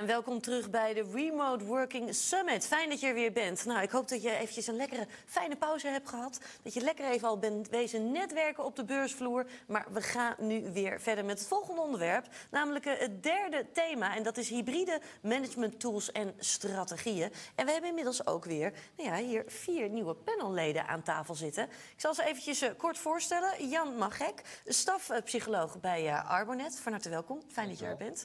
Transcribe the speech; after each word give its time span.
En 0.00 0.06
welkom 0.06 0.40
terug 0.40 0.70
bij 0.70 0.94
de 0.94 1.04
Remote 1.12 1.64
Working 1.64 2.14
Summit. 2.14 2.66
Fijn 2.66 2.88
dat 2.88 3.00
je 3.00 3.06
er 3.06 3.14
weer 3.14 3.32
bent. 3.32 3.64
Nou, 3.64 3.82
ik 3.82 3.90
hoop 3.90 4.08
dat 4.08 4.22
je 4.22 4.36
eventjes 4.36 4.66
een 4.66 4.76
lekkere, 4.76 5.06
fijne 5.26 5.56
pauze 5.56 5.88
hebt 5.88 6.08
gehad. 6.08 6.40
Dat 6.62 6.74
je 6.74 6.80
lekker 6.80 7.04
even 7.10 7.28
al 7.28 7.38
bent 7.38 7.68
wezen 7.68 8.12
netwerken 8.12 8.64
op 8.64 8.76
de 8.76 8.84
beursvloer. 8.84 9.46
Maar 9.66 9.86
we 9.92 10.02
gaan 10.02 10.34
nu 10.38 10.70
weer 10.72 11.00
verder 11.00 11.24
met 11.24 11.38
het 11.38 11.48
volgende 11.48 11.80
onderwerp. 11.80 12.26
Namelijk 12.50 12.86
eh, 12.86 12.98
het 12.98 13.22
derde 13.22 13.66
thema. 13.72 14.16
En 14.16 14.22
dat 14.22 14.36
is 14.36 14.48
hybride 14.48 15.00
management 15.22 15.80
tools 15.80 16.12
en 16.12 16.34
strategieën. 16.38 17.32
En 17.54 17.66
we 17.66 17.72
hebben 17.72 17.90
inmiddels 17.90 18.26
ook 18.26 18.44
weer 18.44 18.72
nou 18.96 19.08
ja, 19.08 19.16
hier 19.16 19.44
vier 19.46 19.88
nieuwe 19.88 20.14
panelleden 20.14 20.86
aan 20.86 21.02
tafel 21.02 21.34
zitten. 21.34 21.64
Ik 21.64 22.00
zal 22.00 22.14
ze 22.14 22.24
eventjes 22.24 22.60
eh, 22.60 22.70
kort 22.76 22.98
voorstellen. 22.98 23.68
Jan 23.68 23.96
Magek, 23.96 24.42
stafpsycholoog 24.66 25.80
bij 25.80 26.04
uh, 26.04 26.30
Arbonet. 26.30 26.78
Van 26.78 26.92
harte 26.92 27.08
welkom. 27.08 27.42
Fijn 27.48 27.68
dat 27.68 27.78
je 27.78 27.86
er 27.86 27.96
bent. 27.96 28.24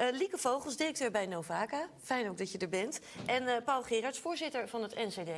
Uh, 0.00 0.06
Lieke 0.10 0.38
Vogels, 0.38 0.76
directeur 0.76 1.07
bij 1.10 1.26
Novaka. 1.26 1.88
Fijn 2.00 2.28
ook 2.28 2.38
dat 2.38 2.52
je 2.52 2.58
er 2.58 2.68
bent. 2.68 3.00
En 3.26 3.42
uh, 3.42 3.56
Paul 3.64 3.82
Gerards, 3.82 4.18
voorzitter 4.18 4.68
van 4.68 4.82
het 4.82 4.94
NCD. 4.94 5.28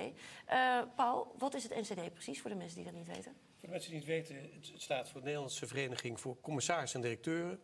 Uh, 0.51 0.83
Paul, 0.97 1.35
wat 1.39 1.55
is 1.55 1.63
het 1.63 1.75
NCD 1.75 2.13
precies 2.13 2.41
voor 2.41 2.51
de 2.51 2.57
mensen 2.57 2.77
die 2.77 2.85
dat 2.85 2.95
niet 2.95 3.07
weten? 3.07 3.33
Voor 3.33 3.61
de 3.61 3.69
mensen 3.69 3.91
die 3.91 3.99
het 4.01 4.09
niet 4.09 4.29
weten, 4.29 4.51
het 4.73 4.83
staat 4.83 5.09
voor 5.09 5.21
de 5.21 5.27
Nederlandse 5.27 5.67
Vereniging 5.67 6.21
voor 6.21 6.41
Commissarissen 6.41 7.01
en 7.01 7.07
Directeuren. 7.07 7.61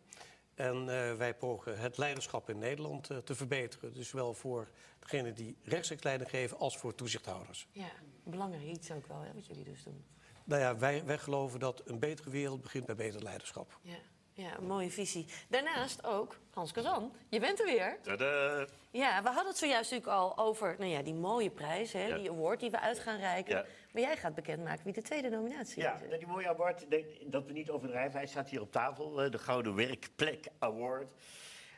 En 0.55 0.85
wij 1.17 1.35
pogen 1.35 1.79
het 1.79 1.97
leiderschap 1.97 2.49
in 2.49 2.57
Nederland 2.57 3.03
te 3.23 3.35
verbeteren. 3.35 3.93
Dus 3.93 4.09
zowel 4.09 4.33
voor 4.33 4.67
degenen 4.99 5.35
die 5.35 5.57
rechtstreeks 5.63 6.03
leiding 6.03 6.29
geven 6.29 6.57
als 6.57 6.77
voor 6.77 6.95
toezichthouders. 6.95 7.67
Ja, 7.71 7.91
belangrijk 8.23 8.63
iets 8.63 8.91
ook 8.91 9.07
wel, 9.07 9.21
hè, 9.21 9.33
wat 9.33 9.45
jullie 9.45 9.63
dus 9.63 9.83
doen. 9.83 10.05
Nou 10.43 10.61
ja, 10.61 10.77
wij, 10.77 11.05
wij 11.05 11.17
geloven 11.17 11.59
dat 11.59 11.81
een 11.85 11.99
betere 11.99 12.29
wereld 12.29 12.61
begint 12.61 12.85
bij 12.85 12.95
beter 12.95 13.23
leiderschap. 13.23 13.79
Ja. 13.81 13.97
Ja, 14.37 14.57
een 14.57 14.67
mooie 14.67 14.89
visie. 14.91 15.25
Daarnaast 15.47 16.05
ook 16.05 16.35
Hans 16.53 16.71
Kazan. 16.71 17.11
Je 17.29 17.39
bent 17.39 17.59
er 17.59 17.65
weer. 17.65 17.97
Tada. 18.01 18.65
Ja, 18.91 19.21
we 19.21 19.27
hadden 19.27 19.47
het 19.47 19.57
zojuist 19.57 19.91
natuurlijk 19.91 20.17
al 20.19 20.37
over 20.37 20.75
nou 20.77 20.91
ja, 20.91 21.01
die 21.01 21.13
mooie 21.13 21.49
prijs, 21.49 21.93
hè, 21.93 22.05
Ja. 22.07 22.17
die 22.17 22.29
award 22.29 22.59
die 22.59 22.71
we 22.71 22.79
uit 22.79 22.99
gaan 22.99 23.19
reiken. 23.19 23.55
Ja. 23.55 23.65
Maar 23.93 24.01
jij 24.01 24.17
gaat 24.17 24.35
bekendmaken 24.35 24.83
wie 24.83 24.93
de 24.93 25.01
tweede 25.01 25.29
nominatie 25.29 25.81
Ja, 25.81 25.99
is. 26.03 26.09
dat 26.09 26.19
die 26.19 26.27
mooie 26.27 26.47
award, 26.47 26.85
dat 27.25 27.45
we 27.45 27.51
niet 27.53 27.69
overdrijven. 27.69 28.17
Hij 28.19 28.27
staat 28.27 28.49
hier 28.49 28.61
op 28.61 28.71
tafel, 28.71 29.21
eh, 29.23 29.31
de 29.31 29.37
Gouden 29.37 29.75
Werkplek 29.75 30.45
Award. 30.59 31.07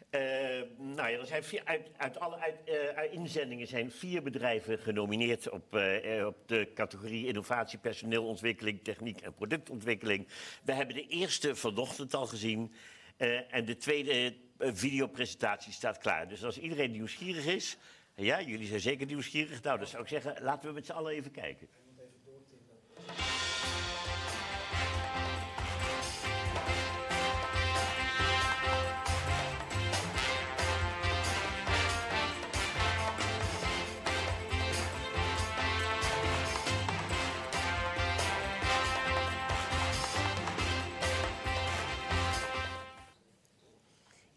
Eh, 0.10 0.22
nou 0.78 1.10
ja, 1.10 1.20
er 1.20 1.26
zijn 1.26 1.44
vier, 1.44 1.62
uit, 1.98 2.20
alle 2.20 2.36
eh, 2.36 2.98
uit 2.98 3.12
inzendingen 3.12 3.68
zijn 3.68 3.92
vier 3.92 4.24
bedrijven 4.24 4.80
genomineerd 4.80 5.50
op, 5.50 5.76
eh, 5.76 6.26
op 6.26 6.48
de 6.48 6.72
categorie 6.74 7.28
innovatie, 7.28 7.80
personeelontwikkeling, 7.80 8.84
techniek 8.84 9.22
en 9.22 9.34
productontwikkeling. 9.34 10.28
We 10.64 10.74
hebben 10.74 10.96
de 10.96 11.08
eerste 11.08 11.56
vanochtend 11.56 12.14
al 12.14 12.26
gezien. 12.28 12.74
en 13.50 13.66
de 13.66 13.78
tweede 13.78 14.36
videopresentatie 14.58 15.74
staat 15.74 15.98
klaar. 15.98 16.28
Dus 16.28 16.44
als 16.44 16.58
iedereen 16.58 16.92
nieuwsgierig 16.92 17.46
is, 17.46 17.78
ja, 18.16 18.42
jullie 18.42 18.68
zijn 18.68 18.80
zeker 18.80 19.06
nieuwsgierig. 19.06 19.62
Nou, 19.62 19.78
dan 19.78 19.88
zou 19.88 20.04
ik 20.04 20.10
zeggen, 20.10 20.36
laten 20.42 20.68
we 20.68 20.74
met 20.74 20.86
z'n 20.86 20.92
allen 20.92 21.14
even 21.14 21.32
kijken. 21.32 21.68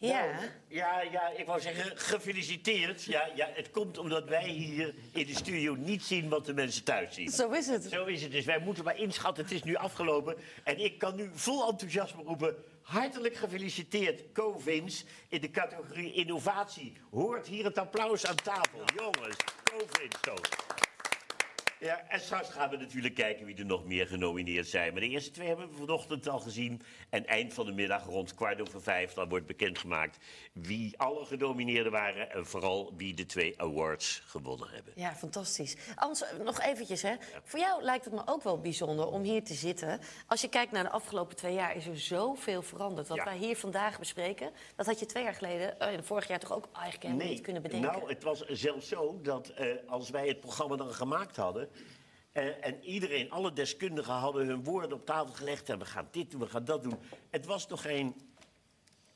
Ja, 0.08 0.24
Nou, 0.24 0.50
ja, 0.68 1.00
ja, 1.00 1.28
ik 1.36 1.46
wou 1.46 1.60
zeggen, 1.60 1.98
gefeliciteerd. 1.98 3.04
Ja, 3.04 3.28
ja, 3.34 3.48
het 3.52 3.70
komt 3.70 3.98
omdat 3.98 4.28
wij 4.28 4.48
hier 4.48 4.94
in 5.12 5.26
de 5.26 5.34
studio 5.34 5.74
niet 5.74 6.02
zien 6.02 6.28
wat 6.28 6.46
de 6.46 6.54
mensen 6.54 6.84
thuis 6.84 7.14
zien. 7.14 7.30
zo 7.30 7.50
is 7.50 7.66
het. 7.66 7.84
Zo 7.84 8.04
is 8.04 8.22
het. 8.22 8.32
Dus 8.32 8.44
wij 8.44 8.58
moeten 8.58 8.84
maar 8.84 8.96
inschatten, 8.96 9.44
het 9.44 9.52
is 9.52 9.62
nu 9.62 9.74
afgelopen. 9.74 10.36
En 10.64 10.78
ik 10.78 10.98
kan 10.98 11.16
nu 11.16 11.30
vol 11.34 11.68
enthousiasme 11.68 12.22
roepen... 12.22 12.56
Hartelijk 12.82 13.36
gefeliciteerd, 13.36 14.32
Covins, 14.32 15.04
in 15.28 15.40
de 15.40 15.50
categorie 15.50 16.12
innovatie. 16.12 16.92
Hoort 17.10 17.46
hier 17.46 17.64
het 17.64 17.78
applaus 17.78 18.26
aan 18.26 18.34
tafel. 18.34 18.80
Jongens, 18.96 19.36
Covins 19.64 20.16
toch. 20.20 20.40
Ja, 21.82 22.02
en 22.08 22.20
straks 22.20 22.48
gaan 22.48 22.70
we 22.70 22.76
natuurlijk 22.76 23.14
kijken 23.14 23.46
wie 23.46 23.56
er 23.56 23.66
nog 23.66 23.84
meer 23.84 24.06
genomineerd 24.06 24.66
zijn. 24.68 24.92
Maar 24.92 25.00
de 25.00 25.08
eerste 25.08 25.30
twee 25.30 25.46
hebben 25.48 25.68
we 25.68 25.74
vanochtend 25.76 26.28
al 26.28 26.38
gezien. 26.38 26.82
En 27.10 27.26
eind 27.26 27.54
van 27.54 27.66
de 27.66 27.72
middag, 27.72 28.04
rond 28.04 28.34
kwart 28.34 28.60
over 28.60 28.82
vijf, 28.82 29.12
dan 29.12 29.28
wordt 29.28 29.46
bekendgemaakt 29.46 30.18
wie 30.52 30.98
alle 30.98 31.24
genomineerden 31.24 31.92
waren. 31.92 32.30
En 32.30 32.46
vooral 32.46 32.92
wie 32.96 33.14
de 33.14 33.26
twee 33.26 33.60
awards 33.60 34.22
gewonnen 34.26 34.68
hebben. 34.70 34.92
Ja, 34.96 35.14
fantastisch. 35.14 35.76
Hans, 35.94 36.24
nog 36.44 36.60
eventjes, 36.60 37.02
hè. 37.02 37.14
Voor 37.44 37.58
jou 37.58 37.82
lijkt 37.82 38.04
het 38.04 38.14
me 38.14 38.22
ook 38.24 38.42
wel 38.42 38.60
bijzonder 38.60 39.06
om 39.06 39.22
hier 39.22 39.44
te 39.44 39.54
zitten. 39.54 40.00
Als 40.26 40.40
je 40.40 40.48
kijkt 40.48 40.72
naar 40.72 40.82
de 40.84 40.90
afgelopen 40.90 41.36
twee 41.36 41.54
jaar, 41.54 41.76
is 41.76 41.86
er 41.86 41.98
zoveel 41.98 42.62
veranderd. 42.62 43.08
Wat 43.08 43.16
Ja. 43.16 43.24
wij 43.24 43.36
hier 43.36 43.56
vandaag 43.56 43.98
bespreken, 43.98 44.50
dat 44.76 44.86
had 44.86 44.98
je 45.00 45.06
twee 45.06 45.22
jaar 45.22 45.34
geleden, 45.34 45.80
eh, 45.80 45.98
vorig 46.02 46.28
jaar 46.28 46.38
toch 46.38 46.52
ook 46.52 46.68
eigenlijk 46.72 47.02
helemaal 47.04 47.26
niet 47.26 47.40
kunnen 47.40 47.62
bedenken. 47.62 47.90
Nou, 47.92 48.08
het 48.08 48.22
was 48.22 48.44
zelfs 48.46 48.88
zo 48.88 49.18
dat 49.22 49.48
eh, 49.48 49.66
als 49.86 50.10
wij 50.10 50.28
het 50.28 50.40
programma 50.40 50.76
dan 50.76 50.92
gemaakt 50.92 51.36
hadden. 51.36 51.70
Eh, 52.32 52.66
en 52.66 52.84
iedereen, 52.84 53.30
alle 53.30 53.52
deskundigen 53.52 54.14
hadden 54.14 54.46
hun 54.46 54.64
woorden 54.64 54.92
op 54.92 55.06
tafel 55.06 55.34
gelegd. 55.34 55.68
En 55.68 55.78
we 55.78 55.84
gaan 55.84 56.08
dit 56.10 56.30
doen, 56.30 56.40
we 56.40 56.46
gaan 56.46 56.64
dat 56.64 56.82
doen. 56.82 56.98
Het 57.30 57.46
was 57.46 57.66
nog 57.66 57.82
geen 57.82 58.32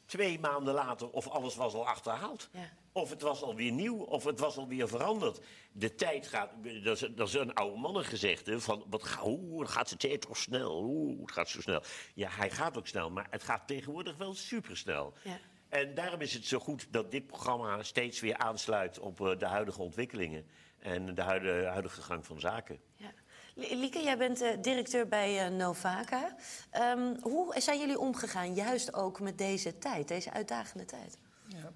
twee 0.07 0.39
maanden 0.39 0.75
later 0.75 1.11
of 1.11 1.29
alles 1.29 1.57
was 1.57 1.75
al 1.75 1.87
achterhaald. 1.87 2.49
Ja. 2.53 2.73
Of 2.93 3.11
het 3.11 3.23
was 3.23 3.43
alweer 3.43 3.73
nieuw, 3.73 3.99
of 3.99 4.25
het 4.25 4.41
was 4.41 4.57
alweer 4.57 4.89
veranderd. 4.89 5.41
De 5.73 5.95
tijd 5.95 6.27
gaat, 6.27 6.51
dat 6.83 7.03
is, 7.03 7.09
dat 7.15 7.29
is 7.29 7.35
een 7.35 7.55
oude 7.55 7.79
mannengezegde, 7.79 8.61
van 8.61 8.85
wat, 8.89 9.09
hoe 9.09 9.67
gaat 9.67 9.89
de 9.89 9.97
tijd 9.97 10.21
toch 10.21 10.37
snel, 10.37 10.83
oeh, 10.83 11.21
het 11.21 11.33
gaat 11.33 11.49
zo 11.49 11.61
snel. 11.61 11.83
Ja, 12.15 12.29
hij 12.31 12.51
gaat 12.51 12.79
ook 12.79 12.87
snel, 12.87 13.11
maar 13.11 13.27
het 13.31 13.43
gaat 13.43 13.67
tegenwoordig 13.67 14.17
wel 14.17 14.35
supersnel. 14.35 15.13
Ja. 15.23 15.39
En 15.69 15.95
daarom 15.95 16.21
is 16.21 16.33
het 16.33 16.47
zo 16.47 16.59
goed 16.59 16.87
dat 16.91 17.11
dit 17.11 17.27
programma 17.27 17.83
steeds 17.83 18.21
weer 18.21 18.37
aansluit 18.37 18.99
op 18.99 19.21
eh, 19.21 19.39
de 19.39 19.47
huidige 19.47 19.83
ontwikkelingen 19.83 20.47
en 20.79 21.15
de 21.15 21.23
huidige, 21.23 21.67
huidige 21.67 22.03
gang 22.03 22.27
van 22.27 22.41
zaken. 22.41 22.79
Ja. 22.95 23.11
Li- 23.55 23.77
Lieke, 23.77 24.03
jij 24.03 24.19
bent 24.19 24.41
eh, 24.41 24.51
directeur 24.63 25.09
bij 25.09 25.45
eh, 25.47 25.51
Novaka. 25.53 26.37
Ehm, 26.71 27.15
hoe 27.21 27.55
zijn 27.61 27.79
jullie 27.79 27.99
omgegaan, 27.99 28.55
juist 28.55 28.95
ook 28.95 29.21
met 29.21 29.39
deze 29.39 29.79
tijd, 29.79 30.09
deze 30.09 30.33
uitdagende 30.33 30.85
tijd? 30.85 31.19
Ja. 31.47 31.73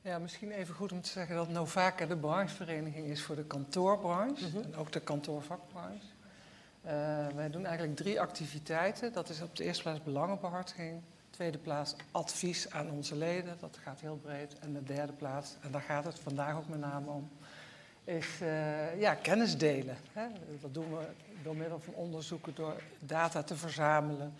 ja, 0.00 0.18
misschien 0.18 0.50
even 0.50 0.74
goed 0.74 0.92
om 0.92 1.00
te 1.00 1.08
zeggen 1.10 1.36
dat 1.36 1.48
Novaka 1.48 2.06
de 2.06 2.16
branchevereniging 2.16 3.06
is 3.06 3.22
voor 3.22 3.36
de 3.36 3.44
kantoorbranche 3.44 4.46
en 4.62 4.76
ook 4.76 4.92
de 4.92 5.00
kantoorvakbranche. 5.00 6.06
Eh, 6.82 7.26
wij 7.34 7.50
doen 7.50 7.64
eigenlijk 7.66 7.96
drie 7.96 8.20
activiteiten. 8.20 9.12
Dat 9.12 9.28
is 9.28 9.42
op 9.42 9.56
de 9.56 9.64
eerste 9.64 9.82
plaats 9.82 10.02
belangenbehartiging. 10.02 11.02
Tweede 11.30 11.58
plaats 11.58 11.94
advies 12.10 12.70
aan 12.70 12.90
onze 12.90 13.16
leden, 13.16 13.56
dat 13.60 13.78
gaat 13.82 14.00
heel 14.00 14.16
breed. 14.16 14.58
En 14.58 14.72
de 14.72 14.82
derde 14.82 15.12
plaats, 15.12 15.54
en 15.60 15.70
daar 15.70 15.80
gaat 15.82 16.04
het 16.04 16.18
vandaag 16.18 16.56
ook 16.56 16.68
met 16.68 16.78
name 16.80 17.10
om, 17.10 17.30
is 18.04 18.40
eh, 18.40 19.00
ja, 19.00 19.14
kennis 19.14 19.58
delen. 19.58 19.96
Hè? 20.12 20.26
Dat 20.60 20.74
doen 20.74 20.96
we 20.96 21.04
door 21.42 21.56
middel 21.56 21.80
van 21.80 21.94
onderzoeken, 21.94 22.54
door 22.54 22.82
data 22.98 23.42
te 23.42 23.56
verzamelen 23.56 24.34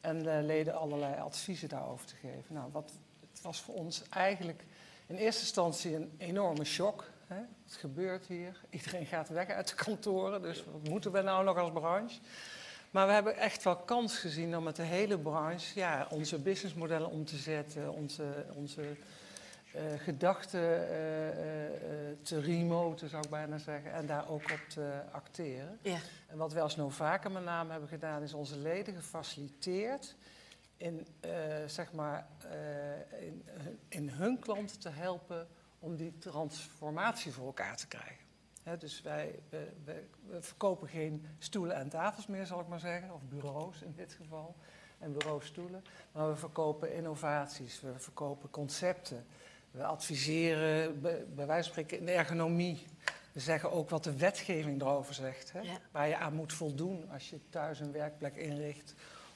en 0.00 0.22
de 0.22 0.40
leden 0.42 0.74
allerlei 0.74 1.20
adviezen 1.20 1.68
daarover 1.68 2.06
te 2.06 2.14
geven. 2.14 2.54
Nou, 2.54 2.68
wat, 2.72 2.92
het 3.32 3.42
was 3.42 3.60
voor 3.60 3.74
ons 3.74 4.02
eigenlijk 4.08 4.64
in 5.06 5.16
eerste 5.16 5.42
instantie 5.42 5.94
een 5.94 6.12
enorme 6.18 6.64
shock. 6.64 7.10
Hè? 7.26 7.40
Het 7.64 7.74
gebeurt 7.74 8.26
hier, 8.26 8.60
iedereen 8.70 9.06
gaat 9.06 9.28
weg 9.28 9.48
uit 9.48 9.68
de 9.68 9.74
kantoren, 9.74 10.42
dus 10.42 10.64
wat 10.64 10.88
moeten 10.88 11.12
we 11.12 11.22
nou 11.22 11.44
nog 11.44 11.58
als 11.58 11.72
branche? 11.72 12.20
Maar 12.90 13.06
we 13.06 13.12
hebben 13.12 13.36
echt 13.36 13.64
wel 13.64 13.76
kans 13.76 14.18
gezien 14.18 14.56
om 14.56 14.64
met 14.64 14.76
de 14.76 14.82
hele 14.82 15.18
branche 15.18 15.78
ja, 15.78 16.06
onze 16.10 16.38
businessmodellen 16.38 17.10
om 17.10 17.24
te 17.24 17.36
zetten, 17.36 17.92
onze, 17.92 18.44
onze 18.54 18.82
eh, 18.82 18.88
gedachten 19.98 20.60
eh, 20.60 21.28
eh, 21.28 22.10
eh, 22.10 22.16
te 22.22 22.40
remoten, 22.40 23.08
zou 23.08 23.22
ik 23.24 23.30
bijna 23.30 23.58
zeggen, 23.58 23.92
en 23.92 24.06
daar 24.06 24.28
ook 24.28 24.42
op 24.50 24.60
te 24.68 25.02
acteren. 25.12 25.78
Ja. 25.82 25.98
En 26.26 26.36
wat 26.36 26.52
wij 26.52 26.62
als 26.62 26.76
Novaka 26.76 27.28
met 27.28 27.44
name 27.44 27.70
hebben 27.70 27.88
gedaan, 27.88 28.22
is 28.22 28.32
onze 28.34 28.56
leden 28.58 28.94
gefaciliteerd 28.94 30.16
in, 30.76 31.06
eh, 31.20 31.30
zeg 31.66 31.92
maar, 31.92 32.26
eh, 32.50 33.26
in, 33.26 33.42
hun- 33.50 33.78
in 33.88 34.08
hun 34.08 34.38
klanten 34.38 34.78
te 34.80 34.88
helpen 34.88 35.46
om 35.78 35.96
die 35.96 36.18
transformatie 36.18 37.32
voor 37.32 37.46
elkaar 37.46 37.76
te 37.76 37.86
krijgen. 37.88 38.20
Dus 38.78 39.02
wij 39.02 39.38
we, 39.48 39.68
we, 39.84 40.04
we 40.26 40.42
verkopen 40.42 40.88
geen 40.88 41.26
stoelen 41.38 41.76
en 41.76 41.88
tafels 41.88 42.26
meer, 42.26 42.46
zal 42.46 42.60
ik 42.60 42.68
maar 42.68 42.80
zeggen, 42.80 43.12
of 43.14 43.20
bureaus 43.28 43.82
in 43.82 43.92
dit 43.96 44.12
geval, 44.12 44.54
en 44.98 45.12
bureaustoelen. 45.12 45.84
Maar 46.12 46.28
we 46.28 46.36
verkopen 46.36 46.94
innovaties, 46.94 47.80
we 47.80 47.92
verkopen 47.98 48.50
concepten, 48.50 49.26
we 49.72 49.84
adviseren, 49.84 51.00
bij, 51.00 51.24
bij 51.34 51.46
wijze 51.46 51.62
van 51.62 51.72
spreken, 51.72 51.98
in 51.98 52.06
de 52.06 52.12
ergonomie. 52.12 52.86
We 53.32 53.40
zeggen 53.40 53.72
ook 53.72 53.90
wat 53.90 54.04
de 54.04 54.16
wetgeving 54.16 54.80
erover 54.80 55.14
zegt, 55.14 55.52
hè, 55.52 55.60
Ja. 55.60 55.78
waar 55.90 56.08
je 56.08 56.16
aan 56.16 56.34
moet 56.34 56.52
voldoen 56.52 57.08
als 57.12 57.30
je 57.30 57.38
thuis 57.50 57.80
een 57.80 57.92
werkplek 57.92 58.36
inricht 58.36 58.94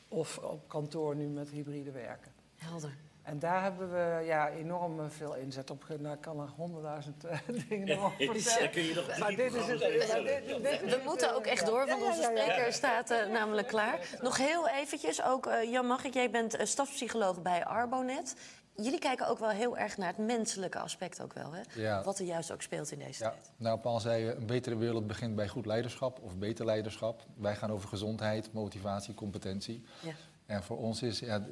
of 0.08 0.38
op 0.38 0.68
kantoor 0.68 1.16
nu 1.16 1.26
met 1.26 1.48
hybride 1.50 1.90
werken. 1.90 2.32
Helder. 2.56 2.96
En 3.22 3.38
daar 3.38 3.62
hebben 3.62 3.90
we 3.92 4.24
ja, 4.24 4.50
enorm 4.50 5.10
veel 5.10 5.34
inzet 5.34 5.70
op. 5.70 5.82
gedaan. 5.82 6.02
Nou, 6.02 6.14
ik 6.14 6.20
kan 6.20 6.40
er 6.40 6.48
honderdduizend 6.48 7.24
eh, 7.24 7.38
dingen 7.68 7.98
over 8.04 8.26
Daar 8.26 8.34
vertellen. 8.36 8.70
kun 8.70 8.82
je 8.82 8.94
nog 8.94 9.18
Maar 9.18 9.34
dit 9.34 9.54
is 9.54 9.66
het. 9.66 9.78
We 9.80 11.00
moeten 11.04 11.34
ook 11.34 11.46
echt 11.46 11.66
door, 11.66 11.86
want 11.86 12.02
onze 12.02 12.22
spreker 12.22 12.72
staat 12.72 13.10
eh, 13.10 13.26
namelijk 13.26 13.68
klaar. 13.68 14.00
Nog 14.20 14.36
heel 14.36 14.68
eventjes, 14.68 15.22
ook 15.22 15.46
eh, 15.46 15.70
Jan 15.70 15.86
Mag 15.86 16.04
ik, 16.04 16.14
jij 16.14 16.30
bent 16.30 16.54
eh, 16.56 16.66
stafpsycholoog 16.66 17.42
bij 17.42 17.64
Arbonet. 17.64 18.36
Jullie 18.76 18.98
kijken 18.98 19.28
ook 19.28 19.38
wel 19.38 19.48
heel 19.48 19.78
erg 19.78 19.96
naar 19.96 20.08
het 20.08 20.26
menselijke 20.26 20.78
aspect 20.78 21.22
ook 21.22 21.32
wel, 21.32 21.52
hè? 21.52 21.60
Ja. 21.82 22.02
Wat 22.02 22.18
er 22.18 22.24
juist 22.24 22.52
ook 22.52 22.62
speelt 22.62 22.90
in 22.90 22.98
deze 22.98 23.24
Ja, 23.24 23.30
tijd. 23.30 23.50
nou, 23.56 23.78
Paul 23.78 24.00
zei, 24.00 24.28
een 24.28 24.46
betere 24.46 24.76
wereld 24.76 25.06
begint 25.06 25.34
bij 25.36 25.48
goed 25.48 25.66
leiderschap 25.66 26.20
of 26.22 26.36
beter 26.36 26.64
leiderschap. 26.64 27.26
Wij 27.36 27.56
gaan 27.56 27.70
over 27.70 27.88
gezondheid, 27.88 28.52
motivatie, 28.52 29.14
competentie. 29.14 29.84
Ja. 30.02 30.12
En 30.46 30.62
voor 30.62 30.78
ons 30.78 31.02
is, 31.02 31.18
ja, 31.18 31.42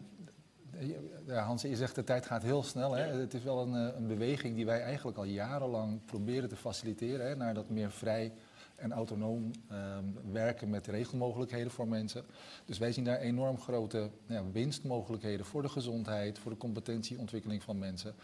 Hans, 1.27 1.63
je 1.63 1.77
zegt 1.77 1.95
de 1.95 2.05
tijd 2.05 2.27
gaat 2.27 2.43
heel 2.43 2.63
snel. 2.63 2.93
Hè? 2.93 3.03
Het 3.03 3.35
is 3.35 3.43
wel 3.43 3.63
een, 3.63 3.75
eh, 3.89 3.97
een 3.97 4.07
beweging 4.07 4.55
die 4.55 4.67
wij 4.67 4.83
eigenlijk 4.83 5.17
al 5.19 5.25
jarenlang 5.25 6.05
proberen 6.05 6.49
te 6.49 6.57
faciliteren. 6.57 7.27
Hè? 7.27 7.37
Naar 7.37 7.55
dat 7.55 7.69
meer 7.69 7.91
vrij 7.91 8.33
en 8.77 8.93
autonoom 8.93 9.51
ehm, 9.69 10.05
werken 10.33 10.71
met 10.71 10.87
regelmogelijkheden 10.87 11.71
voor 11.71 11.89
mensen. 11.89 12.25
Dus 12.65 12.79
wij 12.79 12.93
zien 12.93 13.05
daar 13.05 13.19
enorm 13.19 13.59
grote 13.59 14.11
ja, 14.27 14.51
winstmogelijkheden 14.53 15.47
voor 15.47 15.63
de 15.63 15.69
gezondheid, 15.69 16.39
voor 16.39 16.51
de 16.51 16.59
competentieontwikkeling 16.59 17.63
van 17.63 17.79
mensen. 17.79 18.15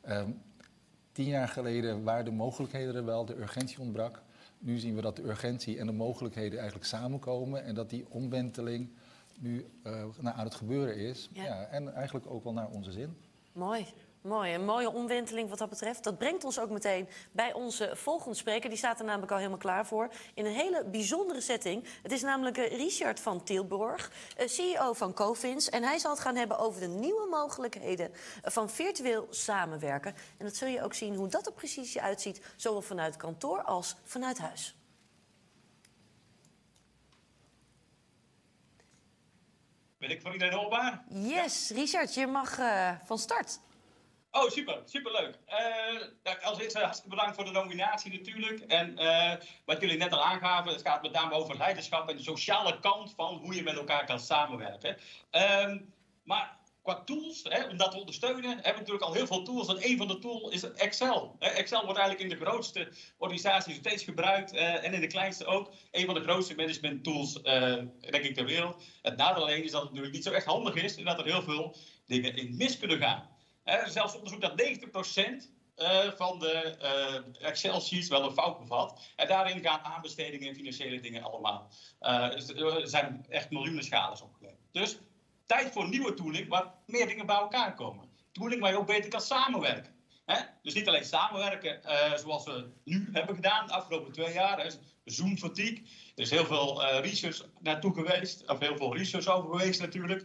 Ehm, 0.00 0.30
Tien 1.12 1.28
jaar 1.28 1.48
geleden 1.48 2.02
waren 2.02 2.24
de 2.24 2.30
mogelijkheden 2.30 2.94
er 2.94 3.04
wel, 3.04 3.24
de 3.24 3.36
urgentie 3.36 3.80
ontbrak. 3.80 4.22
Nu 4.58 4.78
zien 4.78 4.94
we 4.94 5.00
dat 5.00 5.16
de 5.16 5.22
urgentie 5.22 5.78
en 5.78 5.86
de 5.86 5.92
mogelijkheden 5.92 6.58
eigenlijk 6.58 6.88
samenkomen 6.88 7.64
en 7.64 7.74
dat 7.74 7.90
die 7.90 8.06
omwenteling 8.08 8.90
nu 9.38 9.66
nou, 9.82 10.36
aan 10.36 10.44
het 10.44 10.54
gebeuren 10.54 10.96
is. 10.96 11.28
Ja. 11.32 11.44
Ja. 11.44 11.64
en 11.64 11.94
eigenlijk 11.94 12.30
ook 12.30 12.44
wel 12.44 12.52
naar 12.52 12.68
onze 12.68 12.92
zin. 12.92 13.16
Mooi. 13.52 13.86
Mooi, 14.20 14.54
een 14.54 14.64
mooie 14.64 14.90
omwenteling 14.90 15.48
wat 15.48 15.58
dat 15.58 15.68
betreft. 15.68 16.04
Dat 16.04 16.18
brengt 16.18 16.44
ons 16.44 16.58
ook 16.58 16.70
meteen 16.70 17.08
bij 17.32 17.52
onze 17.52 17.90
volgende 17.96 18.36
spreker. 18.36 18.68
Die 18.68 18.78
staat 18.78 18.98
er 18.98 19.04
namelijk 19.04 19.30
al 19.32 19.36
helemaal 19.38 19.58
klaar 19.58 19.86
voor. 19.86 20.10
In 20.34 20.44
een 20.46 20.52
hele 20.52 20.84
bijzondere 20.84 21.40
setting. 21.40 21.84
Het 22.02 22.12
is 22.12 22.22
namelijk 22.22 22.56
eh, 22.56 22.76
Richard 22.76 23.20
van 23.20 23.42
Tilburg, 23.42 24.12
eh, 24.36 24.48
CEO 24.48 24.92
van 24.92 25.12
Covins. 25.12 25.68
En 25.68 25.82
hij 25.82 25.98
zal 25.98 26.10
het 26.10 26.20
gaan 26.20 26.36
hebben 26.36 26.58
over 26.58 26.80
de 26.80 26.88
nieuwe 26.88 27.26
mogelijkheden 27.30 28.10
van 28.42 28.70
virtueel 28.70 29.26
samenwerken. 29.30 30.14
En 30.38 30.46
dat 30.46 30.56
zul 30.56 30.68
je 30.68 30.82
ook 30.82 30.94
zien 30.94 31.14
hoe 31.14 31.28
dat 31.28 31.46
er 31.46 31.52
precies 31.52 31.98
uitziet. 31.98 32.40
Zowel 32.56 32.82
vanuit 32.82 33.16
kantoor 33.16 33.62
als 33.62 33.96
vanuit 34.04 34.38
huis. 34.38 34.76
Ben 39.98 40.10
ik 40.10 40.20
voor 40.20 40.32
iedereen 40.32 40.58
hoorbaar? 40.58 41.04
Yes, 41.08 41.70
Richard, 41.70 42.14
je 42.14 42.26
mag 42.26 42.58
eh, 42.58 42.90
van 43.04 43.18
start. 43.18 43.60
Oh, 44.32 44.50
super, 44.50 44.82
superleuk. 44.84 45.38
Nou, 46.22 46.42
als 46.42 46.58
eerste 46.58 46.78
hartstikke 46.78 47.16
bedankt 47.16 47.34
voor 47.34 47.44
de 47.44 47.50
nominatie 47.50 48.12
natuurlijk. 48.12 48.60
En 48.60 48.98
eh, 48.98 49.32
wat 49.64 49.80
jullie 49.80 49.96
net 49.96 50.12
al 50.12 50.24
aangaven, 50.24 50.72
het 50.72 50.82
gaat 50.82 51.02
met 51.02 51.12
name 51.12 51.34
over 51.34 51.56
leiderschap 51.56 52.08
en 52.08 52.16
de 52.16 52.22
sociale 52.22 52.80
kant 52.80 53.12
van 53.16 53.36
hoe 53.36 53.54
je 53.54 53.62
met 53.62 53.76
elkaar 53.76 54.06
kan 54.06 54.20
samenwerken. 54.20 54.96
Ehm, 55.30 55.78
maar 56.24 56.58
qua 56.82 57.02
tools, 57.04 57.42
hè, 57.48 57.64
om 57.64 57.76
dat 57.76 57.90
te 57.90 57.98
ondersteunen, 57.98 58.50
hebben 58.50 58.72
we 58.72 58.78
natuurlijk 58.78 59.04
al 59.04 59.12
heel 59.12 59.26
veel 59.26 59.42
tools. 59.42 59.68
En 59.68 59.90
een 59.90 59.96
van 59.96 60.08
de 60.08 60.18
tools 60.18 60.52
is 60.52 60.72
Excel. 60.72 61.36
Excel 61.38 61.84
wordt 61.84 61.98
eigenlijk 61.98 62.30
in 62.30 62.38
de 62.38 62.44
grootste 62.44 62.92
organisaties 63.18 63.76
steeds 63.76 64.04
gebruikt 64.04 64.52
eh, 64.52 64.84
en 64.84 64.92
in 64.94 65.00
de 65.00 65.06
kleinste 65.06 65.44
ook. 65.44 65.72
Een 65.90 66.06
van 66.06 66.14
de 66.14 66.22
grootste 66.22 66.54
management 66.54 67.04
tools, 67.04 67.42
denk 68.00 68.24
ik, 68.24 68.34
ter 68.34 68.44
wereld. 68.44 68.82
Het 69.02 69.16
nadeel 69.16 69.42
alleen 69.42 69.64
is 69.64 69.70
dat 69.70 69.80
het 69.80 69.90
natuurlijk 69.90 70.16
niet 70.16 70.24
zo 70.24 70.32
echt 70.32 70.46
handig 70.46 70.74
is 70.74 70.96
en 70.96 71.04
dat 71.04 71.18
er 71.18 71.24
heel 71.24 71.42
veel 71.42 71.76
dingen 72.06 72.36
in 72.36 72.56
mis 72.56 72.78
kunnen 72.78 72.98
gaan. 72.98 73.38
Er 73.64 73.86
is 73.86 73.92
zelfs 73.92 74.14
onderzoek 74.14 74.40
dat 74.40 74.62
90% 74.62 75.48
eh, 75.74 76.10
van 76.16 76.38
de 76.38 76.52
eh, 76.52 77.48
Excel-sheets 77.48 78.08
wel 78.08 78.24
een 78.24 78.32
fout 78.32 78.58
bevat. 78.58 79.00
En 79.16 79.28
daarin 79.28 79.62
gaan 79.62 79.80
aanbestedingen 79.80 80.48
en 80.48 80.54
financiële 80.54 81.00
dingen 81.00 81.22
allemaal. 81.22 81.70
eh, 81.98 82.30
dus 82.30 82.48
er 82.48 82.88
zijn 82.88 83.26
echt 83.28 83.50
miljoenen 83.50 83.84
schades 83.84 84.20
opgeleverd. 84.20 84.60
Dus 84.72 84.98
tijd 85.46 85.72
voor 85.72 85.88
nieuwe 85.88 86.14
tooling 86.14 86.48
waar 86.48 86.74
meer 86.86 87.06
dingen 87.06 87.26
bij 87.26 87.36
elkaar 87.36 87.74
komen. 87.74 88.08
Tooling 88.32 88.60
waar 88.60 88.70
je 88.70 88.78
ook 88.78 88.86
beter 88.86 89.10
kan 89.10 89.20
samenwerken. 89.20 89.98
Dus 90.62 90.74
niet 90.74 90.88
alleen 90.88 91.04
samenwerken 91.04 91.80
zoals 92.18 92.44
we 92.44 92.70
nu 92.84 93.08
hebben 93.12 93.34
gedaan 93.34 93.66
de 93.66 93.72
afgelopen 93.72 94.12
twee 94.12 94.32
jaar. 94.32 94.72
Zoom 95.04 95.36
fatigue. 95.36 95.82
Er 96.14 96.22
is 96.22 96.30
heel 96.30 96.44
veel 96.44 96.84
eh, 96.84 97.00
research 97.00 97.46
naartoe 97.60 97.94
geweest. 97.94 98.48
Of 98.48 98.58
heel 98.58 98.76
veel 98.76 98.96
research 98.96 99.26
over 99.26 99.50
geweest 99.50 99.80
natuurlijk. 99.80 100.24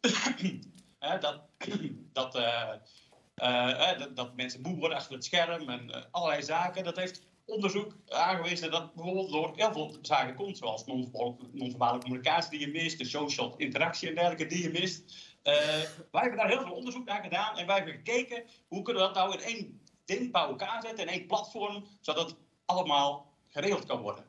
Hè, 1.04 1.18
dat, 1.18 1.40
dat, 2.12 2.34
eh, 2.34 3.90
eh, 3.90 3.98
dat, 3.98 4.16
dat 4.16 4.36
mensen 4.36 4.60
moe 4.60 4.76
worden 4.76 4.98
achter 4.98 5.12
het 5.14 5.24
scherm 5.24 5.68
en 5.68 5.90
eh, 5.90 6.02
allerlei 6.10 6.42
zaken. 6.42 6.84
Dat 6.84 6.96
heeft 6.96 7.22
onderzoek 7.44 7.96
aangewezen 8.08 8.70
dat 8.70 8.94
bijvoorbeeld 8.94 9.30
door 9.30 9.52
heel 9.54 9.72
veel 9.72 9.98
zaken 10.02 10.34
komt, 10.34 10.58
zoals 10.58 10.84
non- 10.84 11.10
non-verbale 11.52 11.98
communicatie 11.98 12.58
die 12.58 12.66
je 12.66 12.72
mist, 12.72 12.98
de 12.98 13.04
social 13.04 13.54
interactie 13.56 14.08
en 14.08 14.14
dergelijke 14.14 14.46
die 14.46 14.62
je 14.62 14.70
mist. 14.70 15.16
Wij 15.42 15.88
hebben 16.10 16.36
daar 16.36 16.48
heel 16.48 16.62
veel 16.62 16.74
onderzoek 16.74 17.04
naar 17.04 17.22
gedaan 17.22 17.58
en 17.58 17.66
wij 17.66 17.76
hebben 17.76 17.94
gekeken 17.94 18.44
hoe 18.68 18.82
kunnen 18.82 19.02
we 19.02 19.08
dat 19.08 19.16
nou 19.16 19.34
in 19.34 19.40
één 19.40 19.80
ding 20.04 20.32
bij 20.32 20.42
elkaar 20.42 20.82
zetten, 20.82 21.06
in 21.06 21.12
één 21.12 21.26
platform, 21.26 21.84
zodat 22.00 22.28
het 22.28 22.38
allemaal 22.64 23.32
geregeld 23.48 23.86
kan 23.86 24.00
worden. 24.00 24.24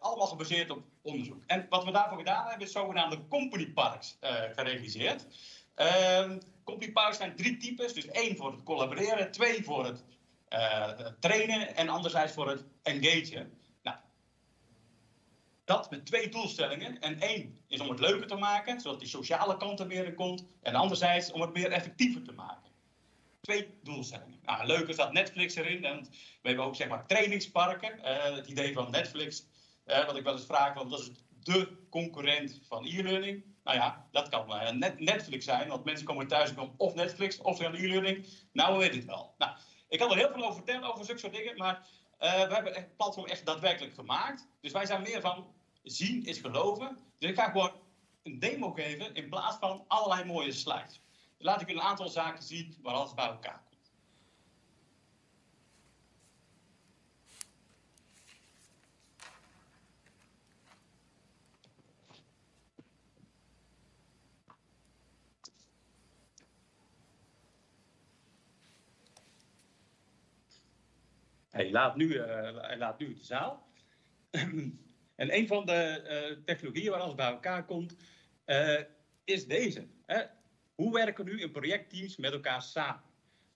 Allemaal 0.00 0.26
gebaseerd 0.26 0.70
op 0.70 0.82
onderzoek. 1.02 1.42
En 1.46 1.66
wat 1.68 1.84
we 1.84 1.90
daarvoor 1.90 2.18
gedaan 2.18 2.46
hebben, 2.46 2.66
is 2.66 2.72
zogenaamde 2.72 3.28
company 3.28 3.66
parks 3.66 4.18
gerealiseerd. 4.54 5.26
Ehm 5.74 6.38
company 6.64 6.92
parks 6.92 7.16
zijn 7.16 7.36
drie 7.36 7.56
types. 7.56 7.92
Dus 7.92 8.06
één 8.06 8.36
voor 8.36 8.52
het 8.52 8.62
collaboreren, 8.62 9.30
twee 9.30 9.64
voor 9.64 9.84
het 9.84 10.04
eh, 10.48 10.90
trainen 11.20 11.76
en 11.76 11.88
anderzijds 11.88 12.32
voor 12.32 12.48
het 12.48 12.64
engagen. 12.82 13.58
Nou, 13.82 13.96
dat 15.64 15.90
met 15.90 16.06
twee 16.06 16.28
doelstellingen. 16.28 17.00
En 17.00 17.20
één 17.20 17.60
is 17.68 17.80
om 17.80 17.88
het 17.88 18.00
leuker 18.00 18.26
te 18.26 18.34
maken, 18.34 18.80
zodat 18.80 19.00
die 19.00 19.08
sociale 19.08 19.56
kant 19.56 19.80
er 19.80 19.86
weer 19.86 20.04
in 20.04 20.14
komt. 20.14 20.46
En 20.62 20.74
anderzijds 20.74 21.32
om 21.32 21.40
het 21.40 21.52
meer 21.52 21.70
effectiever 21.70 22.22
te 22.22 22.32
maken. 22.32 22.72
Twee 23.40 23.78
doelstellingen. 23.82 24.38
Nou, 24.42 24.66
leuk 24.66 24.88
is 24.88 24.96
dat 24.96 25.12
Netflix 25.12 25.54
erin. 25.54 25.84
En 25.84 26.02
we 26.42 26.48
hebben 26.48 26.64
ook 26.64 26.76
zeg 26.76 26.88
maar 26.88 27.06
trainingsparken. 27.06 28.04
Eh, 28.04 28.34
het 28.34 28.46
idee 28.46 28.72
van 28.72 28.90
Netflix, 28.90 29.46
eh, 29.84 30.06
wat 30.06 30.16
ik 30.16 30.24
wel 30.24 30.32
eens 30.32 30.46
vraag, 30.46 30.74
want 30.74 30.90
dat 30.90 31.00
is 31.00 31.10
de 31.42 31.86
concurrent 31.90 32.60
van 32.68 32.84
e-learning. 32.84 33.53
Nou 33.64 33.76
ja, 33.76 34.06
dat 34.10 34.28
kan 34.28 34.54
eh, 34.54 34.72
net 34.72 35.00
Netflix 35.00 35.44
zijn, 35.44 35.68
want 35.68 35.84
mensen 35.84 36.06
komen 36.06 36.26
thuis 36.26 36.48
en 36.48 36.54
komen 36.54 36.74
of 36.76 36.94
Netflix 36.94 37.38
of 37.38 37.58
gaan 37.58 37.74
e-learning. 37.74 38.26
Nou, 38.52 38.72
we 38.72 38.78
weten 38.78 38.96
het 38.96 39.06
wel. 39.06 39.34
Nou, 39.38 39.56
ik 39.88 39.98
kan 39.98 40.10
er 40.10 40.16
heel 40.16 40.30
veel 40.32 40.42
over 40.42 40.54
vertellen, 40.54 40.92
over 40.92 41.04
zulke 41.04 41.20
soort 41.20 41.32
dingen, 41.32 41.56
maar 41.56 41.86
eh, 42.18 42.46
we 42.46 42.54
hebben 42.54 42.74
het 42.74 42.96
platform 42.96 43.26
echt 43.26 43.46
daadwerkelijk 43.46 43.94
gemaakt. 43.94 44.48
Dus 44.60 44.72
wij 44.72 44.86
zijn 44.86 45.02
meer 45.02 45.20
van 45.20 45.54
zien 45.82 46.24
is 46.24 46.38
geloven. 46.38 46.98
Dus 47.18 47.30
ik 47.30 47.36
ga 47.36 47.50
gewoon 47.50 47.72
een 48.22 48.38
demo 48.38 48.70
geven 48.70 49.14
in 49.14 49.28
plaats 49.28 49.56
van 49.56 49.84
allerlei 49.88 50.24
mooie 50.24 50.52
slides. 50.52 51.00
Dan 51.38 51.46
laat 51.46 51.60
ik 51.60 51.68
een 51.68 51.80
aantal 51.80 52.08
zaken 52.08 52.42
zien 52.42 52.78
waar 52.82 52.94
alles 52.94 53.14
bij 53.14 53.26
elkaar 53.26 53.63
Hij 71.54 71.70
laat 71.70 71.96
nu, 71.96 72.16
eh, 72.16 72.56
hij 72.56 72.76
laat 72.78 72.98
nu 72.98 73.14
de 73.14 73.24
zaal. 73.24 73.68
en 75.22 75.36
een 75.36 75.46
van 75.46 75.66
de 75.66 75.72
eh, 75.72 76.36
technologieën 76.44 76.90
waar 76.90 77.00
alles 77.00 77.14
bij 77.14 77.30
elkaar 77.30 77.64
komt, 77.64 77.96
eh, 78.44 78.80
is 79.24 79.46
deze. 79.46 79.86
Hoe 80.74 80.92
werken 80.92 81.24
nu 81.24 81.40
in 81.40 81.50
projectteams 81.50 82.16
met 82.16 82.32
elkaar 82.32 82.62
samen? 82.62 83.02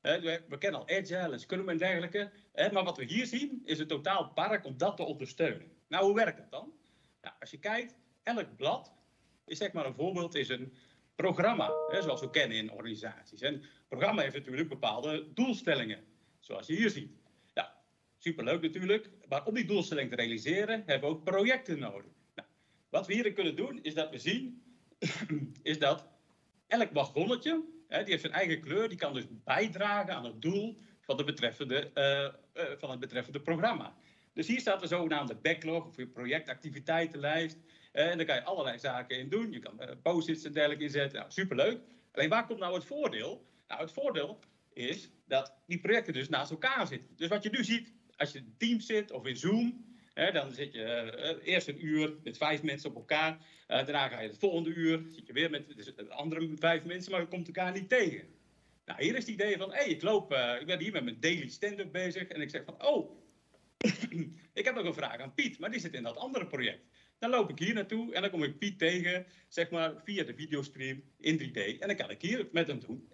We, 0.01 0.59
kennen 0.59 0.81
al 0.81 0.89
Agile 0.89 1.33
en 1.33 1.41
Scrum 1.41 1.69
en 1.69 1.79
dergelijke. 1.79 2.31
Maar 2.55 2.85
wat 2.85 2.97
we 2.97 3.05
hier 3.05 3.27
zien, 3.27 3.63
is 3.65 3.79
een 3.79 3.87
totaal 3.87 4.29
park 4.29 4.65
om 4.65 4.77
dat 4.77 4.97
te 4.97 5.03
ondersteunen. 5.03 5.73
Nou, 5.89 6.05
hoe 6.05 6.15
werkt 6.15 6.39
dat 6.39 6.51
dan? 6.51 6.73
Nou, 7.23 7.35
als 7.41 7.51
je 7.51 7.59
kijkt, 7.59 7.97
elk 8.23 8.57
blad 8.57 8.93
is 9.47 9.59
zeg 9.59 9.73
maar 9.73 9.87
een 9.87 9.95
voorbeeld, 9.95 10.35
is 10.35 10.49
een 10.49 10.73
programma, 11.17 11.71
zoals 12.01 12.21
we 12.21 12.31
kennen 12.31 12.57
in 12.57 12.71
organisaties. 12.71 13.41
En 13.41 13.55
een 13.55 13.65
programma 13.89 14.23
heeft 14.23 14.37
natuurlijk 14.37 14.69
bepaalde 14.69 15.33
doelstellingen, 15.35 16.05
zoals 16.39 16.67
je 16.67 16.75
hier 16.75 16.91
ziet. 16.91 17.19
Superleuk 18.19 18.63
natuurlijk, 18.63 19.11
maar 19.29 19.45
om 19.45 19.55
die 19.55 19.65
doelstelling 19.65 20.11
te 20.11 20.17
realiseren 20.17 20.83
hebben 20.87 21.09
we 21.09 21.15
ook 21.15 21.25
projecten 21.25 21.79
nodig. 21.79 22.11
Nou, 22.35 22.49
wat 22.89 23.07
we 23.07 23.13
hierin 23.13 23.35
kunnen 23.35 23.57
doen, 23.57 23.79
is 23.83 23.95
dat 23.95 24.11
we 24.11 24.19
zien, 24.19 24.63
is 25.63 25.79
dat 25.79 26.09
elk 26.67 26.93
wagonnetje, 26.93 27.65
hè, 27.89 27.99
die 27.99 28.11
heeft 28.11 28.21
zijn 28.21 28.33
eigen 28.33 28.61
kleur, 28.61 28.89
die 28.89 28.99
kan 28.99 29.15
dus 29.15 29.27
bijdragen 29.45 30.15
aan 30.15 30.25
het 30.25 30.43
doel 30.43 30.79
van, 31.01 31.17
de 31.17 31.25
betreffende, 31.25 31.91
eh, 31.93 32.25
eh, 32.25 32.33
van 32.79 32.91
het 32.91 33.01
betreffende 33.01 33.41
programma. 33.41 33.95
Dus 34.33 34.47
hier 34.47 34.61
staat 34.61 34.81
de 34.81 34.87
zogenaamde 34.87 35.35
backlog 35.35 35.87
of 35.87 35.97
je 35.97 36.07
projectactiviteitenlijst. 36.07 37.59
Eh, 37.93 38.11
en 38.11 38.17
daar 38.17 38.27
kan 38.27 38.35
je 38.35 38.45
allerlei 38.45 38.79
zaken 38.79 39.19
in 39.19 39.29
doen. 39.29 39.53
Je 39.53 39.59
kan 39.59 39.81
post-its 40.03 40.45
en 40.45 40.53
dergelijke 40.53 40.85
inzetten. 40.85 41.19
Nou, 41.19 41.31
superleuk. 41.31 41.81
Alleen 42.13 42.29
waar 42.29 42.47
komt 42.47 42.59
nou 42.59 42.75
het 42.75 42.85
voordeel? 42.85 43.47
Nou, 43.69 43.81
het 43.81 43.93
voordeel 43.93 44.39
is 44.73 45.11
dat 45.27 45.55
die 45.67 45.81
projecten 45.81 46.13
dus 46.13 46.29
naast 46.29 46.51
elkaar 46.51 46.87
zitten. 46.87 47.17
Dus 47.17 47.29
wat 47.29 47.43
je 47.43 47.51
nu 47.51 47.65
ziet, 47.65 47.93
als 48.19 48.33
je 48.33 48.39
in 48.39 48.55
Teams 48.59 48.87
zit 48.87 49.11
of 49.11 49.27
in 49.27 49.37
Zoom, 49.37 49.85
hè, 50.15 50.33
dan 50.33 50.53
zit 50.53 50.73
je 50.73 50.83
eh, 50.83 51.53
eerst 51.53 51.69
een 51.69 51.87
uur 51.87 52.15
met 52.25 52.37
vijf 52.37 52.63
mensen 52.63 52.91
op 52.91 52.97
elkaar. 52.97 53.39
Eh, 53.67 53.77
daarna 53.77 54.09
ga 54.09 54.21
je 54.21 54.29
het 54.29 54.39
volgende 54.39 54.71
uur, 54.71 55.03
zit 55.11 55.27
je 55.27 55.33
weer 55.33 55.51
met 55.51 55.77
dus, 55.77 55.95
eh, 55.95 56.09
andere 56.09 56.53
vijf 56.59 56.85
mensen, 56.85 57.11
maar 57.13 57.21
je 57.21 57.27
komt 57.27 57.47
elkaar 57.47 57.73
niet 57.73 57.89
tegen. 57.89 58.37
Nou, 58.85 59.03
hier 59.03 59.15
is 59.15 59.27
het 59.27 59.35
idee 59.35 59.57
van, 59.57 59.73
hé, 59.73 59.83
ik 59.83 60.03
loop, 60.03 60.33
ik 60.61 60.67
ben 60.67 60.81
hier 60.81 60.93
met 60.93 61.05
mijn 61.05 61.21
daily 61.21 61.49
stand-up 61.49 61.93
bezig 61.93 62.29
en 62.29 62.41
ik 62.41 62.51
zeg 62.51 62.65
van, 62.65 62.87
oh, 62.87 63.17
ik 64.55 64.65
heb 64.65 64.75
nog 64.75 64.85
een 64.85 64.95
vraag 64.95 65.19
aan 65.19 65.35
Piet, 65.35 65.59
maar 65.59 65.71
die 65.71 65.81
zit 65.81 65.95
in 65.95 66.03
dat 66.03 66.17
andere 66.17 66.47
project. 66.47 66.85
Dan 67.19 67.31
loop 67.31 67.51
ik 67.51 67.59
hier 67.59 67.75
naartoe 67.75 68.15
en 68.15 68.21
dan 68.21 68.31
kom 68.31 68.43
ik 68.43 68.59
Piet 68.59 68.79
tegen, 68.79 69.27
zeg 69.49 69.71
maar, 69.71 69.93
via 70.05 70.25
de 70.25 70.35
videostream 70.35 71.03
in 71.19 71.39
3D. 71.39 71.79
En 71.81 71.89
dan 71.89 71.97
kan 71.97 72.11
ik 72.11 72.23
hier 72.23 72.49
met 72.53 72.67
hem 72.67 72.81
doen. 72.81 73.09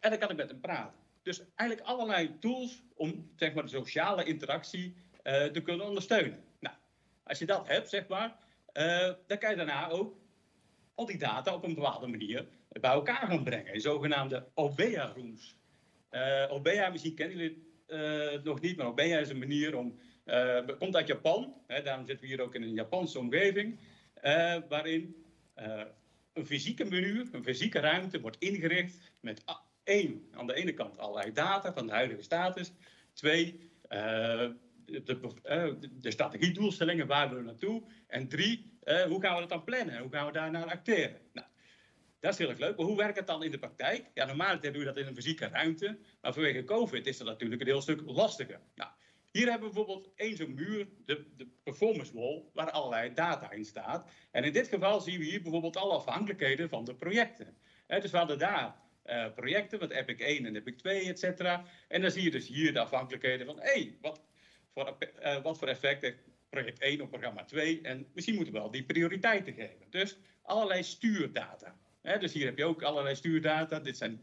En 0.00 0.10
dan 0.10 0.18
kan 0.18 0.30
ik 0.30 0.36
met 0.36 0.50
hem 0.50 0.60
praten. 0.60 0.99
Dus 1.22 1.42
eigenlijk 1.54 1.88
allerlei 1.88 2.38
tools 2.38 2.82
om, 2.94 3.30
zeg 3.36 3.54
maar, 3.54 3.62
de 3.62 3.68
sociale 3.68 4.24
interactie 4.24 4.94
eh, 5.22 5.44
te 5.44 5.60
kunnen 5.62 5.86
ondersteunen. 5.86 6.44
Nou, 6.60 6.76
als 7.24 7.38
je 7.38 7.46
dat 7.46 7.68
hebt, 7.68 7.88
zeg 7.88 8.08
maar, 8.08 8.36
eh, 8.72 9.12
dan 9.26 9.38
kan 9.38 9.50
je 9.50 9.56
daarna 9.56 9.88
ook 9.88 10.16
al 10.94 11.06
die 11.06 11.18
data 11.18 11.54
op 11.54 11.64
een 11.64 11.74
bepaalde 11.74 12.06
manier 12.06 12.48
bij 12.68 12.90
elkaar 12.90 13.26
gaan 13.26 13.44
brengen. 13.44 13.74
In 13.74 13.80
zogenaamde 13.80 14.48
OBEA-rooms. 14.54 15.58
Uh, 16.10 16.46
OBEA, 16.50 16.88
misschien 16.88 17.14
kennen 17.14 17.36
jullie 17.36 17.68
het 18.32 18.44
nog 18.44 18.60
niet, 18.60 18.76
maar 18.76 18.86
OBEA 18.86 19.18
is 19.18 19.28
een 19.28 19.38
manier 19.38 19.76
om. 19.76 19.98
Komt 20.78 20.96
uit 20.96 21.06
Japan, 21.06 21.54
hè, 21.66 21.82
daarom 21.82 22.06
zitten 22.06 22.26
we 22.26 22.34
hier 22.34 22.44
ook 22.44 22.54
in 22.54 22.62
een 22.62 22.74
Japanse 22.74 23.18
omgeving, 23.18 23.78
waarin 24.68 25.24
een 26.32 26.46
fysieke 26.46 26.84
menu, 26.84 27.28
een 27.32 27.44
fysieke 27.44 27.78
ruimte 27.78 28.20
wordt 28.20 28.36
ingericht 28.38 29.12
met 29.20 29.42
één, 29.84 30.28
aan 30.32 30.46
de 30.46 30.54
ene 30.54 30.72
kant 30.72 30.98
allerlei 30.98 31.32
data 31.32 31.72
van 31.72 31.86
de 31.86 31.92
huidige 31.92 32.22
status, 32.22 32.72
twee, 33.12 33.70
de, 33.88 35.18
de 35.92 36.10
strategiedoelstellingen, 36.10 37.06
waar 37.06 37.34
we 37.34 37.42
naartoe, 37.42 37.82
en 38.06 38.28
drie, 38.28 38.78
hoe 38.84 39.20
gaan 39.20 39.34
we 39.34 39.40
dat 39.40 39.48
dan 39.48 39.64
plannen, 39.64 39.98
hoe 39.98 40.10
gaan 40.10 40.26
we 40.26 40.32
daarnaar 40.32 40.70
acteren. 40.70 41.20
Nou, 41.32 41.46
dat 42.20 42.32
is 42.32 42.38
heel 42.38 42.48
erg 42.48 42.58
leuk. 42.58 42.76
Maar 42.76 42.86
hoe 42.86 42.96
werkt 42.96 43.16
het 43.16 43.26
dan 43.26 43.42
in 43.42 43.50
de 43.50 43.58
praktijk? 43.58 44.10
Ja, 44.14 44.24
normaal 44.24 44.60
doe 44.60 44.78
je 44.78 44.84
dat 44.84 44.96
in 44.96 45.06
een 45.06 45.14
fysieke 45.14 45.48
ruimte. 45.48 45.98
Maar 46.20 46.32
vanwege 46.32 46.64
COVID 46.64 47.06
is 47.06 47.18
dat 47.18 47.26
natuurlijk 47.26 47.60
een 47.60 47.66
heel 47.66 47.80
stuk 47.80 48.00
lastiger. 48.04 48.60
Nou, 48.74 48.90
hier 49.30 49.50
hebben 49.50 49.68
we 49.68 49.74
bijvoorbeeld 49.74 50.12
één 50.14 50.36
zo'n 50.36 50.54
muur, 50.54 50.88
de, 51.04 51.26
de 51.36 51.48
performance 51.62 52.14
wall, 52.14 52.42
waar 52.52 52.70
allerlei 52.70 53.14
data 53.14 53.50
in 53.50 53.64
staat. 53.64 54.10
En 54.30 54.44
in 54.44 54.52
dit 54.52 54.68
geval 54.68 55.00
zien 55.00 55.18
we 55.18 55.24
hier 55.24 55.42
bijvoorbeeld 55.42 55.76
alle 55.76 55.94
afhankelijkheden 55.94 56.68
van 56.68 56.84
de 56.84 56.94
projecten. 56.94 57.56
Dus 57.86 58.10
we 58.10 58.16
hadden 58.16 58.38
daar 58.38 58.76
uh, 59.10 59.26
projecten, 59.34 59.78
wat 59.78 59.90
Epic 59.90 60.18
1 60.18 60.46
en 60.46 60.56
Epic 60.56 60.76
2, 60.76 61.08
et 61.08 61.18
cetera. 61.18 61.64
En 61.88 62.00
dan 62.00 62.10
zie 62.10 62.22
je 62.22 62.30
dus 62.30 62.46
hier 62.46 62.72
de 62.72 62.78
afhankelijkheden 62.78 63.46
van, 63.46 63.60
hé, 63.60 63.72
hey, 63.72 63.96
wat, 64.00 64.20
voor, 64.74 64.96
uh, 65.22 65.42
wat 65.42 65.58
voor 65.58 65.68
effect 65.68 66.02
heeft 66.02 66.18
project 66.48 66.78
1 66.78 67.00
op 67.00 67.10
programma 67.10 67.44
2? 67.44 67.80
En 67.82 68.06
misschien 68.12 68.34
moeten 68.34 68.52
we 68.52 68.60
wel 68.60 68.70
die 68.70 68.84
prioriteiten 68.84 69.52
geven. 69.52 69.86
Dus 69.90 70.18
allerlei 70.42 70.82
stuurdata. 70.82 71.76
He, 72.02 72.18
dus 72.18 72.32
hier 72.32 72.44
heb 72.44 72.58
je 72.58 72.64
ook 72.64 72.82
allerlei 72.82 73.14
stuurdata. 73.14 73.80
Dit 73.80 73.96
zijn 73.96 74.20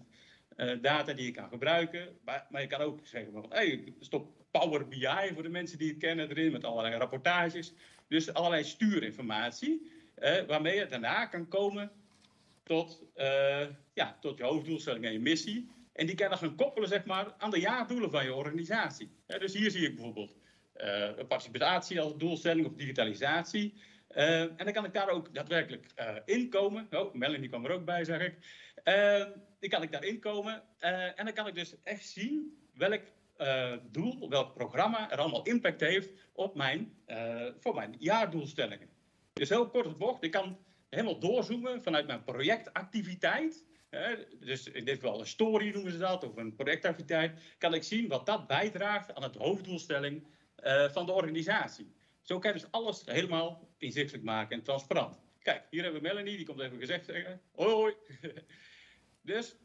uh, 0.58 0.82
data 0.82 1.14
die 1.14 1.26
je 1.26 1.32
kan 1.32 1.50
gebruiken. 1.50 2.18
Maar, 2.26 2.48
maar 2.50 2.62
je 2.62 2.68
kan 2.68 2.82
ook 2.82 3.00
zeggen 3.04 3.32
van, 3.32 3.46
hey, 3.50 3.94
stop 4.00 4.36
Power 4.52 4.88
BI 4.88 5.30
voor 5.34 5.44
de 5.44 5.50
mensen 5.50 5.78
die 5.78 5.90
het 5.90 5.98
kennen 5.98 6.30
erin, 6.30 6.52
met 6.52 6.64
allerlei 6.64 6.96
rapportages. 6.96 7.74
Dus 8.08 8.34
allerlei 8.34 8.64
stuurinformatie, 8.64 9.92
waarmee 10.48 10.76
je 10.76 10.86
daarna 10.86 11.26
kan 11.26 11.48
komen 11.48 11.92
tot, 12.68 13.04
uh, 13.16 13.68
ja, 13.94 14.18
tot 14.22 14.38
je 14.38 14.44
hoofddoelstelling 14.44 15.06
en 15.06 15.12
je 15.12 15.20
missie. 15.20 15.70
En 15.94 16.06
die 16.06 16.16
kan 16.16 16.30
dan 16.30 16.38
gaan 16.38 16.56
koppelen 16.56 16.90
zeg 16.90 17.06
maar, 17.06 17.34
aan 17.38 17.52
de 17.52 17.60
jaardoelen 17.60 18.12
van 18.12 18.24
je 18.24 18.34
organisatie. 18.34 19.10
Dus 19.26 19.54
hier 19.54 19.72
zie 19.72 19.88
ik 19.88 19.96
bijvoorbeeld 19.96 20.36
participatie 21.28 22.02
als 22.02 22.18
doelstelling 22.18 22.68
of 22.68 22.74
digitalisatie. 22.74 23.74
Uh, 24.16 24.42
en 24.42 24.58
dan 24.58 24.72
kan 24.72 24.86
ik 24.86 24.94
daar 24.94 25.10
ook 25.10 25.34
daadwerkelijk 25.34 25.86
uh, 26.00 26.16
inkomen. 26.26 26.88
Oh, 26.92 27.14
Melanie 27.14 27.50
kwam 27.50 27.66
er 27.66 27.72
ook 27.72 27.86
bij, 27.86 28.04
zeg 28.04 28.22
ik. 28.22 28.36
Dan 29.60 29.70
kan 29.70 29.84
ik 29.84 29.92
daar 29.92 30.04
inkomen. 30.04 30.64
en 30.80 31.26
dan 31.26 31.34
kan 31.34 31.48
ik 31.48 31.56
dus 31.56 31.76
echt 31.84 32.06
zien 32.06 32.58
welk 32.74 33.02
doel, 33.92 34.30
welk 34.30 34.54
programma 34.54 35.12
er 35.12 35.18
allemaal 35.18 35.44
impact 35.44 35.82
heeft 35.82 36.10
op 36.34 36.56
mijn, 36.56 36.94
voor 37.60 37.76
mijn 37.76 37.96
jaardoelstellingen. 38.00 38.90
Dus 39.34 39.50
heel 39.50 39.70
kort 39.70 39.86
het 39.86 39.98
bocht, 39.98 40.24
ik 40.24 40.32
kan 40.32 40.58
helemaal 40.98 41.20
doorzoomen 41.20 41.84
vanuit 41.84 42.08
mijn 42.08 42.24
projectactiviteit. 42.24 43.66
dus 44.40 44.68
in 44.68 44.86
dit 44.86 45.00
geval 45.00 45.20
een 45.20 45.28
story 45.28 45.74
noemen 45.74 45.92
ze 45.92 45.98
dat, 45.98 46.24
of 46.24 46.36
een 46.36 46.56
projectactiviteit. 46.56 47.40
Kan 47.58 47.74
ik 47.74 47.84
zien 47.84 48.08
wat 48.08 48.26
dat 48.26 48.48
bijdraagt 48.48 49.14
aan 49.14 49.24
het 49.24 49.36
hoofddoelstelling 49.36 50.28
van 50.92 51.06
de 51.06 51.12
organisatie. 51.12 51.96
Zo 52.22 52.40
kan 52.40 52.54
je 52.54 52.60
dus 52.60 52.72
alles 52.72 53.02
helemaal 53.06 53.70
inzichtelijk 53.78 54.24
maken 54.24 54.58
en 54.58 54.64
transparant. 54.64 55.20
Kijk, 55.40 55.64
hier 55.70 55.84
hebben 55.84 56.02
we 56.02 56.08
Melanie, 56.08 56.38
die 56.38 56.46
komt 56.46 56.60
even 56.60 56.80
gezegd 56.80 57.06
zeggen. 57.06 57.42
Hoi, 57.52 57.74
hoi. 57.74 57.94
dus 59.22 59.56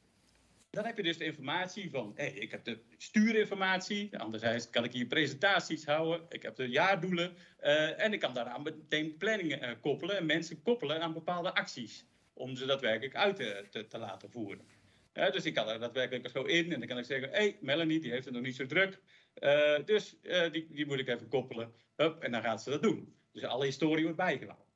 dan 0.72 0.84
heb 0.84 0.96
je 0.96 1.02
dus 1.02 1.18
de 1.18 1.24
informatie 1.24 1.90
van, 1.90 2.12
hey, 2.14 2.32
ik 2.32 2.50
heb 2.50 2.64
de 2.64 2.78
stuurinformatie. 2.96 4.18
Anderzijds 4.18 4.70
kan 4.70 4.84
ik 4.84 4.92
hier 4.92 5.06
presentaties 5.06 5.84
houden. 5.84 6.26
Ik 6.28 6.42
heb 6.42 6.56
de 6.56 6.68
jaardoelen. 6.68 7.36
Uh, 7.60 8.00
en 8.00 8.12
ik 8.12 8.20
kan 8.20 8.34
daaraan 8.34 8.62
meteen 8.62 9.16
planningen 9.16 9.62
uh, 9.62 9.70
koppelen 9.80 10.16
en 10.16 10.26
mensen 10.26 10.62
koppelen 10.62 11.00
aan 11.00 11.12
bepaalde 11.12 11.54
acties. 11.54 12.06
Om 12.32 12.56
ze 12.56 12.66
daadwerkelijk 12.66 13.14
uit 13.14 13.36
te, 13.36 13.66
te, 13.70 13.86
te 13.86 13.98
laten 13.98 14.30
voeren. 14.30 14.66
Dus 15.12 15.44
ik 15.44 15.54
kan 15.54 15.68
er 15.68 15.80
daadwerkelijk 15.80 16.28
zo 16.28 16.42
in 16.42 16.72
en 16.72 16.78
dan 16.78 16.88
kan 16.88 16.98
ik 16.98 17.04
zeggen, 17.04 17.28
hé, 17.28 17.36
hey, 17.36 17.58
Melanie, 17.60 18.00
die 18.00 18.10
heeft 18.10 18.24
het 18.24 18.34
nog 18.34 18.42
niet 18.42 18.56
zo 18.56 18.66
druk. 18.66 19.00
dus 19.84 20.16
die, 20.52 20.66
die 20.70 20.86
moet 20.86 20.98
ik 20.98 21.08
even 21.08 21.28
koppelen. 21.28 21.72
Hup, 21.96 22.22
en 22.22 22.32
dan 22.32 22.42
gaat 22.42 22.62
ze 22.62 22.70
dat 22.70 22.82
doen. 22.82 23.16
Dus 23.32 23.44
alle 23.44 23.64
historie 23.64 24.02
wordt 24.02 24.18
bijgehouden. 24.18 24.66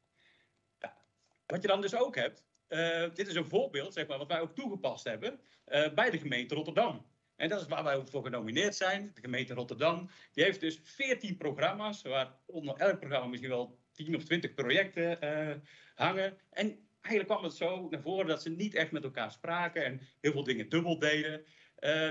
Wat 1.46 1.62
je 1.62 1.68
dan 1.68 1.80
dus 1.80 1.94
ook 1.94 2.14
hebt, 2.14 2.45
uh, 2.68 3.04
dit 3.14 3.28
is 3.28 3.34
een 3.34 3.46
voorbeeld, 3.46 3.92
zeg 3.92 4.06
maar, 4.06 4.18
wat 4.18 4.28
wij 4.28 4.40
ook 4.40 4.54
toegepast 4.54 5.04
hebben 5.04 5.40
uh, 5.68 5.92
bij 5.94 6.10
de 6.10 6.18
gemeente 6.18 6.54
Rotterdam. 6.54 7.06
En 7.36 7.48
dat 7.48 7.60
is 7.60 7.66
waar 7.66 7.84
wij 7.84 7.96
ook 7.96 8.08
voor 8.08 8.22
genomineerd 8.22 8.74
zijn. 8.74 9.10
De 9.14 9.20
gemeente 9.20 9.54
Rotterdam. 9.54 10.10
Die 10.32 10.44
heeft 10.44 10.60
dus 10.60 10.80
14 10.82 11.36
programma's, 11.36 12.02
waar 12.02 12.38
onder 12.46 12.76
elk 12.76 12.98
programma 12.98 13.26
misschien 13.26 13.50
wel 13.50 13.78
10 13.92 14.16
of 14.16 14.24
20 14.24 14.54
projecten 14.54 15.24
uh, 15.24 15.54
hangen. 15.94 16.38
En 16.50 16.88
eigenlijk 17.00 17.28
kwam 17.28 17.44
het 17.44 17.54
zo 17.54 17.88
naar 17.90 18.02
voren 18.02 18.26
dat 18.26 18.42
ze 18.42 18.50
niet 18.50 18.74
echt 18.74 18.90
met 18.90 19.04
elkaar 19.04 19.30
spraken 19.30 19.84
en 19.84 20.00
heel 20.20 20.32
veel 20.32 20.44
dingen 20.44 20.68
dubbel 20.68 20.98
deden. 20.98 21.44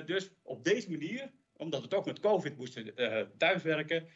dus 0.05 0.31
op 0.41 0.63
deze 0.63 0.91
manier, 0.91 1.31
omdat 1.57 1.81
we 1.81 1.87
toch 1.87 2.05
met 2.05 2.19
COVID 2.19 2.57
moesten 2.57 2.93
thuiswerken, 3.37 4.07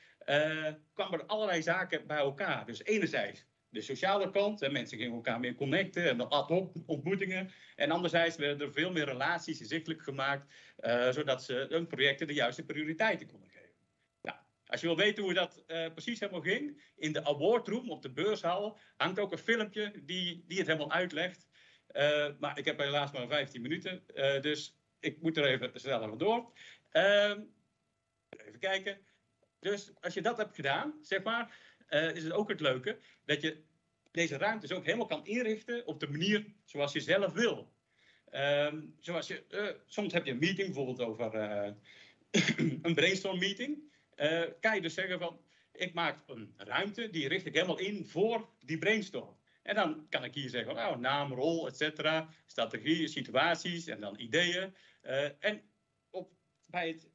kwamen 0.93 1.19
er 1.19 1.25
allerlei 1.25 1.62
zaken 1.62 2.08
bij 2.08 2.17
elkaar. 2.17 2.65
Dus 2.65 2.84
enerzijds 2.84 3.46
de 3.70 3.82
sociale 3.82 4.30
kant, 4.30 4.60
hè, 4.60 4.70
mensen 4.70 4.98
gingen 4.98 5.14
elkaar 5.14 5.40
meer 5.40 5.56
connecten 5.56 6.10
en 6.10 6.18
de 6.18 6.28
ad 6.28 6.48
hoc 6.48 6.76
ontmoetingen. 6.86 7.52
En 7.76 7.92
anderzijds 7.92 8.36
werden 8.36 8.68
er 8.68 8.74
veel 8.74 8.92
meer 8.92 9.06
relaties 9.06 9.60
inzichtelijk 9.60 10.02
gemaakt, 10.02 10.54
uh, 10.80 11.10
zodat 11.10 11.44
ze 11.44 11.66
hun 11.70 11.88
projecten 11.88 12.28
de 12.28 12.34
juiste 12.34 12.66
prioriteiten 12.66 13.28
konden 13.28 13.50
geven. 13.50 13.76
Nou, 14.22 14.38
als 14.66 14.82
je 14.82 14.88
wil 14.88 14.96
weten 14.96 15.24
hoe 15.24 15.34
dat 15.34 15.64
uh, 15.68 15.92
precies 15.92 16.20
helemaal 16.20 16.42
ging, 16.42 16.82
in 16.96 17.14
de 17.14 17.26
awardroom 17.26 17.90
op 17.90 18.02
de 18.02 18.12
beurshal 18.12 18.78
hangt 18.98 19.20
ook 19.20 19.32
een 19.32 19.38
filmpje 19.38 19.92
die, 20.06 20.44
die 20.48 20.58
het 20.58 20.68
helemaal 20.68 20.92
uitlegt. 20.92 21.48
maar 22.40 22.58
ik 22.58 22.66
heb 22.66 22.80
helaas 22.80 23.12
maar 23.12 23.28
15 23.28 23.62
minuten, 23.62 24.04
dus 24.42 24.78
ik 25.00 25.22
moet 25.22 25.38
er 25.38 25.46
even 25.46 25.72
sneller 25.74 26.18
door. 26.18 26.52
Ehm, 26.92 27.42
even 28.30 28.60
kijken. 28.60 29.00
Dus 29.60 29.92
als 30.02 30.14
je 30.14 30.22
dat 30.22 30.38
hebt 30.38 30.56
gedaan, 30.56 30.94
zeg 31.02 31.24
maar, 31.24 31.58
uh, 31.89 32.15
is 32.15 32.24
het 32.24 32.31
ook 32.31 32.50
het 32.50 32.60
leuke 32.60 32.98
dat 33.25 33.41
je 33.41 33.63
deze 34.12 34.38
ruimtes 34.38 34.72
ook 34.72 34.86
helemaal 34.86 35.05
kan 35.05 35.25
inrichten 35.25 35.86
op 35.86 36.00
de 36.00 36.10
manier 36.10 36.46
zoals 36.65 36.93
je 36.93 37.00
zelf 37.00 37.34
wil. 37.34 37.74
Um, 38.31 38.96
zoals 39.00 39.27
je, 39.27 39.43
uh, 39.50 39.69
soms 39.86 40.13
heb 40.13 40.25
je 40.25 40.31
een 40.31 40.39
meeting, 40.39 40.67
bijvoorbeeld 40.67 41.01
over 41.01 41.36
uh, 41.36 41.74
een 42.81 42.96
brainstorm 42.96 43.39
meeting. 43.39 43.91
kan 44.60 44.75
je 44.75 44.81
dus 44.81 44.93
zeggen 44.93 45.19
van, 45.19 45.41
ik 45.74 45.93
maak 45.93 46.17
een 46.27 46.53
ruimte, 46.58 47.10
die 47.10 47.27
richt 47.27 47.46
ik 47.46 47.53
helemaal 47.53 47.79
in 47.79 48.05
voor 48.05 48.50
die 48.60 48.77
brainstorm. 48.77 49.38
En 49.63 49.75
dan 49.75 50.05
kan 50.10 50.24
ik 50.24 50.34
hier 50.34 50.50
zeggen, 50.50 50.75
nou, 50.75 51.00
naam, 51.00 51.34
rol, 51.34 51.67
et 51.67 51.77
cetera, 51.77 52.29
strategie, 52.46 53.08
situaties 53.08 53.88
en 53.88 54.00
dan 54.00 54.19
ideeën. 54.19 54.75
en 55.39 55.62
op, 56.10 56.31
bij 56.65 56.88
het 56.88 57.10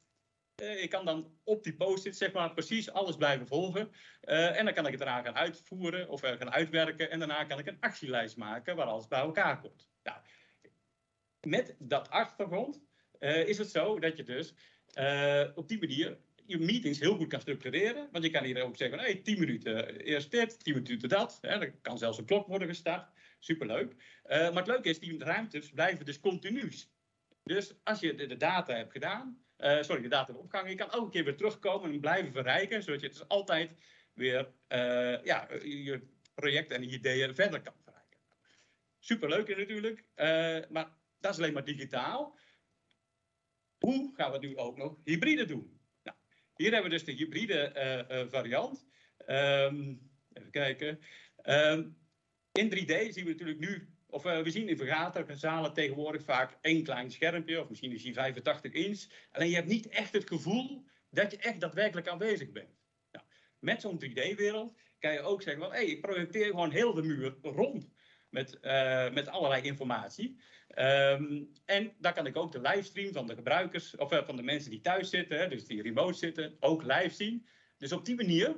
ik 0.55 0.91
kan 0.91 1.05
dan 1.05 1.39
op 1.45 1.65
die 1.65 1.75
post-it 1.75 2.17
zeg 2.17 2.33
maar 2.33 2.53
precies 2.53 2.91
alles 2.91 3.17
blijven 3.17 3.47
volgen. 3.47 3.91
Uh, 4.25 4.59
en 4.59 4.65
dan 4.65 4.75
kan 4.75 4.85
ik 4.85 4.91
het 4.91 5.01
daarna 5.01 5.23
gaan 5.23 5.37
uitvoeren 5.37 6.09
of 6.09 6.21
gaan 6.21 6.53
uitwerken. 6.53 7.11
En 7.11 7.19
daarna 7.19 7.45
kan 7.45 7.59
ik 7.59 7.67
een 7.67 7.81
actielijst 7.81 8.37
maken 8.37 8.77
waar 8.77 8.87
alles 8.87 9.09
bij 9.09 9.21
elkaar 9.21 9.61
komt. 9.61 9.89
Nou, 10.03 10.19
met 11.41 11.75
dat 11.79 12.11
achtergrond 12.11 12.83
is 13.19 13.59
het 13.59 13.71
zo 13.71 13.99
dat 13.99 14.17
je 14.17 14.23
dus 14.23 14.55
op 15.55 15.69
die 15.69 15.79
manier 15.79 16.19
je 16.47 16.59
meetings 16.59 17.01
heel 17.01 17.17
goed 17.17 17.29
kan 17.29 17.41
structureren. 17.41 18.09
Want 18.13 18.25
je 18.25 18.31
kan 18.31 18.45
hier 18.45 18.63
ook 18.63 18.77
zeggen, 18.77 18.99
hey, 18.99 19.15
10 19.15 19.39
minuten 19.39 19.97
eerst 19.97 20.31
dit, 20.31 20.65
10 20.65 20.75
minuten 20.75 21.09
dat. 21.09 21.39
Dan 21.41 21.81
kan 21.81 21.99
zelfs 21.99 22.19
een 22.19 22.25
klok 22.25 22.47
worden 22.47 22.69
gestart. 22.69 23.13
superleuk. 23.39 23.95
Eh, 24.23 24.39
maar 24.39 24.63
het 24.63 24.67
leuke 24.67 24.89
is, 24.89 24.99
die 24.99 25.25
ruimtes 25.25 25.71
blijven 25.71 26.05
dus 26.05 26.21
continuus. 26.21 26.91
Dus 27.43 27.75
als 27.83 28.01
je 28.01 28.15
de 28.15 28.37
data 28.37 28.75
hebt 28.75 28.93
gedaan, 28.93 29.44
eh, 29.57 29.83
sorry, 29.83 30.03
de 30.03 30.09
data 30.09 30.33
opgehangen, 30.33 30.71
je 30.71 30.77
kan 30.77 30.91
elke 30.91 31.11
keer 31.11 31.25
weer 31.25 31.37
terugkomen 31.37 31.93
en 31.93 32.01
blijven 32.01 32.33
verrijken, 32.33 32.83
zodat 32.83 33.01
je 33.01 33.09
dus 33.09 33.29
altijd 33.29 33.71
weer 34.13 34.53
eh, 34.67 35.25
ja, 35.25 35.49
je 35.63 36.01
project 36.35 36.71
en 36.71 36.93
ideeën 36.93 37.35
verder 37.35 37.61
kan 37.61 37.75
verrijken. 37.85 38.19
Superleuk 38.99 39.57
natuurlijk, 39.57 40.05
eh, 40.15 40.59
maar 40.71 40.89
dat 41.21 41.33
is 41.33 41.39
alleen 41.39 41.53
maar 41.53 41.65
digitaal. 41.65 42.39
Hoe 43.79 44.13
gaan 44.15 44.33
we 44.33 44.39
nu 44.39 44.57
ook 44.57 44.77
nog 44.77 44.97
hybride 45.05 45.45
doen? 45.45 45.81
Nou, 46.03 46.17
hier 46.57 46.73
hebben 46.73 46.91
we 46.91 46.97
dus 46.97 47.05
de 47.05 47.13
hybride 47.13 47.59
eh, 47.59 48.21
eh, 48.21 48.29
variant. 48.31 48.87
Ehm, 49.17 49.95
even 50.33 50.51
kijken. 50.51 51.01
Ehm, 51.37 51.89
in 52.53 52.71
3D 52.71 53.13
zien 53.15 53.25
we 53.25 53.31
natuurlijk 53.31 53.59
nu, 53.59 53.94
of 54.15 54.25
eh, 54.25 54.43
we 54.43 54.51
zien 54.51 54.69
in 54.69 54.77
vergaderzalen 54.77 55.73
tegenwoordig 55.73 56.23
vaak 56.23 56.57
één 56.61 56.83
klein 56.83 57.11
schermpje, 57.11 57.61
of 57.61 57.69
misschien 57.69 57.93
is 57.93 58.03
die 58.03 58.15
85 58.15 58.73
inch. 58.73 59.05
Alleen 59.33 59.49
je 59.49 59.55
hebt 59.55 59.69
niet 59.69 59.89
echt 59.89 60.13
het 60.13 60.29
gevoel 60.29 60.85
dat 61.11 61.31
je 61.31 61.37
echt 61.37 61.61
daadwerkelijk 61.61 62.09
aanwezig 62.09 62.53
bent. 62.53 62.83
Met 63.59 63.81
zo'n 63.81 64.05
3D-wereld 64.05 64.75
kan 64.99 65.13
je 65.13 65.21
ook 65.21 65.43
zeggen 65.43 65.63
van, 65.63 65.73
hé, 65.73 65.81
ik 65.81 66.01
projecteer 66.01 66.47
gewoon 66.47 66.71
heel 66.71 66.95
de 66.95 67.03
muur 67.03 67.37
rond 67.43 67.89
met, 68.29 68.61
eh, 68.61 69.11
met 69.13 69.29
allerlei 69.29 69.63
informatie. 69.63 70.41
Ehm, 70.69 71.43
en 71.65 71.93
daar 71.99 72.15
kan 72.15 72.27
ik 72.27 72.37
ook 72.37 72.53
de 72.53 72.61
livestream 72.61 73.13
van 73.13 73.27
de 73.27 73.35
gebruikers, 73.35 73.97
of 73.97 74.13
eh, 74.13 74.25
van 74.25 74.37
de 74.37 74.43
mensen 74.43 74.71
die 74.71 74.81
thuis 74.81 75.11
zitten, 75.11 75.51
dus 75.51 75.67
die 75.67 75.83
remote 75.83 76.19
zitten, 76.19 76.57
ook 76.61 76.83
live 76.83 77.15
zien. 77.15 77.47
Dus 77.79 77.93
op 77.93 78.05
die 78.05 78.15
manier 78.15 78.57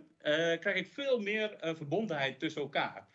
krijg 0.60 0.74
ik 0.74 0.86
veel 0.86 1.20
meer 1.20 1.56
verbondenheid 1.60 2.38
tussen 2.38 2.62
elkaar. 2.62 3.08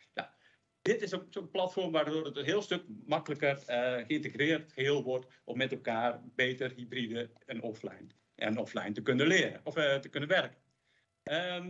Dit 0.82 1.02
is 1.02 1.14
zo'n 1.30 1.52
platform 1.52 1.92
waardoor 1.92 2.26
het 2.26 2.38
een 2.38 2.46
heel 2.46 2.62
stuk 2.62 2.84
makkelijker 3.06 3.64
eh, 3.66 4.06
geïntegreerd 4.06 4.72
geheel 4.74 5.04
wordt 5.04 5.26
om 5.44 5.58
met 5.58 5.72
elkaar 5.72 6.22
beter 6.36 6.74
hybride 6.76 7.30
en 7.46 7.62
offline 7.62 8.08
en 8.36 8.58
offline 8.58 8.92
te 8.92 9.02
kunnen 9.02 9.28
leren 9.28 9.62
of 9.64 9.76
eh, 9.76 9.96
te 9.96 10.10
kunnen 10.10 10.30
werken. 10.30 10.58
Ehm, 11.24 11.66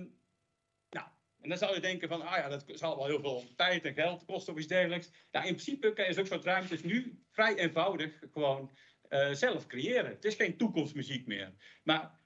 nou, 0.89 1.08
en 1.41 1.50
dan 1.50 1.58
zou 1.58 1.74
je 1.74 1.82
denken 1.82 2.08
van, 2.08 2.22
ah 2.22 2.38
ja, 2.38 2.50
dat 2.50 2.65
zal 2.68 2.98
wel 2.98 3.06
heel 3.06 3.20
veel 3.20 3.44
tijd 3.56 3.86
en 3.86 3.94
geld 3.94 4.25
kosten 4.25 4.53
of 4.53 4.60
iets 4.60 4.68
dergelijks. 4.68 5.12
Nou, 5.32 5.48
in 5.48 5.53
principe 5.53 5.94
kan 5.94 6.06
je 6.06 6.13
zo'n 6.13 6.25
soort 6.25 6.46
ruimtes 6.46 6.84
nu 6.84 7.24
vrij 7.32 7.56
eenvoudig 7.56 8.24
gewoon 8.32 8.72
eh, 9.10 9.32
zelf 9.32 9.68
creëren. 9.68 10.12
Het 10.12 10.25
is 10.25 10.36
geen 10.36 10.58
toekomstmuziek 10.58 11.27
meer. 11.27 11.53
Maar 11.84 12.20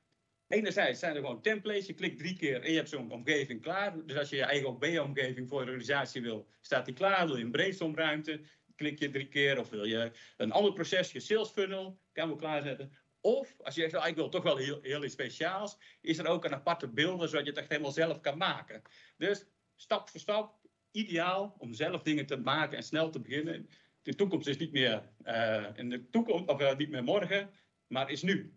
enerzijds 0.48 1.00
zijn 1.00 1.16
er 1.16 1.22
gewoon 1.22 1.42
templates. 1.42 1.86
Je 1.86 1.94
klikt 1.94 2.18
drie 2.18 2.38
keer 2.38 2.62
en 2.62 2.70
je 2.70 2.78
hebt 2.78 2.90
zo'n 2.90 3.12
omgeving 3.12 3.62
klaar. 3.62 4.06
Dus 4.06 4.18
als 4.18 4.30
je 4.30 4.36
je 4.36 4.44
eigen 4.44 4.68
OB-omgeving 4.68 5.50
voor 5.50 5.60
je 5.60 5.66
organisatie 5.66 6.22
wil, 6.22 6.48
staat 6.62 6.86
die 6.86 6.94
klaar. 6.94 7.28
Wil 7.28 7.38
je 7.38 7.44
een 7.44 7.52
brainstormruimte, 7.52 8.42
klik 8.76 9.00
je 9.00 9.10
drie 9.10 9.28
keer. 9.28 9.60
Of 9.60 9.70
wil 9.70 9.86
je 9.86 10.12
een 10.38 10.52
ander 10.52 10.74
proces, 10.74 11.12
je 11.12 11.20
sales 11.20 11.50
funnel, 11.50 12.00
kan 12.14 12.30
we 12.30 12.36
klaarzetten. 12.36 12.92
Of 13.22 13.56
als 13.62 13.76
je 13.76 13.82
zegt, 13.82 13.94
nou, 13.94 14.08
ik 14.08 14.16
wil 14.16 14.30
toch 14.30 14.44
wel 14.44 14.58
heel, 14.58 14.80
heel 14.82 15.04
iets 15.04 15.14
speciaals, 15.14 15.78
is 16.02 16.18
er 16.18 16.28
ook 16.28 16.46
een 16.46 16.54
aparte 16.54 16.88
beelden, 16.88 17.30
zodat 17.30 17.44
je 17.46 17.50
het 17.50 17.60
echt 17.60 17.70
helemaal 17.70 17.92
zelf 17.92 18.20
kan 18.22 18.38
maken. 18.38 18.82
Dus 19.18 19.46
stap 19.76 20.10
voor 20.10 20.20
stap, 20.20 20.56
ideaal 20.92 21.56
om 21.58 21.74
zelf 21.74 22.02
dingen 22.02 22.26
te 22.26 22.38
maken 22.38 22.78
en 22.78 22.84
snel 22.84 23.10
te 23.10 23.20
beginnen. 23.20 23.70
De 24.02 24.16
toekomst 24.16 24.48
is 24.48 24.58
niet 24.58 24.72
meer, 24.72 25.10
eh, 25.24 25.66
in 25.76 25.90
de 25.90 26.10
toekomst, 26.10 26.48
of 26.50 26.60
eh, 26.60 26.78
niet 26.78 26.90
meer 26.90 27.04
morgen, 27.04 27.50
maar 27.88 28.12
is 28.12 28.22
nu. 28.22 28.54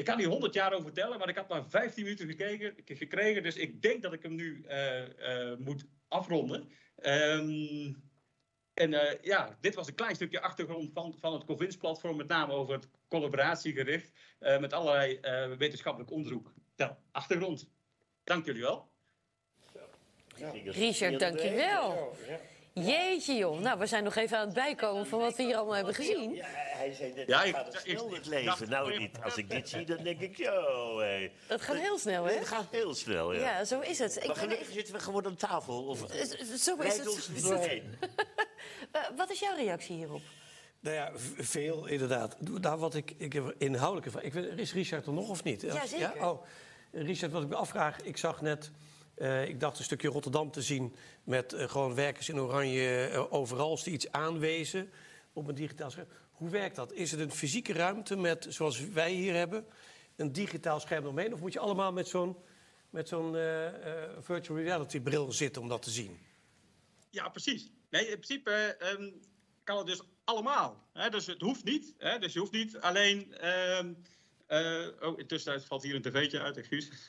Ik 0.00 0.06
kan 0.06 0.18
hier 0.18 0.28
100 0.28 0.54
jaar 0.54 0.72
over 0.72 0.84
vertellen, 0.84 1.18
maar 1.18 1.28
ik 1.28 1.36
had 1.36 1.48
maar 1.48 1.64
15 1.68 2.02
minuten 2.04 2.26
gekeken, 2.26 2.74
gekregen. 2.84 3.42
Dus 3.42 3.56
ik 3.56 3.82
denk 3.82 4.02
dat 4.02 4.12
ik 4.12 4.22
hem 4.22 4.34
nu 4.34 4.64
eh, 4.66 5.50
eh, 5.52 5.58
moet 5.58 5.84
afronden. 6.08 6.68
Ehm, 6.96 7.92
en 8.74 8.94
eh, 8.94 9.18
ja, 9.22 9.56
dit 9.60 9.74
was 9.74 9.88
een 9.88 9.94
klein 9.94 10.14
stukje 10.14 10.40
achtergrond 10.40 10.90
van, 10.92 11.14
van 11.18 11.32
het 11.32 11.44
Covins-platform, 11.44 12.16
met 12.16 12.28
name 12.28 12.52
over 12.52 12.74
het 12.74 12.88
collaboratiegericht 13.08 14.12
eh, 14.38 14.58
met 14.58 14.72
allerlei 14.72 15.14
eh, 15.16 15.52
wetenschappelijk 15.52 16.10
onderzoek. 16.10 16.52
ter 16.74 16.96
achtergrond. 17.10 17.68
Dank 18.24 18.46
jullie 18.46 18.62
wel. 18.62 18.88
Richard, 20.64 21.20
dankjewel. 21.20 22.16
Jeetje 22.74 23.34
joh, 23.34 23.60
nou 23.60 23.78
we 23.78 23.86
zijn 23.86 24.04
nog 24.04 24.16
even 24.16 24.38
aan 24.38 24.44
het 24.44 24.54
bijkomen 24.54 25.06
van 25.06 25.18
wat 25.20 25.36
we 25.36 25.42
hier 25.42 25.56
allemaal 25.56 25.74
hebben 25.74 25.94
gezien. 25.94 26.34
Ja, 26.34 26.44
hij 26.46 26.92
zei 26.94 27.12
net, 27.14 27.26
Ja, 27.26 27.42
ja, 27.42 27.48
ik- 27.48 27.54
gaat 27.54 27.66
het 27.72 27.82
snel 27.82 28.10
leven. 28.24 28.68
Nou, 28.70 28.98
niet. 28.98 29.18
Als 29.22 29.36
ik 29.36 29.50
dit 29.50 29.68
zie, 29.68 29.84
dan 29.86 30.02
denk 30.02 30.20
ik, 30.20 30.36
yo, 30.36 30.98
hé. 30.98 31.30
Het 31.46 31.60
gaat 31.62 31.76
heel 31.76 31.98
snel 31.98 32.24
hè? 32.24 32.32
Het 32.34 32.46
gaat 32.46 32.66
heel 32.70 32.94
snel, 32.94 33.32
ja. 33.32 33.40
Ja, 33.40 33.64
zo 33.64 33.80
is 33.80 33.98
het. 33.98 34.16
Ik 34.16 34.26
maar 34.26 34.36
gelukkig 34.36 34.60
even- 34.60 34.72
zitten 34.74 34.94
we 34.94 35.00
gewoon 35.00 35.26
aan 35.26 35.36
tafel. 35.36 35.84
Of 35.86 36.02
Eh, 36.02 36.24
Zo 36.56 36.76
is 36.76 37.06
ons 37.06 37.26
het. 37.26 37.36
er 37.36 37.42
doorheen. 37.42 37.94
Eh, 38.92 39.00
Wat 39.16 39.30
is 39.30 39.38
jouw 39.40 39.56
reactie 39.56 39.96
hierop? 39.96 40.20
Nou 40.80 40.96
ja, 40.96 41.10
veel 41.36 41.86
inderdaad. 41.86 42.36
Daar 42.62 42.78
wat 42.78 42.94
ik, 42.94 43.12
ik 43.16 43.32
heb 43.32 43.44
een 43.44 43.54
inhoudelijke 43.58 44.10
vraag. 44.10 44.22
Ik 44.22 44.32
weet, 44.32 44.58
is 44.58 44.72
Richard 44.72 45.06
er 45.06 45.12
nog 45.12 45.28
of 45.28 45.44
niet? 45.44 45.60
Ja, 45.62 45.86
zeker. 45.86 46.26
Oh, 46.28 46.44
Richard, 46.92 47.32
wat 47.32 47.42
ik 47.42 47.48
me 47.48 47.54
afvraag, 47.54 48.00
ik 48.02 48.16
zag 48.16 48.40
net, 48.40 48.70
eh, 49.20 49.48
ik 49.48 49.60
dacht 49.60 49.78
een 49.78 49.84
stukje 49.84 50.08
Rotterdam 50.08 50.50
te 50.50 50.62
zien 50.62 50.94
met 51.24 51.52
eh, 51.52 51.68
gewoon 51.68 51.94
werkers 51.94 52.28
in 52.28 52.40
oranje 52.40 53.06
eh, 53.06 53.32
overal 53.32 53.82
die 53.82 53.92
iets 53.92 54.12
aanwezen 54.12 54.90
op 55.32 55.48
een 55.48 55.54
digitaal 55.54 55.90
scherm. 55.90 56.08
Hoe 56.30 56.50
werkt 56.50 56.76
dat? 56.76 56.92
Is 56.92 57.10
het 57.10 57.20
een 57.20 57.30
fysieke 57.30 57.72
ruimte 57.72 58.16
met, 58.16 58.46
zoals 58.48 58.80
wij 58.88 59.12
hier 59.12 59.34
hebben, 59.34 59.66
een 60.16 60.32
digitaal 60.32 60.80
scherm 60.80 61.06
omheen? 61.06 61.32
Of 61.34 61.40
moet 61.40 61.52
je 61.52 61.58
allemaal 61.58 61.92
met 61.92 62.08
zo'n 62.08 62.36
met 62.90 63.08
zo'n 63.08 63.36
virtual 64.20 64.58
reality 64.58 65.00
bril 65.00 65.32
zitten 65.32 65.62
om 65.62 65.68
dat 65.68 65.82
te 65.82 65.90
zien? 65.90 66.18
Ja, 67.10 67.28
precies. 67.28 67.70
Nee, 67.90 68.02
in 68.02 68.18
principe 68.20 68.50
ehm, 68.50 69.10
kan 69.64 69.78
het 69.78 69.86
dus 69.86 70.00
allemaal. 70.24 70.88
Hè? 70.92 71.10
Dus 71.10 71.26
het 71.26 71.40
hoeft 71.40 71.64
niet. 71.64 71.94
Hè? 71.98 72.18
Dus 72.18 72.32
je 72.32 72.38
hoeft 72.38 72.52
niet 72.52 72.78
alleen. 72.78 73.34
ehm, 73.34 73.92
eh, 74.50 74.86
oh, 75.00 75.18
intussen 75.18 75.62
valt 75.62 75.82
hier 75.82 75.94
een 75.94 76.02
tv'tje 76.02 76.40
uit, 76.40 76.56
excuus. 76.56 76.90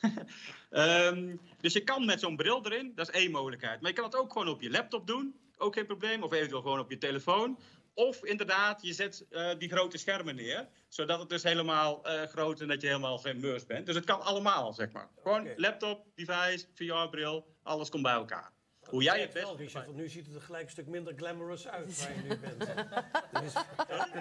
Ehm, 0.70 1.36
dus 1.60 1.72
je 1.72 1.80
kan 1.80 2.04
met 2.04 2.20
zo'n 2.20 2.36
bril 2.36 2.66
erin, 2.66 2.92
dat 2.94 3.08
is 3.08 3.14
één 3.14 3.30
mogelijkheid. 3.30 3.80
Maar 3.80 3.90
je 3.90 3.96
kan 3.96 4.04
het 4.04 4.16
ook 4.16 4.32
gewoon 4.32 4.48
op 4.48 4.60
je 4.60 4.70
laptop 4.70 5.06
doen, 5.06 5.34
ook 5.56 5.74
geen 5.74 5.86
probleem. 5.86 6.22
Of 6.22 6.32
eventueel 6.32 6.62
gewoon 6.62 6.78
op 6.78 6.90
je 6.90 6.98
telefoon. 6.98 7.58
Of 7.94 8.24
inderdaad, 8.24 8.82
je 8.82 8.92
zet 8.92 9.26
eh, 9.30 9.50
die 9.58 9.68
grote 9.68 9.98
schermen 9.98 10.34
neer, 10.34 10.68
zodat 10.88 11.18
het 11.18 11.28
dus 11.28 11.42
helemaal 11.42 12.04
eh, 12.04 12.22
groot 12.22 12.60
en 12.60 12.68
dat 12.68 12.80
je 12.80 12.86
helemaal 12.86 13.18
geimmersed 13.18 13.68
bent. 13.68 13.86
Dus 13.86 13.94
het 13.94 14.04
kan 14.04 14.20
allemaal, 14.20 14.72
zeg 14.72 14.92
maar. 14.92 15.08
Gewoon 15.22 15.48
laptop, 15.56 16.06
device, 16.14 16.66
VR-bril, 16.74 17.46
alles 17.62 17.88
komt 17.88 18.02
bij 18.02 18.12
elkaar. 18.12 18.51
Hoe 18.92 19.02
jij 19.02 19.20
het 19.20 19.32
wel, 19.32 19.48
best... 19.48 19.58
Richard, 19.60 19.84
want 19.86 19.96
nu 19.96 20.08
ziet 20.08 20.26
het 20.26 20.34
er 20.34 20.40
gelijk 20.40 20.64
een 20.64 20.70
stuk 20.70 20.86
minder 20.86 21.14
glamorous 21.16 21.68
uit 21.68 22.00
waar 22.02 22.14
je 22.14 22.22
nu 22.22 22.36
bent. 22.46 22.58
dit, 22.60 23.42
is, 23.42 23.52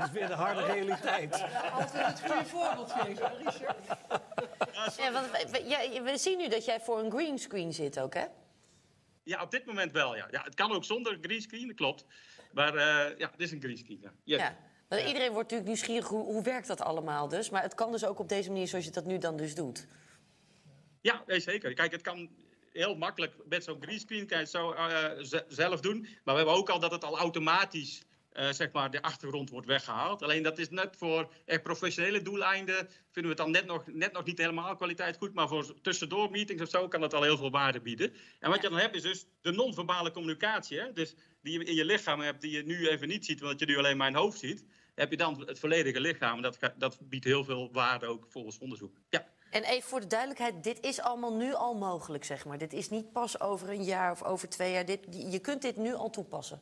is 0.04 0.12
weer 0.12 0.28
de 0.28 0.34
harde 0.34 0.64
realiteit. 0.66 1.44
Altijd 1.72 2.06
het 2.08 2.20
goede 2.32 2.46
voorbeeld 2.46 2.92
geven, 2.92 3.26
hè, 3.26 3.36
Richard. 3.38 3.88
Ja, 4.98 5.12
want 5.12 5.32
we, 5.32 5.48
we- 5.52 5.64
ja, 5.68 6.02
we 6.04 6.18
zien 6.18 6.38
nu 6.38 6.48
dat 6.50 6.66
jij 6.66 6.80
voor 6.80 7.00
een 7.00 7.12
greenscreen 7.12 7.74
zit 7.74 8.00
ook, 8.00 8.14
hè? 8.14 8.26
Ja, 9.24 9.42
op 9.42 9.52
dit 9.52 9.66
moment 9.66 9.92
wel, 9.92 10.16
ja. 10.16 10.28
ja 10.32 10.44
het 10.44 10.56
kan 10.56 10.72
ook 10.72 10.84
zonder 10.84 11.18
greenscreen, 11.22 11.68
dat 11.68 11.76
klopt. 11.76 12.06
Maar 12.52 12.76
eh, 12.76 13.18
ja, 13.18 13.30
het 13.32 13.40
is 13.40 13.52
een 13.52 13.62
greenscreen, 13.62 14.00
ja. 14.02 14.12
Yes. 14.24 14.40
Ja. 14.40 14.58
Want 14.88 15.02
iedereen 15.02 15.32
wordt 15.32 15.42
natuurlijk 15.52 15.68
nieuwsgierig, 15.68 16.08
hoe, 16.08 16.24
hoe 16.24 16.44
werkt 16.44 16.68
dat 16.68 16.82
allemaal 16.82 17.28
dus? 17.28 17.50
Maar 17.50 17.62
het 17.62 17.76
kan 17.76 17.92
dus 17.92 18.06
ook 18.06 18.20
op 18.20 18.30
deze 18.30 18.50
manier 18.52 18.68
zoals 18.68 18.86
je 18.86 18.92
dat 18.92 19.06
nu 19.06 19.18
dan 19.18 19.38
dus 19.38 19.56
doet. 19.56 19.88
Ja, 21.02 21.24
nee, 21.26 21.40
zeker. 21.40 21.74
Kijk, 21.74 21.92
het 21.92 22.02
kan 22.02 22.30
heel 22.72 22.96
makkelijk 22.96 23.36
met 23.46 23.64
zo'n 23.64 23.82
greenscreen 23.82 24.28
kan 24.28 24.38
je 24.38 24.44
het 24.44 24.52
zo 24.52 24.72
eh, 24.72 25.42
zelf 25.48 25.80
doen. 25.80 26.02
Maar 26.02 26.34
we 26.36 26.42
hebben 26.42 26.56
ook 26.56 26.70
al 26.70 26.80
dat 26.80 26.92
het 26.92 27.04
al 27.04 27.18
automatisch 27.18 28.04
eh, 28.32 28.52
zeg 28.52 28.72
maar, 28.72 28.92
de 28.92 29.02
achtergrond 29.02 29.50
wordt 29.50 29.68
weggehaald. 29.68 30.24
Alleen 30.24 30.44
dat 30.44 30.58
is 30.58 30.70
net 30.70 30.96
voor 30.98 31.34
echt 31.46 31.64
professionele 31.64 32.22
doeleinden 32.22 32.90
vinden 33.12 33.24
we 33.24 33.28
het 33.28 33.38
dan 33.38 33.52
net 33.52 33.66
nog, 33.66 33.88
net 33.88 34.14
nog 34.14 34.26
niet 34.26 34.38
helemaal 34.38 34.76
kwaliteit 34.76 35.18
goed. 35.18 35.34
Maar 35.34 35.48
voor 35.48 35.82
tussendoor 35.82 36.32
meetings 36.32 36.62
of 36.62 36.70
zo 36.70 36.88
kan 36.88 37.02
het 37.02 37.14
al 37.14 37.24
heel 37.24 37.38
veel 37.38 37.52
waarde 37.52 37.82
bieden. 37.82 38.14
En 38.40 38.50
wat 38.50 38.62
je 38.62 38.70
dan 38.70 38.80
hebt 38.80 38.96
is 38.96 39.02
dus 39.02 39.26
de 39.42 39.52
non-verbale 39.52 40.12
communicatie. 40.12 40.80
Hè? 40.80 40.94
Dus 40.94 41.16
die 41.42 41.60
je 41.60 41.66
in 41.66 41.76
je 41.76 41.86
lichaam 41.86 42.20
hebt, 42.20 42.42
die 42.42 42.52
je 42.52 42.64
nu 42.64 42.88
even 42.88 43.08
niet 43.08 43.26
ziet, 43.26 43.40
want 43.40 43.60
je 43.60 43.66
nu 43.66 43.78
alleen 43.78 43.98
mijn 43.98 44.16
hoofd 44.16 44.40
ziet. 44.40 44.64
Heb 44.96 45.12
je 45.12 45.18
dan 45.18 45.44
het 45.46 45.60
volledige 45.60 46.00
lichaam. 46.00 46.36
En 46.36 46.42
dat, 46.42 46.74
dat 46.78 46.98
biedt 47.02 47.26
heel 47.26 47.44
veel 47.44 47.70
waarde 47.72 48.06
ook 48.06 48.26
volgens 48.30 48.58
onderzoek. 48.58 48.98
Ja. 49.10 49.28
En 49.52 49.64
even 49.64 49.90
voor 49.90 50.00
de 50.00 50.08
duidelijkheid, 50.08 50.64
dit 50.64 50.80
is 50.80 51.02
allemaal 51.02 51.34
nu 51.34 51.54
al 51.54 51.74
mogelijk, 51.74 52.24
zeg 52.24 52.46
maar. 52.46 52.58
Dit 52.58 52.74
is 52.74 52.90
niet 52.90 53.12
pas 53.12 53.40
over 53.40 53.70
een 53.70 53.84
jaar 53.84 54.12
of 54.12 54.24
over 54.24 54.50
twee 54.50 54.72
jaar. 54.72 54.86
Dit, 54.86 55.00
je 55.32 55.40
kunt 55.40 55.62
dit 55.62 55.76
nu 55.76 55.94
al 55.94 56.10
toepassen. 56.10 56.62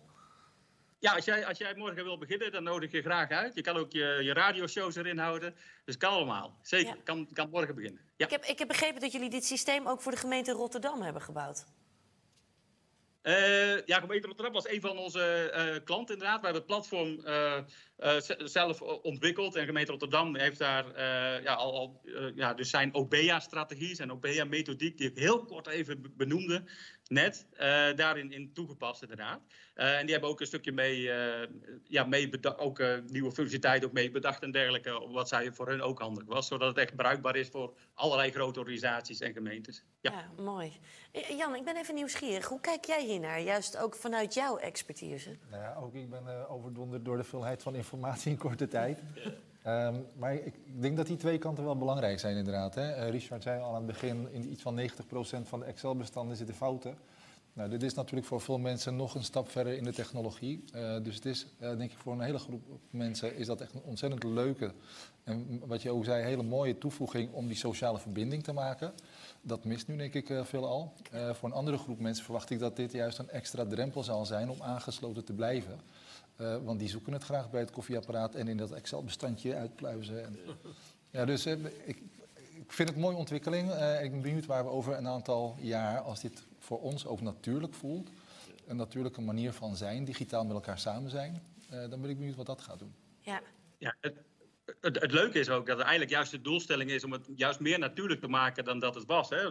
Ja, 0.99 1.13
als 1.15 1.25
jij, 1.25 1.45
als 1.45 1.57
jij 1.57 1.75
morgen 1.75 2.03
wil 2.03 2.17
beginnen, 2.17 2.51
dan 2.51 2.63
nodig 2.63 2.91
je 2.91 3.01
graag 3.01 3.29
uit. 3.29 3.55
Je 3.55 3.61
kan 3.61 3.75
ook 3.77 3.91
je, 3.91 4.19
je 4.23 4.33
radioshows 4.33 4.95
erin 4.95 5.17
houden. 5.17 5.55
Dus 5.85 5.97
kan 5.97 6.11
allemaal. 6.11 6.57
Zeker, 6.61 6.95
Ja. 6.95 7.01
kan, 7.03 7.27
kan 7.33 7.49
morgen 7.49 7.75
beginnen. 7.75 8.01
Ja. 8.15 8.25
Ik, 8.25 8.31
heb, 8.31 8.43
ik 8.45 8.59
heb 8.59 8.67
begrepen 8.67 9.01
dat 9.01 9.11
jullie 9.11 9.29
dit 9.29 9.45
systeem 9.45 9.87
ook 9.87 10.01
voor 10.01 10.11
de 10.11 10.17
gemeente 10.17 10.51
Rotterdam 10.51 11.01
hebben 11.01 11.21
gebouwd. 11.21 11.65
Eh, 13.21 13.85
ja, 13.85 13.99
gemeente 13.99 14.27
Rotterdam 14.27 14.53
was 14.53 14.69
een 14.69 14.81
van 14.81 14.97
onze 14.97 15.49
eh, 15.51 15.83
klanten 15.83 16.13
inderdaad. 16.13 16.39
We 16.39 16.45
hebben 16.45 16.61
het 16.61 16.71
platform 16.71 17.19
eh, 17.25 18.17
zelf 18.37 18.81
ontwikkeld. 18.81 19.55
En 19.55 19.65
gemeente 19.65 19.91
Rotterdam 19.91 20.35
heeft 20.35 20.57
daar 20.57 21.01
ja, 21.41 21.53
al, 21.53 21.73
al 21.73 22.01
ja, 22.35 22.53
dus 22.53 22.69
zijn 22.69 22.93
OBEA-strategie, 22.93 23.95
zijn 23.95 24.11
OBEA-methodiek, 24.11 24.97
die 24.97 25.09
ik 25.09 25.17
heel 25.17 25.45
kort 25.45 25.67
even 25.67 26.01
be- 26.01 26.09
benoemde, 26.09 26.63
net, 27.09 27.45
eh, 27.51 27.67
daarin 27.95 28.31
in 28.31 28.53
toegepast 28.53 29.01
inderdaad. 29.01 29.39
Eh, 29.73 29.97
en 29.97 30.01
die 30.01 30.11
hebben 30.11 30.29
ook 30.29 30.39
een 30.39 30.45
stukje 30.45 30.71
mee, 30.71 31.11
eh, 31.11 31.47
ja, 31.83 32.03
mee 32.03 32.29
beda- 32.29 32.55
ook 32.57 32.79
eh, 32.79 32.87
nieuwe 33.07 33.31
functionaliteit 33.31 33.85
ook 33.85 33.91
mee 33.91 34.11
bedacht 34.11 34.43
en 34.43 34.51
dergelijke, 34.51 35.07
wat 35.07 35.27
zij 35.27 35.51
voor 35.51 35.67
hun 35.67 35.81
ook 35.81 35.99
handig 35.99 36.25
was, 36.25 36.47
zodat 36.47 36.67
het 36.67 36.77
echt 36.77 36.95
bruikbaar 36.95 37.35
is 37.35 37.47
voor 37.49 37.77
allerlei 37.93 38.31
grote 38.31 38.59
organisaties 38.59 39.19
en 39.19 39.33
gemeentes. 39.33 39.83
Ja. 40.01 40.11
Ja, 40.11 40.43
mooi. 40.43 40.71
Jan, 41.37 41.55
ik 41.55 41.63
ben 41.63 41.75
even 41.77 41.95
nieuwsgierig. 41.95 42.45
Hoe 42.47 42.59
kijk 42.61 42.85
jij 42.85 43.05
hiernaar? 43.05 43.41
Juist 43.41 43.77
ook 43.77 43.95
vanuit 43.95 44.33
jouw 44.33 44.57
expertise. 44.57 45.37
Nou 45.49 45.63
ja, 45.63 45.75
ook 45.75 45.93
ik 45.93 46.09
ben 46.09 46.27
eh, 46.27 46.51
overdonderd 46.51 47.05
door 47.05 47.17
de 47.17 47.23
veelheid 47.23 47.63
van 47.63 47.75
informatie 47.75 48.31
in 48.31 48.37
korte 48.37 48.67
tijd. 48.67 48.99
Ehm, 49.63 49.95
maar 50.15 50.33
ik, 50.33 50.53
denk 50.79 50.97
dat 50.97 51.07
die 51.07 51.17
twee 51.17 51.37
kanten 51.37 51.63
wel 51.63 51.77
belangrijk 51.77 52.19
zijn 52.19 52.37
inderdaad. 52.37 52.75
Hè. 52.75 52.91
Eh, 52.91 53.09
Richard 53.09 53.43
zei 53.43 53.61
al 53.61 53.69
aan 53.69 53.75
het 53.75 53.85
begin, 53.85 54.27
in 54.31 54.51
iets 54.51 54.61
van 54.61 54.75
90% 54.75 55.47
van 55.47 55.59
de 55.59 55.65
Excel-bestanden 55.65 56.37
zitten 56.37 56.55
fouten. 56.55 56.97
Nou, 57.59 57.71
dit 57.71 57.83
is 57.83 57.93
natuurlijk 57.93 58.27
voor 58.27 58.41
veel 58.41 58.57
mensen 58.57 58.95
nog 58.95 59.15
een 59.15 59.23
stap 59.23 59.49
verder 59.49 59.73
in 59.73 59.83
de 59.83 59.93
technologie. 59.93 60.63
Eh, 60.73 60.95
dus 61.03 61.15
het 61.15 61.25
is, 61.25 61.45
eh, 61.59 61.77
denk 61.77 61.91
ik, 61.91 61.97
voor 61.97 62.13
een 62.13 62.21
hele 62.21 62.39
groep 62.39 62.61
mensen 62.89 63.35
is 63.35 63.45
dat 63.45 63.61
echt 63.61 63.73
een 63.73 63.81
ontzettend 63.83 64.23
leuke 64.23 64.71
en 65.23 65.61
wat 65.65 65.81
je 65.81 65.91
ook 65.91 66.05
zei, 66.05 66.23
hele 66.23 66.43
mooie 66.43 66.77
toevoeging 66.77 67.33
om 67.33 67.47
die 67.47 67.55
sociale 67.55 67.99
verbinding 67.99 68.43
te 68.43 68.53
maken. 68.53 68.93
Dat 69.41 69.63
mist 69.65 69.87
nu 69.87 69.97
denk 69.97 70.13
ik 70.13 70.29
eh, 70.29 70.43
veelal. 70.43 70.93
Voor 71.11 71.49
een 71.49 71.55
andere 71.55 71.77
groep 71.77 71.99
mensen 71.99 72.23
verwacht 72.23 72.49
ik 72.49 72.59
dat 72.59 72.75
dit 72.75 72.91
juist 72.91 73.17
een 73.17 73.29
extra 73.29 73.65
drempel 73.65 74.03
zal 74.03 74.25
zijn 74.25 74.49
om 74.49 74.61
aangesloten 74.61 75.25
te 75.25 75.33
blijven. 75.33 75.79
Eh, 76.39 76.57
want 76.63 76.79
die 76.79 76.89
zoeken 76.89 77.13
het 77.13 77.23
graag 77.23 77.49
bij 77.49 77.59
het 77.59 77.71
koffieapparaat 77.71 78.35
en 78.35 78.47
in 78.47 78.57
dat 78.57 78.71
Excel-bestandje 78.71 79.55
uitpluizen. 79.55 80.25
En, 80.25 80.37
ja, 81.09 81.25
dus 81.25 81.45
eh, 81.45 81.65
ik, 81.85 82.01
ik 82.69 82.75
vind 82.75 82.87
het 82.87 82.97
een 82.97 83.03
mooie 83.03 83.15
ontwikkeling. 83.15 83.71
Eh, 83.71 84.03
ik 84.03 84.11
ben 84.11 84.21
benieuwd 84.21 84.45
waar 84.45 84.63
we 84.63 84.69
over 84.69 84.97
een 84.97 85.07
aantal 85.07 85.55
jaar, 85.59 85.99
als 85.99 86.21
dit 86.21 86.43
voor 86.59 86.81
ons 86.81 87.05
ook 87.05 87.21
natuurlijk 87.21 87.73
voelt, 87.73 88.09
een 88.67 88.75
natuurlijke 88.75 89.21
manier 89.21 89.53
van 89.53 89.75
zijn, 89.75 90.05
digitaal 90.05 90.45
met 90.45 90.53
elkaar 90.53 90.79
samen 90.79 91.09
zijn, 91.09 91.41
eh, 91.69 91.89
dan 91.89 92.01
ben 92.01 92.09
ik 92.09 92.17
benieuwd 92.17 92.35
wat 92.35 92.45
dat 92.45 92.61
gaat 92.61 92.79
doen. 92.79 92.93
Ja, 93.19 93.41
Ja, 93.77 93.95
het, 93.99 94.17
het, 94.81 95.01
het 95.01 95.11
leuke 95.11 95.39
is 95.39 95.49
ook 95.49 95.65
dat 95.65 95.77
het 95.77 95.85
eigenlijk 95.85 96.15
juist 96.15 96.31
de 96.31 96.41
doelstelling 96.41 96.91
is 96.91 97.03
om 97.03 97.11
het 97.11 97.29
juist 97.35 97.59
meer 97.59 97.79
natuurlijk 97.79 98.21
te 98.21 98.27
maken 98.27 98.63
dan 98.63 98.79
dat 98.79 98.95
het 98.95 99.05
was. 99.05 99.29
Hè? 99.29 99.45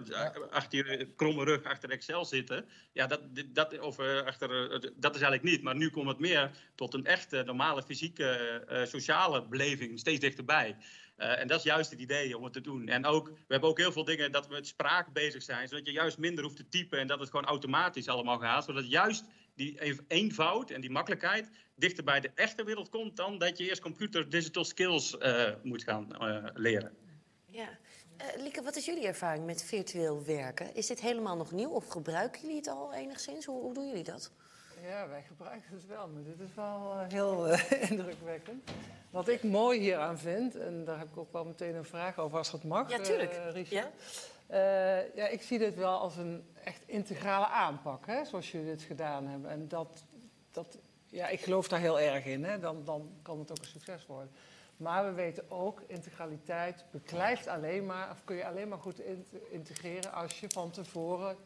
Achter 0.50 0.98
je 0.98 1.06
kromme 1.16 1.44
rug, 1.44 1.64
achter 1.64 1.90
Excel 1.90 2.24
zitten, 2.24 2.64
ja, 2.92 3.06
dat, 3.06 3.20
dat, 3.52 3.78
of, 3.78 3.98
eh, 3.98 4.22
achter, 4.22 4.50
eh, 4.50 4.90
dat 4.96 5.14
is 5.14 5.20
eigenlijk 5.20 5.42
niet. 5.42 5.62
Maar 5.62 5.76
nu 5.76 5.90
komt 5.90 6.08
het 6.08 6.18
meer 6.18 6.50
tot 6.74 6.94
een 6.94 7.06
echte, 7.06 7.42
normale, 7.46 7.82
fysieke, 7.82 8.24
eh, 8.68 8.84
sociale 8.84 9.46
beleving 9.46 9.98
steeds 9.98 10.20
dichterbij. 10.20 10.76
Eh, 11.18 11.40
en 11.40 11.46
dat 11.46 11.58
is 11.58 11.64
juist 11.64 11.90
het 11.90 12.00
idee 12.00 12.36
om 12.36 12.44
het 12.44 12.52
te 12.52 12.60
doen. 12.60 12.88
En 12.88 13.06
ook, 13.06 13.28
we 13.28 13.34
hebben 13.48 13.68
ook 13.68 13.78
heel 13.78 13.92
veel 13.92 14.04
dingen 14.04 14.32
dat 14.32 14.46
we 14.46 14.54
met 14.54 14.66
spraak 14.66 15.12
bezig 15.12 15.42
zijn, 15.42 15.68
zodat 15.68 15.86
je 15.86 15.92
juist 15.92 16.18
minder 16.18 16.44
hoeft 16.44 16.56
te 16.56 16.68
typen 16.68 16.98
en 16.98 17.06
dat 17.06 17.20
het 17.20 17.30
gewoon 17.30 17.44
automatisch 17.44 18.08
allemaal 18.08 18.38
gaat. 18.38 18.64
Zodat 18.64 18.90
juist 18.90 19.24
die 19.58 20.02
eenvoud 20.08 20.70
en 20.70 20.80
die 20.80 20.90
makkelijkheid 20.90 21.50
dichter 21.74 22.04
bij 22.04 22.20
de 22.20 22.30
echte 22.34 22.64
wereld 22.64 22.88
komt 22.88 23.16
dan 23.16 23.38
dat 23.38 23.58
je 23.58 23.68
eerst 23.68 23.80
computer 23.80 24.30
digital 24.30 24.64
skills 24.64 25.18
eh, 25.18 25.50
moet 25.62 25.82
gaan 25.82 26.16
eh, 26.16 26.44
leren. 26.54 26.96
ja. 27.46 27.68
Eh, 28.16 28.42
Lieke, 28.42 28.62
wat 28.62 28.76
is 28.76 28.84
jullie 28.84 29.06
ervaring 29.06 29.46
met 29.46 29.64
virtueel 29.64 30.24
werken? 30.24 30.74
Is 30.74 30.86
dit 30.86 31.00
helemaal 31.00 31.36
nog 31.36 31.52
nieuw 31.52 31.70
of 31.70 31.88
gebruiken 31.88 32.40
jullie 32.40 32.56
het 32.56 32.68
al 32.68 32.92
enigszins? 32.94 33.44
Hoe, 33.44 33.62
hoe 33.62 33.74
doen 33.74 33.86
jullie 33.86 34.04
dat? 34.04 34.30
Ja, 34.82 35.08
wij 35.08 35.22
gebruiken 35.28 35.70
het 35.72 35.86
wel, 35.86 36.08
maar 36.08 36.22
dit 36.22 36.40
is 36.48 36.54
wel 36.54 36.98
heel 37.08 37.46
indrukwekkend. 37.90 38.70
Wat 39.10 39.28
ik 39.28 39.42
mooi 39.42 39.80
hieraan 39.80 40.18
vind, 40.18 40.56
en 40.56 40.84
daar 40.84 40.98
heb 40.98 41.08
ik 41.08 41.16
ook 41.16 41.32
wel 41.32 41.44
meteen 41.44 41.74
een 41.74 41.84
vraag 41.84 42.18
over 42.18 42.38
als 42.38 42.50
dat 42.50 42.64
mag, 42.64 42.90
Ja, 42.90 42.98
tuurlijk. 42.98 43.40
Richard. 43.52 43.70
Ja? 43.70 43.90
Ja, 45.14 45.28
ik 45.28 45.42
zie 45.42 45.58
dit 45.58 45.74
wel 45.74 45.98
als 45.98 46.16
een 46.16 46.44
echt 46.68 46.82
integrale 46.88 47.46
aanpak, 47.46 48.06
hè, 48.06 48.24
zoals 48.24 48.50
jullie 48.50 48.66
dit 48.66 48.82
gedaan 48.82 49.26
hebben. 49.26 49.50
En 49.50 49.68
dat, 49.68 50.04
dat, 50.50 50.78
ja, 51.06 51.28
ik 51.28 51.40
geloof 51.40 51.68
daar 51.68 51.80
heel 51.80 52.00
erg 52.00 52.24
in, 52.24 52.44
hè. 52.44 52.58
Dan, 52.58 52.84
dan 52.84 53.10
kan 53.22 53.38
het 53.38 53.50
ook 53.50 53.58
een 53.58 53.64
succes 53.64 54.06
worden. 54.06 54.30
Maar 54.76 55.04
we 55.04 55.12
weten 55.12 55.50
ook, 55.50 55.82
integraliteit 55.86 56.84
beklijft 56.90 57.46
alleen 57.46 57.86
maar, 57.86 58.10
of 58.10 58.24
kun 58.24 58.36
je 58.36 58.46
alleen 58.46 58.68
maar 58.68 58.78
goed 58.78 59.00
in- 59.00 59.26
integreren 59.50 60.12
als 60.12 60.40
je 60.40 60.48
van 60.50 60.70
tevoren 60.70 61.36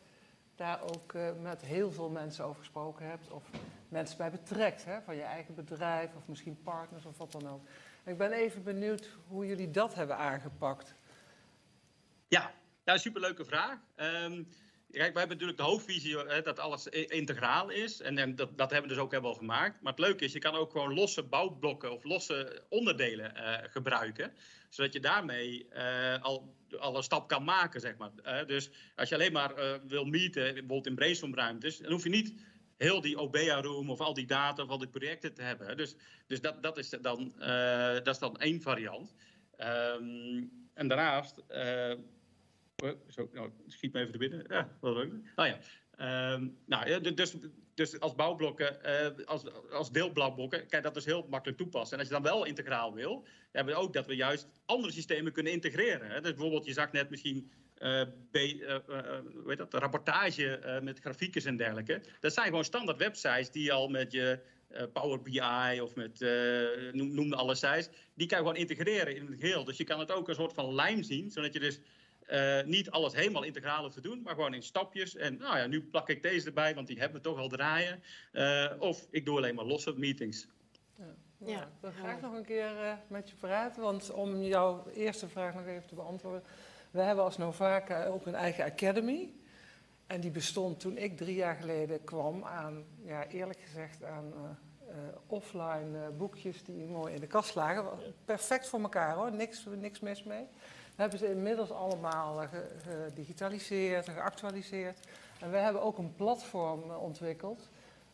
daar 0.57 0.83
ook 0.83 1.13
eh, 1.13 1.29
met 1.43 1.61
heel 1.63 1.91
veel 1.93 2.09
mensen 2.11 2.45
over 2.45 2.59
gesproken 2.59 3.07
hebt. 3.07 3.31
Of 3.31 3.45
mensen 3.89 4.17
bij 4.17 4.31
betrekt, 4.31 4.85
hè, 4.85 5.03
van 5.03 5.17
je 5.17 5.23
eigen 5.23 5.55
bedrijf 5.55 6.11
of 6.17 6.27
misschien 6.27 6.63
partners 6.63 7.05
of 7.05 7.19
wat 7.19 7.33
dan 7.33 7.49
ook. 7.49 7.61
Ik 8.05 8.19
ben 8.19 8.33
even 8.33 8.63
benieuwd 8.63 9.09
hoe 9.29 9.47
jullie 9.47 9.71
dat 9.71 9.95
hebben 9.95 10.17
aangepakt. 10.17 10.95
Ja, 12.29 12.53
ja 12.85 12.97
superleuke 12.97 13.45
vraag. 13.45 13.79
Ehm, 13.95 14.43
kijk, 14.93 15.13
wij 15.13 15.21
hebben 15.21 15.39
natuurlijk 15.39 15.59
de 15.59 15.65
hoofdvisie 15.65 16.19
hè, 16.19 16.43
dat 16.43 16.59
alles 16.59 16.87
integraal 16.87 17.71
is. 17.71 18.01
En, 18.01 18.19
en 18.19 18.37
dat, 18.37 18.59
dat 18.59 18.71
hebben 18.71 18.89
we 18.89 18.95
dus 18.95 19.05
ook 19.05 19.11
helemaal 19.11 19.35
gemaakt. 19.35 19.83
Maar 19.83 19.93
het 19.93 20.01
leuke 20.01 20.25
is, 20.25 20.33
je 20.33 20.39
kan 20.39 20.55
ook 20.55 20.71
gewoon 20.71 20.95
losse 20.95 21.23
bouwblokken 21.23 21.93
of 21.93 22.05
losse 22.05 22.63
onderdelen 22.69 23.35
eh, 23.37 23.71
gebruiken. 23.71 24.33
Zodat 24.69 24.93
je 24.93 25.01
daarmee 25.01 25.69
eh, 25.69 26.23
al, 26.23 26.57
een 26.69 27.03
stap 27.03 27.29
kan 27.29 27.45
maken, 27.45 27.81
zeg 27.81 27.97
maar. 27.97 28.11
Eh, 28.23 28.47
dus 28.47 28.71
als 28.97 29.09
je 29.09 29.15
alleen 29.15 29.33
maar 29.33 29.81
wil 29.87 30.05
meeten, 30.05 30.43
bijvoorbeeld 30.43 30.87
in 30.87 30.95
brainstormruimtes, 30.95 31.79
dan 31.79 31.93
hoef 31.93 32.05
je 32.05 32.11
niet 32.11 32.35
heel 32.77 33.01
die 33.01 33.19
OBEA-room 33.19 33.91
of 33.91 34.01
al 34.01 34.15
die 34.15 34.27
data 34.27 34.63
of 34.63 34.69
al 34.69 34.79
die 34.79 34.89
projecten 34.89 35.35
te 35.35 35.43
hebben. 35.43 35.77
Dus, 35.77 35.97
dus 36.27 36.41
dat, 36.41 36.63
dat, 36.63 36.79
is 36.79 36.89
dan, 36.89 37.35
dat 38.03 38.07
is 38.07 38.19
dan 38.19 38.37
één 38.37 38.63
variant. 38.63 39.15
Ehm, 39.57 40.45
en 40.75 40.89
daarnaast... 40.89 41.43
eh, 42.83 42.91
Zo, 43.09 43.29
nou, 43.33 43.51
schiet 43.67 43.93
me 43.93 44.01
even 44.01 44.13
te 44.13 44.19
binnen. 44.19 44.45
Ja, 44.49 44.77
wel 44.81 44.93
leuk. 44.93 45.13
Oh 45.37 45.47
ja. 45.47 45.59
Ehm, 45.97 46.49
nou, 46.67 47.15
dus, 47.15 47.35
dus 47.75 48.01
als 48.01 48.15
bouwblokken, 48.15 48.85
eh, 48.85 49.27
als, 49.27 49.43
als 49.71 49.93
deelbouwblokken, 49.93 50.67
kijk, 50.67 50.83
dat 50.83 50.97
is 50.97 51.05
heel 51.05 51.27
makkelijk 51.31 51.59
toepassen. 51.59 51.93
En 51.93 51.99
als 51.99 52.09
je 52.09 52.15
dan 52.15 52.33
wel 52.33 52.45
integraal 52.45 52.95
wil, 52.95 53.27
hebben 53.53 53.75
we 53.75 53.81
ook 53.81 53.93
dat 53.93 54.07
we 54.07 54.15
juist 54.17 54.49
andere 54.65 54.93
systemen 54.93 55.33
kunnen 55.33 55.53
integreren. 55.53 56.11
Hè. 56.11 56.21
Dus 56.21 56.31
bijvoorbeeld, 56.31 56.65
je 56.65 56.73
zag 56.73 56.93
net 56.93 57.11
misschien 57.11 57.51
eh, 57.83 58.03
B, 58.31 58.37
eh, 58.37 58.75
eh, 58.75 58.83
hoe 59.33 59.45
heet 59.47 59.59
dat, 59.59 59.75
rapportage 59.75 60.59
eh, 60.59 60.81
met 60.81 60.99
grafiekjes 60.99 61.45
en 61.45 61.57
dergelijke. 61.57 62.01
Dat 62.21 62.33
zijn 62.33 62.47
gewoon 62.47 62.65
standaard 62.65 62.99
websites 62.99 63.51
die 63.51 63.73
al 63.73 63.89
met 63.89 64.13
je 64.13 64.39
eh, 64.69 64.83
Power 64.93 65.23
BI 65.23 65.81
of 65.81 65.95
met, 65.95 66.23
eh 66.23 66.93
noem, 66.93 67.15
noem 67.15 67.33
alle 67.33 67.55
sites, 67.55 67.89
die 68.15 68.27
kan 68.27 68.39
je 68.39 68.45
gewoon 68.45 68.61
integreren 68.61 69.17
in 69.17 69.27
het 69.27 69.41
geheel. 69.41 69.65
Dus 69.65 69.77
je 69.77 69.85
kan 69.85 69.99
het 69.99 70.13
ook 70.13 70.29
een 70.29 70.35
soort 70.35 70.53
van 70.53 70.75
lijm 70.75 71.03
zien, 71.03 71.31
zodat 71.31 71.53
je 71.53 71.61
dus 71.61 71.81
eh, 72.33 72.65
niet 72.65 72.91
alles 72.91 73.15
helemaal 73.15 73.43
integraal 73.43 73.83
hoeft 73.83 73.95
te 73.95 74.01
doen, 74.01 74.23
maar 74.23 74.35
gewoon 74.35 74.55
in 74.55 74.63
stapjes. 74.63 75.17
En 75.17 75.37
nou 75.37 75.59
ja, 75.59 75.67
nu 75.67 75.83
plak 75.83 76.09
ik 76.09 76.23
deze 76.23 76.47
erbij, 76.47 76.75
want 76.75 76.87
die 76.87 76.99
hebben 76.99 77.23
we 77.23 77.29
toch 77.29 77.39
al 77.39 77.49
draaien. 77.49 78.03
Eh, 78.33 78.73
of 78.79 79.07
ik 79.11 79.25
doe 79.25 79.37
alleen 79.37 79.55
maar 79.55 79.65
losse 79.65 79.93
meetings. 79.97 80.47
Ja, 80.99 81.05
Ja, 81.47 81.61
ik 81.61 81.69
wil 81.81 81.91
heel 81.91 82.03
graag 82.03 82.21
nog 82.21 82.33
een 82.33 82.45
keer 82.45 82.79
eh, 82.79 82.93
met 83.07 83.31
je 83.31 83.37
praten, 83.37 83.83
want 83.83 84.11
om 84.11 84.43
jouw 84.43 84.87
eerste 84.95 85.29
vraag 85.29 85.55
nog 85.55 85.67
even 85.67 85.87
te 85.87 85.95
beantwoorden. 85.95 86.43
We 86.91 87.01
hebben 87.01 87.25
als 87.25 87.39
Novaka 87.39 88.07
ook 88.07 88.27
een 88.27 88.35
eigen 88.35 88.65
academy. 88.65 89.33
En 90.07 90.21
die 90.21 90.31
bestond 90.31 90.81
toen 90.81 90.97
ik 90.97 91.17
drie 91.17 91.35
jaar 91.35 91.57
geleden 91.57 92.05
kwam 92.05 92.45
aan, 92.45 92.85
ja, 93.05 93.27
eerlijk 93.27 93.61
gezegd, 93.61 94.05
aan 94.05 94.33
eh, 94.35 94.51
eh, 94.89 94.97
offline 95.27 96.11
boekjes 96.17 96.65
die 96.65 96.85
mooi 96.85 97.15
in 97.15 97.21
de 97.21 97.27
kast 97.27 97.55
lagen. 97.55 97.85
Perfect 98.25 98.69
voor 98.69 98.81
elkaar 98.81 99.15
hoor, 99.15 99.33
niks, 99.33 99.67
niks 99.79 100.01
mis 100.01 100.23
mee. 100.23 100.47
We 100.95 101.01
hebben 101.03 101.19
ze 101.19 101.31
inmiddels 101.31 101.71
allemaal 101.71 102.43
eh, 102.43 102.49
ge- 102.49 102.71
gedigitaliseerd 102.83 104.07
en 104.07 104.15
geactualiseerd. 104.15 104.99
En 105.41 105.51
we 105.51 105.57
hebben 105.57 105.83
ook 105.83 105.99
een 105.99 106.15
platform 106.15 106.83
eh, 106.91 107.03
ontwikkeld 107.03 107.69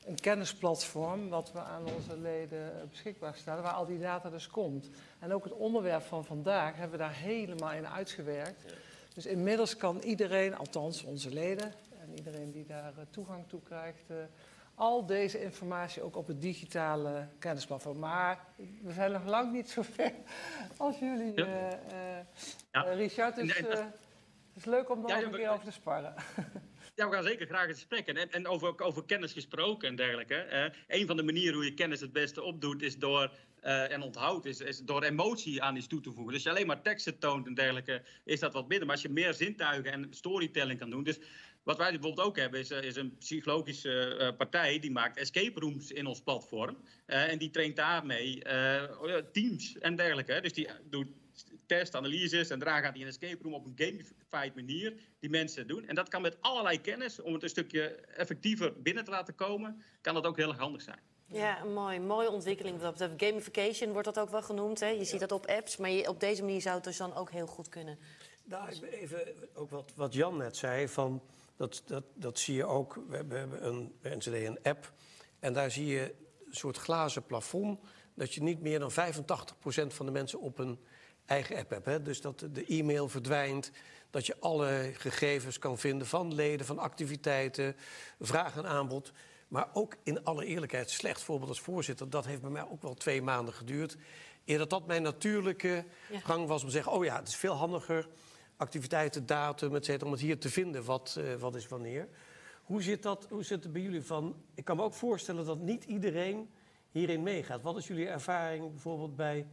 een 0.06 0.20
kennisplatform 0.20 1.28
wat 1.28 1.52
we 1.52 1.58
aan 1.58 1.82
onze 1.96 2.18
leden 2.18 2.80
eh, 2.80 2.88
beschikbaar 2.90 3.34
stellen, 3.34 3.62
waar 3.62 3.72
al 3.72 3.86
die 3.86 3.98
data 3.98 4.30
dus 4.30 4.48
komt. 4.48 4.90
En 5.18 5.32
ook 5.32 5.44
het 5.44 5.52
onderwerp 5.52 6.02
van 6.02 6.24
vandaag 6.24 6.72
hebben 6.74 6.90
we 6.98 7.04
daar 7.04 7.14
helemaal 7.14 7.72
in 7.72 7.88
uitgewerkt. 7.88 8.74
Dus 9.14 9.26
inmiddels 9.26 9.76
kan 9.76 9.98
iedereen, 10.00 10.56
althans 10.56 11.02
onze 11.02 11.30
leden 11.30 11.72
en 12.00 12.14
iedereen 12.14 12.50
die 12.50 12.66
daar 12.66 12.92
toegang 13.10 13.44
toe 13.48 13.62
krijgt, 13.62 14.02
al 14.78 15.06
deze 15.06 15.42
informatie 15.42 16.02
ook 16.02 16.16
op 16.16 16.26
het 16.26 16.40
digitale 16.40 17.28
kennisplatform. 17.38 17.98
Maar 17.98 18.44
we 18.82 18.92
zijn 18.92 19.12
nog 19.12 19.24
lang 19.26 19.52
niet 19.52 19.68
zo 19.70 19.82
ver 19.82 20.12
als 20.76 20.98
jullie, 20.98 21.32
Ja. 21.34 21.44
eh, 21.44 22.18
eh, 22.18 22.24
Ja. 22.72 22.80
Richard. 22.82 23.36
Dus 23.36 23.54
Nee, 23.58 23.62
dat- 23.70 23.78
eh, 23.78 23.84
het 23.84 24.56
is 24.56 24.64
leuk 24.64 24.90
om 24.90 25.00
daar 25.06 25.16
Ja, 25.18 25.24
nog 25.24 25.32
een 25.32 25.38
keer 25.38 25.50
over 25.50 25.64
te 25.64 25.72
sparren. 25.72 26.14
Ja, 26.94 27.08
we 27.08 27.14
gaan 27.14 27.22
zeker 27.24 27.46
graag 27.46 27.66
in 27.68 27.74
gesprek. 27.74 28.06
En, 28.06 28.30
en 28.32 28.46
over, 28.46 28.80
over 28.82 29.04
kennis 29.04 29.32
gesproken 29.32 29.88
en 29.88 29.96
dergelijke. 29.96 30.72
een 30.88 31.06
van 31.06 31.16
de 31.16 31.22
manieren 31.22 31.54
hoe 31.54 31.64
je 31.64 31.74
kennis 31.74 32.00
het 32.00 32.12
beste 32.12 32.42
opdoet 32.42 32.82
is 32.82 32.98
door, 32.98 33.32
eh, 33.60 33.92
en 33.92 34.02
onthoudt, 34.02 34.44
is, 34.46 34.60
is 34.60 34.78
door 34.78 35.02
emotie 35.02 35.62
aan 35.62 35.76
iets 35.76 35.86
toe 35.86 36.00
te 36.00 36.12
voegen. 36.12 36.26
Dus 36.26 36.34
als 36.34 36.42
je 36.42 36.50
alleen 36.50 36.66
maar 36.66 36.82
teksten 36.82 37.18
toont 37.18 37.46
en 37.46 37.54
dergelijke, 37.54 38.02
is 38.24 38.40
dat 38.40 38.52
wat 38.52 38.68
minder. 38.68 38.86
Maar 38.86 38.94
als 38.96 39.04
je 39.04 39.10
meer 39.12 39.34
zintuigen 39.34 39.92
en 39.92 40.06
storytelling 40.10 40.78
kan 40.78 40.90
doen. 40.90 41.02
Dus 41.04 41.18
Wat 41.68 41.76
wij 41.76 41.90
bijvoorbeeld 41.90 42.26
ook 42.26 42.36
hebben, 42.36 42.60
is, 42.60 42.70
eh, 42.70 42.82
is 42.82 42.96
een 42.96 43.16
psychologische 43.18 44.16
eh, 44.16 44.36
partij 44.36 44.78
die 44.78 44.90
maakt 44.90 45.16
escape 45.16 45.60
rooms 45.60 45.90
in 45.90 46.06
ons 46.06 46.20
platform. 46.20 46.76
Eh, 47.06 47.30
en 47.30 47.38
die 47.38 47.50
traint 47.50 47.76
daarmee 47.76 48.42
eh, 48.42 49.14
teams 49.32 49.78
en 49.78 49.96
dergelijke. 49.96 50.32
hè. 50.32 50.40
Dus 50.40 50.52
die 50.52 50.68
doet 50.90 51.06
test, 51.66 51.94
analyses 51.94 52.50
en 52.50 52.58
daarna 52.58 52.80
gaat 52.80 52.90
hij 52.90 53.00
in 53.00 53.06
een 53.06 53.12
escape 53.12 53.42
room 53.42 53.54
op 53.54 53.64
een 53.64 53.72
gamified 53.76 54.54
manier 54.54 54.94
die 55.20 55.30
mensen 55.30 55.66
doen. 55.66 55.86
En 55.86 55.94
dat 55.94 56.08
kan 56.08 56.22
met 56.22 56.36
allerlei 56.40 56.80
kennis, 56.80 57.20
om 57.20 57.32
het 57.32 57.42
een 57.42 57.48
stukje 57.48 57.88
effectiever 58.16 58.82
binnen 58.82 59.04
te 59.04 59.10
laten 59.10 59.34
komen, 59.34 59.82
kan 60.00 60.14
dat 60.14 60.24
ook 60.24 60.36
heel 60.36 60.48
erg 60.48 60.58
handig 60.58 60.82
zijn. 60.82 61.00
Ja, 61.26 61.64
mooi. 61.64 62.00
Mooie 62.00 62.30
ontwikkeling. 62.30 62.80
dat. 62.80 63.08
Gamification 63.16 63.92
wordt 63.92 64.14
dat 64.14 64.18
ook 64.18 64.30
wel 64.30 64.42
genoemd. 64.42 64.80
Hè? 64.80 64.88
Je 64.88 65.04
ziet 65.04 65.20
dat 65.20 65.32
op 65.32 65.46
apps, 65.46 65.76
maar 65.76 65.90
je, 65.90 66.08
op 66.08 66.20
deze 66.20 66.42
manier 66.42 66.60
zou 66.60 66.74
het 66.74 66.84
dus 66.84 66.96
dan 66.96 67.14
ook 67.14 67.30
heel 67.30 67.46
goed 67.46 67.68
kunnen. 67.68 67.98
Nou, 68.44 68.68
even 68.90 69.20
ook 69.54 69.70
wat, 69.70 69.92
wat 69.94 70.14
Jan 70.14 70.36
net 70.36 70.56
zei, 70.56 70.88
van, 70.88 71.22
dat, 71.58 71.82
dat, 71.86 72.04
dat 72.14 72.38
zie 72.38 72.54
je 72.54 72.64
ook. 72.64 72.94
We 73.08 73.16
hebben, 73.16 73.28
we 73.28 73.38
hebben 73.38 73.66
een, 73.66 73.92
bij 74.00 74.16
NCD 74.16 74.26
een 74.26 74.58
app 74.62 74.92
en 75.38 75.52
daar 75.52 75.70
zie 75.70 75.86
je 75.86 76.14
een 76.46 76.56
soort 76.56 76.76
glazen 76.76 77.26
plafond... 77.26 77.80
dat 78.14 78.34
je 78.34 78.42
niet 78.42 78.60
meer 78.60 78.78
dan 78.78 78.90
85% 78.90 78.94
van 79.88 80.06
de 80.06 80.12
mensen 80.12 80.40
op 80.40 80.58
een 80.58 80.78
eigen 81.26 81.56
app 81.56 81.70
hebt. 81.70 81.86
Hè? 81.86 82.02
Dus 82.02 82.20
dat 82.20 82.46
de 82.52 82.66
e-mail 82.66 83.08
verdwijnt, 83.08 83.70
dat 84.10 84.26
je 84.26 84.36
alle 84.40 84.90
gegevens 84.94 85.58
kan 85.58 85.78
vinden... 85.78 86.06
van 86.06 86.34
leden, 86.34 86.66
van 86.66 86.78
activiteiten, 86.78 87.76
vraag 88.18 88.56
en 88.56 88.66
aanbod... 88.66 89.12
Maar 89.48 89.68
ook 89.72 89.96
in 90.02 90.24
alle 90.24 90.44
eerlijkheid, 90.44 90.90
slecht 90.90 91.22
voorbeeld 91.22 91.48
als 91.48 91.60
voorzitter... 91.60 92.10
dat 92.10 92.26
heeft 92.26 92.40
bij 92.40 92.50
mij 92.50 92.68
ook 92.70 92.82
wel 92.82 92.94
twee 92.94 93.22
maanden 93.22 93.54
geduurd. 93.54 93.96
Eer 94.44 94.58
dat 94.58 94.70
dat 94.70 94.86
mijn 94.86 95.02
natuurlijke 95.02 95.84
Ja. 96.10 96.20
gang 96.20 96.46
was 96.46 96.60
om 96.60 96.66
te 96.66 96.74
zeggen... 96.74 96.92
oh 96.92 97.04
ja, 97.04 97.16
het 97.18 97.28
is 97.28 97.36
veel 97.36 97.54
handiger, 97.54 98.08
activiteiten, 98.58 99.26
datum, 99.26 99.74
et 99.74 99.84
cetera... 99.84 100.06
om 100.06 100.12
het 100.12 100.20
hier 100.20 100.38
te 100.38 100.48
vinden, 100.50 100.84
wat, 100.84 101.16
eh, 101.18 101.34
wat 101.34 101.54
is 101.54 101.68
wanneer. 101.68 102.08
Hoe 102.62 102.82
zit, 102.82 103.02
dat, 103.02 103.26
hoe 103.30 103.42
zit 103.44 103.62
het 103.62 103.72
bij 103.72 103.82
jullie 103.82 104.02
van... 104.02 104.42
Ik 104.54 104.64
kan 104.64 104.76
me 104.76 104.82
ook 104.82 104.94
voorstellen 104.94 105.44
dat 105.44 105.58
niet 105.58 105.84
iedereen 105.84 106.50
hierin 106.90 107.22
meegaat. 107.22 107.62
Wat 107.62 107.76
is 107.76 107.86
jullie 107.86 108.08
ervaring 108.08 108.70
bijvoorbeeld 108.70 109.16
bij 109.16 109.46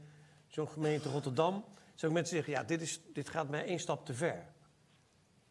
zo'n 0.47 0.67
gemeente 0.69 1.09
Rotterdam? 1.09 1.65
Zou 1.93 2.11
ik 2.11 2.17
mensen 2.17 2.35
zeggen, 2.35 2.53
ja, 2.53 2.63
dit, 2.63 2.81
is, 2.81 3.01
dit 3.13 3.29
gaat 3.29 3.49
mij 3.49 3.65
één 3.65 3.79
stap 3.79 4.05
te 4.05 4.13
ver. 4.13 4.45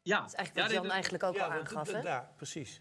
Ja, 0.02 0.20
Dat 0.20 0.28
is 0.28 0.34
eigenlijk 0.34 0.54
wat 0.54 0.66
ja, 0.68 0.72
Jan 0.74 0.82
dit- 0.82 0.92
eigenlijk 0.92 1.24
ook 1.24 1.38
al 1.38 1.50
aangaf. 1.50 1.92
Hè? 1.92 2.02
Daar, 2.02 2.30
precies. 2.36 2.80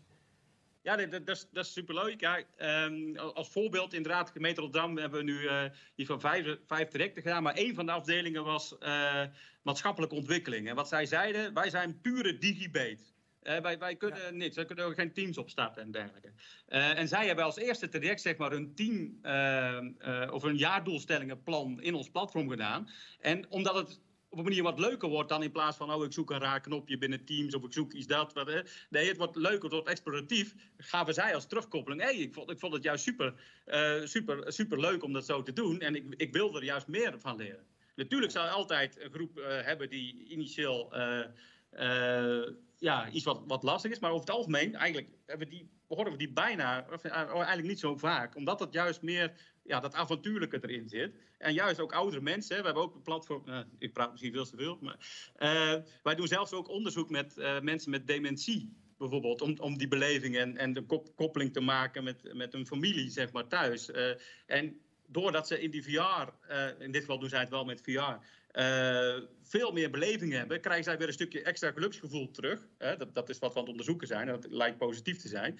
Ja, 0.83 0.95
nee, 0.95 1.07
dat, 1.07 1.25
dat, 1.25 1.35
is, 1.35 1.47
dat 1.51 1.65
is 1.65 1.73
superleuk. 1.73 2.19
Ja, 2.19 2.41
ehm, 2.57 3.15
als 3.15 3.49
voorbeeld, 3.49 3.93
inderdaad, 3.93 4.31
gemeente 4.31 4.61
Rotterdam 4.61 4.97
hebben 4.97 5.19
we 5.19 5.25
nu 5.25 5.47
eh 5.47 5.63
hier 5.95 6.05
van 6.05 6.19
vijf, 6.19 6.57
vijf 6.67 6.87
trajecten 6.87 7.21
gedaan. 7.21 7.43
Maar 7.43 7.53
één 7.53 7.75
van 7.75 7.85
de 7.85 7.91
afdelingen 7.91 8.43
was 8.43 8.77
eh, 8.77 9.23
maatschappelijke 9.61 10.15
ontwikkeling. 10.15 10.69
En 10.69 10.75
wat 10.75 10.87
zij 10.87 11.05
zeiden, 11.05 11.53
wij 11.53 11.69
zijn 11.69 12.01
pure 12.01 12.37
digibate. 12.37 13.03
Eh, 13.41 13.59
wij, 13.59 13.77
wij 13.77 13.95
kunnen 13.95 14.37
niks, 14.37 14.55
wij 14.55 14.65
kunnen 14.65 14.85
ook 14.85 14.95
geen 14.95 15.13
teams 15.13 15.37
opstarten 15.37 15.81
en 15.81 15.91
dergelijke. 15.91 16.31
En 16.67 17.07
zij 17.07 17.27
hebben 17.27 17.45
als 17.45 17.57
eerste 17.57 17.89
traject 17.89 18.21
zeg 18.21 18.37
maar 18.37 18.51
hun 18.51 18.75
team 18.75 19.19
ehm, 19.21 19.91
eh, 19.97 20.33
of 20.33 20.43
hun 20.43 20.57
jaardoelstellingenplan 20.57 21.81
in 21.81 21.93
ons 21.93 22.09
platform 22.09 22.49
gedaan. 22.49 22.89
En 23.19 23.45
omdat 23.49 23.75
het 23.75 23.99
op 24.33 24.39
een 24.39 24.43
manier 24.43 24.63
wat 24.63 24.79
leuker 24.79 25.09
wordt 25.09 25.29
dan 25.29 25.43
in 25.43 25.51
plaats 25.51 25.77
van, 25.77 25.93
oh, 25.93 26.03
ik 26.03 26.13
zoek 26.13 26.31
een 26.31 26.39
raar 26.39 26.61
knopje 26.61 26.97
binnen 26.97 27.25
Teams 27.25 27.55
of 27.55 27.63
ik 27.63 27.73
zoek 27.73 27.93
iets 27.93 28.07
dat. 28.07 28.33
Wat. 28.33 28.63
Nee, 28.89 29.07
het 29.07 29.17
wordt 29.17 29.35
leuker, 29.35 29.63
het 29.63 29.71
wordt 29.71 29.87
exploratief. 29.87 30.55
Gaven 30.77 31.13
zij 31.13 31.35
als 31.35 31.47
terugkoppeling, 31.47 32.01
hé, 32.01 32.09
ik, 32.09 32.33
vond, 32.33 32.51
ik 32.51 32.59
vond 32.59 32.73
het 32.73 32.83
juist 32.83 33.03
super, 33.03 33.33
eh, 33.65 34.01
super, 34.03 34.53
super 34.53 34.79
leuk 34.79 35.03
om 35.03 35.13
dat 35.13 35.25
zo 35.25 35.43
te 35.43 35.53
doen 35.53 35.79
en 35.79 35.95
ik, 35.95 36.13
ik 36.17 36.33
wil 36.33 36.55
er 36.55 36.63
juist 36.63 36.87
meer 36.87 37.19
van 37.19 37.35
leren. 37.35 37.65
Natuurlijk 37.95 38.31
zou 38.31 38.45
je 38.45 38.51
altijd 38.51 39.01
een 39.01 39.11
groep 39.11 39.37
eh, 39.37 39.61
hebben 39.61 39.89
die 39.89 40.25
initieel 40.27 40.93
eh, 41.69 42.43
ja, 42.77 43.09
iets 43.09 43.25
wat, 43.25 43.41
wat 43.47 43.63
lastig 43.63 43.91
is, 43.91 43.99
maar 43.99 44.11
over 44.11 44.25
het 44.25 44.35
algemeen 44.35 44.75
eigenlijk 44.75 45.07
hebben 45.25 45.49
die, 45.49 45.69
horen 45.87 46.11
we 46.11 46.17
die 46.17 46.33
bijna, 46.33 46.85
of, 46.91 47.03
eigenlijk 47.03 47.67
niet 47.67 47.79
zo 47.79 47.97
vaak, 47.97 48.35
omdat 48.35 48.59
het 48.59 48.73
juist 48.73 49.01
meer 49.01 49.31
ja, 49.63 49.79
dat 49.79 49.93
avontuurlijke 49.93 50.59
erin 50.61 50.89
zit. 50.89 51.15
En 51.37 51.53
juist 51.53 51.79
ook 51.79 51.93
oudere 51.93 52.21
mensen. 52.21 52.57
We 52.57 52.63
hebben 52.65 52.83
ook 52.83 52.95
een 52.95 53.01
platform. 53.01 53.47
eh, 53.47 53.59
ik 53.77 53.93
praat 53.93 54.11
misschien 54.11 54.33
veel 54.33 54.45
te 54.45 54.57
veel. 54.57 54.77
Maar, 54.81 55.29
eh, 55.35 55.75
wij 56.03 56.15
doen 56.15 56.27
zelfs 56.27 56.53
ook 56.53 56.69
onderzoek 56.69 57.09
met 57.09 57.37
eh, 57.37 57.59
mensen 57.59 57.91
met 57.91 58.07
dementie. 58.07 58.81
Bijvoorbeeld, 58.97 59.41
om, 59.41 59.55
om 59.59 59.77
die 59.77 59.87
beleving 59.87 60.37
en, 60.37 60.57
en 60.57 60.73
de 60.73 60.81
kop- 60.81 61.15
koppeling 61.15 61.53
te 61.53 61.59
maken 61.59 62.03
met, 62.03 62.33
met 62.33 62.53
hun 62.53 62.67
familie, 62.67 63.09
zeg 63.09 63.31
maar, 63.31 63.47
thuis. 63.47 63.91
En 64.45 64.81
doordat 65.07 65.47
ze 65.47 65.61
in 65.61 65.71
die 65.71 65.83
VR, 65.83 66.53
in 66.79 66.91
dit 66.91 67.01
geval 67.01 67.19
doen 67.19 67.29
zij 67.29 67.39
het 67.39 67.49
wel 67.49 67.65
met 67.65 67.81
VR, 67.81 68.25
veel 69.41 69.71
meer 69.71 69.89
beleving 69.89 70.31
hebben, 70.31 70.61
krijgen 70.61 70.83
zij 70.83 70.97
weer 70.97 71.07
een 71.07 71.13
stukje 71.13 71.41
extra 71.43 71.71
geluksgevoel 71.71 72.31
terug. 72.31 72.67
Dat, 72.77 73.15
dat 73.15 73.29
is 73.29 73.39
wat 73.39 73.49
we 73.53 73.55
aan 73.55 73.61
het 73.61 73.71
onderzoeken 73.71 74.07
zijn, 74.07 74.27
dat 74.27 74.47
lijkt 74.49 74.77
positief 74.77 75.17
te 75.17 75.27
zijn. 75.27 75.59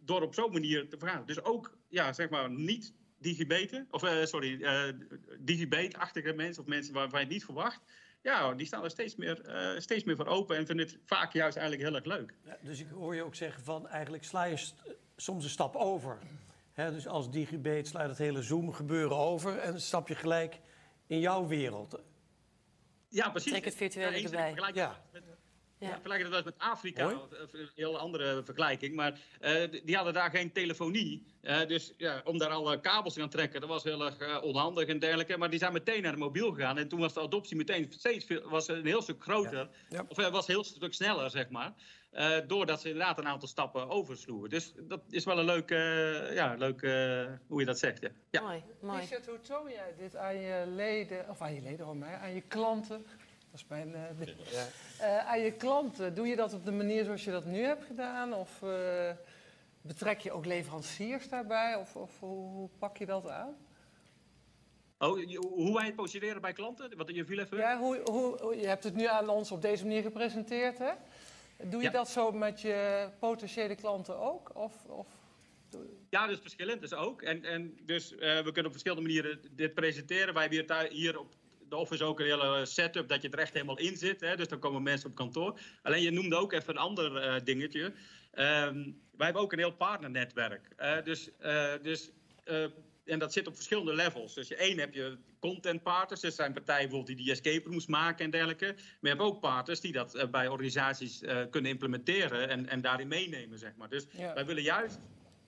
Door 0.00 0.22
op 0.22 0.34
zo'n 0.34 0.52
manier 0.52 0.88
te 0.88 0.98
vergaan. 0.98 1.26
Dus 1.26 1.42
ook, 1.42 1.78
ja, 1.88 2.12
zeg 2.12 2.28
maar, 2.28 2.50
niet 2.50 2.94
digibeten, 3.18 3.86
of 3.90 4.02
eh, 4.02 4.24
sorry, 4.24 4.62
eh 4.62 4.92
digibate-achtige 5.38 6.32
mensen, 6.32 6.62
of 6.62 6.68
mensen 6.68 6.94
waarvan 6.94 7.18
je 7.18 7.24
het 7.24 7.34
niet 7.34 7.44
verwacht. 7.44 7.80
Ja, 8.22 8.54
die 8.54 8.66
staan 8.66 8.84
er 8.84 8.90
steeds 8.90 9.16
meer, 9.16 9.40
eh, 9.40 9.80
steeds 9.80 10.04
meer 10.04 10.16
voor 10.16 10.26
open 10.26 10.56
en 10.56 10.66
vinden 10.66 10.86
het 10.86 10.98
vaak 11.04 11.32
juist 11.32 11.56
eigenlijk 11.56 11.88
heel 11.88 11.96
erg 11.96 12.04
leuk. 12.04 12.34
Ja, 12.44 12.56
dus 12.62 12.80
ik 12.80 12.88
hoor 12.88 13.14
je 13.14 13.22
ook 13.22 13.34
zeggen 13.34 13.64
van 13.64 13.88
eigenlijk 13.88 14.24
sla 14.24 14.44
je 14.44 14.56
st- 14.56 14.74
soms 15.16 15.44
een 15.44 15.50
stap 15.50 15.74
over. 15.76 16.18
Hè, 16.72 16.92
dus 16.92 17.06
als 17.06 17.30
digibate 17.30 17.84
sla 17.88 18.02
je 18.02 18.08
het 18.08 18.18
hele 18.18 18.42
Zoom 18.42 18.72
gebeuren 18.72 19.16
over 19.16 19.58
en 19.58 19.80
stap 19.80 20.08
je 20.08 20.14
gelijk 20.14 20.60
in 21.06 21.20
jouw 21.20 21.46
wereld. 21.46 22.00
Ja, 23.08 23.30
precies. 23.30 23.50
Trek 23.50 23.64
het 23.64 23.74
virtuele 23.74 24.22
erbij. 24.22 24.54
Ja. 24.74 25.04
Ja. 25.78 25.90
Vergelijk 25.90 26.22
wel 26.22 26.32
eens 26.32 26.44
met 26.44 26.58
Afrika, 26.58 27.10
een 27.52 27.68
heel 27.74 27.98
andere 27.98 28.42
vergelijking. 28.44 28.94
Maar 28.94 29.18
eh, 29.40 29.62
die 29.84 29.96
hadden 29.96 30.14
daar 30.14 30.30
geen 30.30 30.52
telefonie. 30.52 31.26
Eh, 31.40 31.66
dus 31.66 31.92
ja, 31.96 32.20
om 32.24 32.38
daar 32.38 32.50
alle 32.50 32.80
kabels 32.80 33.14
te 33.14 33.20
gaan 33.20 33.28
trekken, 33.28 33.60
dat 33.60 33.68
was 33.68 33.84
heel 33.84 34.04
erg 34.04 34.18
eh, 34.18 34.42
onhandig 34.42 34.86
en 34.86 34.98
dergelijke. 34.98 35.36
Maar 35.36 35.50
die 35.50 35.58
zijn 35.58 35.72
meteen 35.72 36.02
naar 36.02 36.12
de 36.12 36.18
mobiel 36.18 36.52
gegaan. 36.52 36.78
En 36.78 36.88
toen 36.88 37.00
was 37.00 37.14
de 37.14 37.20
adoptie 37.20 37.56
meteen 37.56 37.92
steeds 37.92 38.24
veel, 38.24 38.48
was 38.48 38.68
een 38.68 38.86
heel 38.86 39.02
stuk 39.02 39.22
groter. 39.22 39.68
Ja. 39.88 40.04
Of 40.08 40.16
was 40.16 40.48
een 40.48 40.54
heel 40.54 40.64
stuk 40.64 40.94
sneller, 40.94 41.30
zeg 41.30 41.48
maar. 41.48 41.74
Eh, 42.10 42.36
doordat 42.46 42.80
ze 42.80 42.88
inderdaad 42.88 43.18
een 43.18 43.26
aantal 43.26 43.48
stappen 43.48 43.88
oversloegen. 43.88 44.50
Dus 44.50 44.72
dat 44.76 45.00
is 45.10 45.24
wel 45.24 45.38
een 45.38 45.44
leuk, 45.44 45.70
eh, 45.70 46.34
ja, 46.34 46.54
leuk 46.54 46.82
eh, 46.82 47.26
hoe 47.46 47.60
je 47.60 47.66
dat 47.66 47.78
zegt. 47.78 48.02
Ja. 48.02 48.08
Ja. 48.30 48.40
Mooi, 48.40 48.62
mooi. 48.80 49.00
Richard, 49.00 49.26
hoe 49.26 49.40
toon 49.40 49.70
jij 49.70 49.94
dit 49.98 50.16
aan 50.16 50.36
je 50.36 50.64
leden, 50.66 51.28
of 51.28 51.40
aan 51.40 51.54
je 51.54 51.60
leden, 51.60 51.86
hoor 51.86 51.96
mij, 51.96 52.14
aan 52.14 52.34
je 52.34 52.40
klanten? 52.40 53.06
Dat 53.50 53.60
is 53.60 53.66
mijn. 53.68 53.94
eh, 53.94 54.02
ding. 54.18 54.36
Eh, 55.00 55.26
aan 55.28 55.40
je 55.40 55.52
klanten, 55.52 56.14
doe 56.14 56.26
je 56.26 56.36
dat 56.36 56.54
op 56.54 56.64
de 56.64 56.70
manier 56.72 57.04
zoals 57.04 57.24
je 57.24 57.30
dat 57.30 57.44
nu 57.44 57.58
hebt 57.62 57.84
gedaan? 57.84 58.34
Of 58.34 58.62
eh, 58.62 59.10
betrek 59.80 60.20
je 60.20 60.32
ook 60.32 60.44
leveranciers 60.46 61.28
daarbij? 61.28 61.74
Of, 61.76 61.96
of 61.96 62.18
hoe, 62.20 62.48
hoe 62.50 62.68
pak 62.78 62.96
je 62.96 63.06
dat 63.06 63.28
aan? 63.28 63.56
Oh, 64.98 65.18
je- 65.28 65.36
hoe 65.48 65.74
wij 65.74 65.86
het 65.86 65.94
positioneren 65.96 66.40
bij 66.40 66.52
klanten? 66.52 66.96
Wat 66.96 67.14
je 67.14 67.24
viel 67.24 67.38
even. 67.38 67.56
Ja, 67.58 67.78
hoe, 67.78 68.00
hoe, 68.10 68.56
je 68.56 68.66
hebt 68.66 68.84
het 68.84 68.94
nu 68.94 69.06
aan 69.06 69.28
ons 69.28 69.50
op 69.50 69.62
deze 69.62 69.84
manier 69.86 70.02
gepresenteerd, 70.02 70.78
hè? 70.78 70.90
Doe 71.62 71.80
je 71.80 71.86
Ja. 71.86 71.92
dat 71.92 72.08
zo 72.08 72.32
met 72.32 72.60
je 72.60 73.08
potentiële 73.18 73.74
klanten 73.74 74.18
ook? 74.18 74.50
Of, 74.56 74.84
of 74.86 75.06
Ja, 76.10 76.26
dus 76.26 76.38
verschillend 76.40 76.80
dus 76.80 76.92
ook. 76.94 77.22
En, 77.22 77.44
en 77.44 77.78
dus 77.82 78.12
eh, 78.14 78.18
we 78.18 78.42
kunnen 78.44 78.64
op 78.64 78.70
verschillende 78.70 79.02
manieren 79.02 79.40
dit 79.50 79.74
presenteren. 79.74 80.34
Wij 80.34 80.42
hebben 80.50 80.90
hier 80.90 81.18
op 81.18 81.34
de 81.68 81.76
office 81.76 82.04
ook 82.04 82.20
een 82.20 82.26
hele 82.26 82.66
setup 82.66 83.08
dat 83.08 83.22
je 83.22 83.28
er 83.28 83.38
echt 83.38 83.52
helemaal 83.52 83.78
in 83.78 83.96
zit. 83.96 84.20
Hè? 84.20 84.36
Dus 84.36 84.48
dan 84.48 84.58
komen 84.58 84.82
mensen 84.82 85.08
op 85.08 85.14
kantoor. 85.14 85.60
Alleen 85.82 86.02
je 86.02 86.10
noemde 86.10 86.36
ook 86.36 86.52
even 86.52 86.68
een 86.68 86.80
ander 86.80 87.16
eh, 87.16 87.44
dingetje. 87.44 87.92
Ehm, 88.32 88.82
wij 89.16 89.24
hebben 89.26 89.42
ook 89.42 89.52
een 89.52 89.58
heel 89.58 89.74
partnernetwerk. 89.76 90.68
Eh, 90.76 91.02
dus 91.04 91.30
eh, 91.38 91.72
dus 91.82 92.10
en 93.04 93.18
dat 93.18 93.32
zit 93.32 93.46
op 93.46 93.54
verschillende 93.54 93.94
levels. 93.94 94.34
Dus 94.34 94.48
je 94.48 94.56
één 94.56 94.78
heb 94.78 94.94
je 94.94 95.18
content 95.40 95.82
partners. 95.82 96.20
Dat 96.20 96.34
zijn 96.34 96.52
partijen 96.52 96.88
bijvoorbeeld 96.88 97.16
die 97.16 97.24
die 97.26 97.34
escape 97.34 97.68
rooms 97.68 97.86
maken 97.86 98.24
en 98.24 98.30
dergelijke. 98.30 98.66
Maar 98.66 98.96
je 99.00 99.08
hebt 99.08 99.20
ook 99.20 99.40
partners 99.40 99.80
die 99.80 99.92
dat 99.92 100.28
bij 100.30 100.48
organisaties 100.48 101.20
kunnen 101.50 101.70
implementeren 101.70 102.48
en, 102.48 102.68
en 102.68 102.80
daarin 102.80 103.08
meenemen, 103.08 103.58
zeg 103.58 103.76
maar. 103.76 103.88
Dus 103.88 104.06
Ja. 104.10 104.34
wij 104.34 104.46
willen 104.46 104.62
juist 104.62 104.98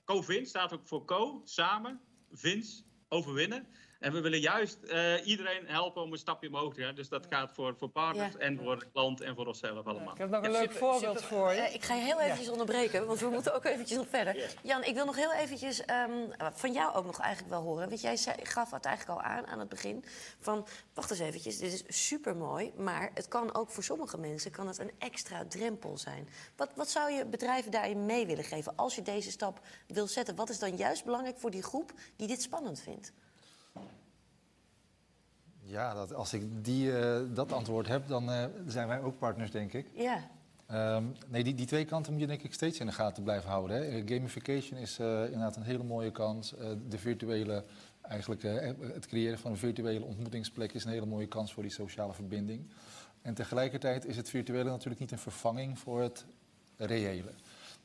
Co-Vin 0.04 0.46
staat 0.46 0.72
ook 0.72 0.86
voor 0.86 1.04
co, 1.04 1.40
samen, 1.44 2.00
Vins, 2.32 2.84
overwinnen. 3.08 3.66
En 4.00 4.12
we 4.12 4.20
willen 4.20 4.40
juist 4.40 4.82
eh, 4.82 5.26
iedereen 5.26 5.66
helpen 5.66 6.02
om 6.02 6.12
een 6.12 6.18
stapje 6.18 6.48
omhoog 6.48 6.74
te 6.74 6.82
gaan. 6.82 6.94
Dus 6.94 7.08
dat 7.08 7.26
gaat 7.30 7.52
voor, 7.52 7.76
voor 7.76 7.88
partners 7.88 8.32
Ja. 8.32 8.38
en 8.38 8.58
voor 8.58 8.78
de 8.78 8.86
klant 8.92 9.20
en 9.20 9.34
voor 9.34 9.46
onszelf 9.46 9.86
allemaal. 9.86 10.12
ik 10.12 10.18
heb 10.18 10.30
nog 10.30 10.42
een 10.44 10.50
Ja, 10.52 10.58
leuk 10.58 10.72
super, 10.72 10.88
voorbeeld 10.88 11.20
super. 11.20 11.36
voor 11.36 11.52
je. 11.52 11.60
Eh, 11.60 11.74
ik 11.74 11.82
ga 11.82 11.94
je 11.94 12.02
heel 12.02 12.20
eventjes 12.20 12.48
onderbreken, 12.48 13.06
want 13.06 13.18
we 13.20 13.28
moeten 13.28 13.54
ook 13.54 13.64
eventjes 13.64 13.98
nog 13.98 14.08
verder. 14.08 14.54
Jan, 14.62 14.84
ik 14.84 14.94
wil 14.94 15.04
nog 15.04 15.16
heel 15.16 15.32
eventjes 15.32 15.84
ehm, 15.84 16.10
van 16.52 16.72
jou 16.72 16.94
ook 16.94 17.04
nog 17.04 17.20
eigenlijk 17.20 17.52
wel 17.52 17.62
horen. 17.62 17.88
Want 17.88 18.00
jij 18.00 18.16
zei, 18.16 18.36
gaf 18.42 18.70
het 18.70 18.84
eigenlijk 18.84 19.18
al 19.18 19.24
aan 19.26 19.46
aan 19.46 19.58
het 19.58 19.68
begin. 19.68 20.04
Van, 20.38 20.66
wacht 20.94 21.10
eens 21.10 21.20
eventjes, 21.20 21.58
dit 21.58 21.72
is 21.88 22.06
super 22.08 22.36
mooi. 22.36 22.72
Maar 22.76 23.10
het 23.14 23.28
kan 23.28 23.54
ook 23.54 23.70
voor 23.70 23.82
sommige 23.82 24.18
mensen 24.18 24.50
kan 24.50 24.66
het 24.66 24.78
een 24.78 24.92
extra 24.98 25.44
drempel 25.48 25.98
zijn. 25.98 26.28
Wat, 26.56 26.70
wat 26.74 26.90
zou 26.90 27.10
je 27.12 27.26
bedrijven 27.26 27.70
daarin 27.70 28.06
mee 28.06 28.26
willen 28.26 28.44
geven 28.44 28.76
als 28.76 28.94
je 28.94 29.02
deze 29.02 29.30
stap 29.30 29.60
wil 29.86 30.06
zetten? 30.06 30.34
Wat 30.36 30.48
is 30.48 30.58
dan 30.58 30.76
juist 30.76 31.04
belangrijk 31.04 31.38
voor 31.38 31.50
die 31.50 31.62
groep 31.62 31.92
die 32.16 32.26
dit 32.28 32.42
spannend 32.42 32.80
vindt? 32.80 33.12
Ja, 35.70 35.94
dat, 35.94 36.14
als 36.14 36.32
ik 36.32 36.64
die, 36.64 36.98
eh, 36.98 37.20
dat 37.34 37.52
antwoord 37.52 37.88
heb, 37.88 38.08
dan 38.08 38.30
eh, 38.30 38.44
zijn 38.66 38.88
wij 38.88 39.00
ook 39.00 39.18
partners, 39.18 39.50
denk 39.50 39.72
ik. 39.72 39.86
Ja, 39.94 40.28
Ehm, 40.70 41.04
nee, 41.28 41.44
die, 41.44 41.54
die 41.54 41.66
twee 41.66 41.84
kanten 41.84 42.12
moet 42.12 42.20
je 42.20 42.26
denk 42.26 42.42
ik 42.42 42.52
steeds 42.52 42.80
in 42.80 42.86
de 42.86 42.92
gaten 42.92 43.22
blijven 43.22 43.50
houden. 43.50 43.76
Hè. 43.76 44.02
Gamification 44.06 44.78
is 44.78 44.98
eh, 44.98 45.24
inderdaad 45.24 45.56
een 45.56 45.62
hele 45.62 45.82
mooie 45.82 46.10
kans. 46.10 46.56
Eh, 46.56 46.68
de 46.88 46.98
virtuele, 46.98 47.64
eigenlijk 48.00 48.44
eh, 48.44 48.70
het 48.92 49.06
creëren 49.06 49.38
van 49.38 49.50
een 49.50 49.56
virtuele 49.56 50.04
ontmoetingsplek 50.04 50.72
is 50.72 50.84
een 50.84 50.90
hele 50.90 51.06
mooie 51.06 51.26
kans 51.26 51.52
voor 51.52 51.62
die 51.62 51.72
sociale 51.72 52.12
verbinding. 52.12 52.66
En 53.22 53.34
tegelijkertijd 53.34 54.06
is 54.06 54.16
het 54.16 54.30
virtuele 54.30 54.70
natuurlijk 54.70 55.00
niet 55.00 55.12
een 55.12 55.18
vervanging 55.18 55.78
voor 55.78 56.02
het 56.02 56.24
reële. 56.76 57.30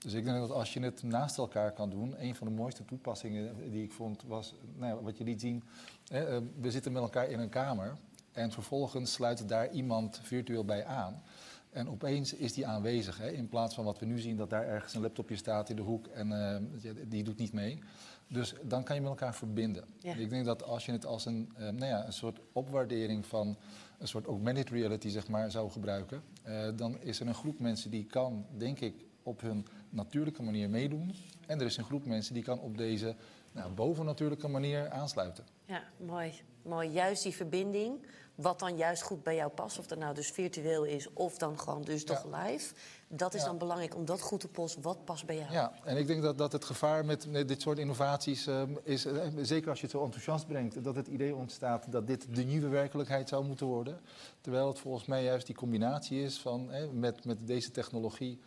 Dus 0.05 0.13
ik 0.13 0.23
denk 0.23 0.37
dat 0.37 0.51
als 0.51 0.73
je 0.73 0.79
het 0.79 1.03
naast 1.03 1.37
elkaar 1.37 1.71
kan 1.71 1.89
doen, 1.89 2.23
een 2.23 2.35
van 2.35 2.47
de 2.47 2.53
mooiste 2.53 2.85
toepassingen 2.85 3.71
die 3.71 3.83
ik 3.83 3.91
vond 3.91 4.23
was, 4.27 4.53
nou 4.77 4.95
ja, 4.95 5.03
wat 5.03 5.17
je 5.17 5.23
liet 5.23 5.41
zien, 5.41 5.63
hè, 6.07 6.25
eh, 6.25 6.41
we 6.61 6.71
zitten 6.71 6.91
met 6.91 7.01
elkaar 7.01 7.29
in 7.29 7.39
een 7.39 7.49
kamer 7.49 7.97
en 8.31 8.51
vervolgens 8.51 9.13
sluit 9.13 9.49
daar 9.49 9.71
iemand 9.71 10.19
virtueel 10.23 10.65
bij 10.65 10.85
aan. 10.85 11.21
En 11.69 11.89
opeens 11.89 12.33
is 12.33 12.53
die 12.53 12.67
aanwezig, 12.67 13.17
hè, 13.17 13.29
in 13.29 13.47
plaats 13.47 13.75
van 13.75 13.85
wat 13.85 13.99
we 13.99 14.05
nu 14.05 14.19
zien, 14.19 14.37
dat 14.37 14.49
daar 14.49 14.67
ergens 14.67 14.93
een 14.93 15.01
laptopje 15.01 15.35
staat 15.35 15.69
in 15.69 15.75
de 15.75 15.81
hoek 15.81 16.07
en 16.07 16.31
eh, 16.31 16.91
die 17.07 17.23
doet 17.23 17.37
niet 17.37 17.53
mee. 17.53 17.79
Dus 18.27 18.53
dan 18.63 18.83
kan 18.83 18.95
je 18.95 19.01
met 19.01 19.09
elkaar 19.09 19.35
verbinden. 19.35 19.85
Ja. 19.97 20.15
Ik 20.15 20.29
denk 20.29 20.45
dat 20.45 20.63
als 20.63 20.85
je 20.85 20.91
het 20.91 21.05
als 21.05 21.25
een, 21.25 21.51
eh, 21.55 21.63
nou 21.63 21.85
ja, 21.85 22.05
een 22.05 22.13
soort 22.13 22.39
opwaardering 22.51 23.25
van 23.25 23.57
een 23.99 24.07
soort 24.07 24.25
augmented 24.25 24.69
reality 24.69 25.09
zeg 25.09 25.27
maar, 25.27 25.51
zou 25.51 25.71
gebruiken, 25.71 26.21
dan 26.75 27.01
is 27.01 27.19
er 27.19 27.27
een 27.27 27.33
groep 27.33 27.59
mensen 27.59 27.91
die 27.91 28.05
kan, 28.05 28.45
denk 28.57 28.79
ik, 28.79 29.05
op 29.25 29.41
hun 29.41 29.67
natuurlijke 29.89 30.43
manier 30.43 30.69
meedoen. 30.69 31.15
En 31.47 31.59
er 31.59 31.65
is 31.65 31.77
een 31.77 31.83
groep 31.83 32.05
mensen 32.05 32.33
die 32.33 32.43
kan 32.43 32.59
op 32.59 32.77
deze 32.77 33.15
nou, 33.51 33.71
bovennatuurlijke 33.71 34.47
manier 34.47 34.89
aansluiten. 34.89 35.45
Ja, 35.65 35.83
mooi. 35.97 36.33
mooi. 36.61 36.89
Juist 36.89 37.23
die 37.23 37.35
verbinding, 37.35 38.05
wat 38.35 38.59
dan 38.59 38.77
juist 38.77 39.01
goed 39.01 39.23
bij 39.23 39.35
jou 39.35 39.51
past, 39.51 39.79
of 39.79 39.88
dat 39.88 39.97
nou 39.97 40.15
dus 40.15 40.31
virtueel 40.31 40.83
is 40.83 41.13
of 41.13 41.38
dan 41.38 41.59
gewoon 41.59 41.81
dus 41.81 42.03
toch 42.03 42.25
live. 42.25 42.73
Dat 43.07 43.33
is 43.33 43.41
Ja. 43.41 43.47
dan 43.47 43.57
belangrijk 43.57 43.95
om 43.95 44.05
dat 44.05 44.21
goed 44.21 44.39
te 44.39 44.47
posten. 44.47 44.81
Wat 44.81 45.05
past 45.05 45.25
bij 45.25 45.35
jou? 45.35 45.51
Ja, 45.51 45.73
en 45.83 45.97
ik 45.97 46.07
denk 46.07 46.21
dat, 46.21 46.38
dat 46.38 46.51
het 46.51 46.65
gevaar 46.65 47.05
met, 47.05 47.27
met 47.27 47.47
dit 47.47 47.61
soort 47.61 47.77
innovaties 47.77 48.47
eh, 48.47 48.61
is, 48.83 49.05
eh, 49.05 49.27
zeker 49.41 49.69
als 49.69 49.79
je 49.79 49.85
het 49.85 49.95
zo 49.95 50.03
enthousiast 50.03 50.47
brengt, 50.47 50.83
dat 50.83 50.95
het 50.95 51.07
idee 51.07 51.35
ontstaat 51.35 51.91
dat 51.91 52.07
dit 52.07 52.35
de 52.35 52.43
nieuwe 52.43 52.67
werkelijkheid 52.67 53.29
zou 53.29 53.45
moeten 53.45 53.65
worden. 53.65 53.99
Terwijl 54.41 54.67
het 54.67 54.79
volgens 54.79 55.05
mij 55.05 55.23
juist 55.23 55.45
die 55.45 55.55
combinatie 55.55 56.21
is 56.23 56.39
van 56.39 56.69
met, 56.99 57.25
met 57.25 57.38
deze 57.47 57.71
technologie 57.71 58.39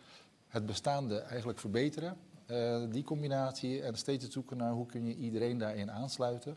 het 0.49 0.65
bestaande 0.65 1.19
eigenlijk 1.19 1.59
verbeteren. 1.59 2.17
Eh, 2.45 2.83
die 2.89 3.03
combinatie 3.03 3.81
en 3.81 3.95
steeds 3.95 4.23
het 4.23 4.33
zoeken 4.33 4.57
naar 4.57 4.71
hoe 4.71 4.85
kun 4.85 5.05
je 5.05 5.15
iedereen 5.15 5.57
daarin 5.57 5.91
aansluiten. 5.91 6.55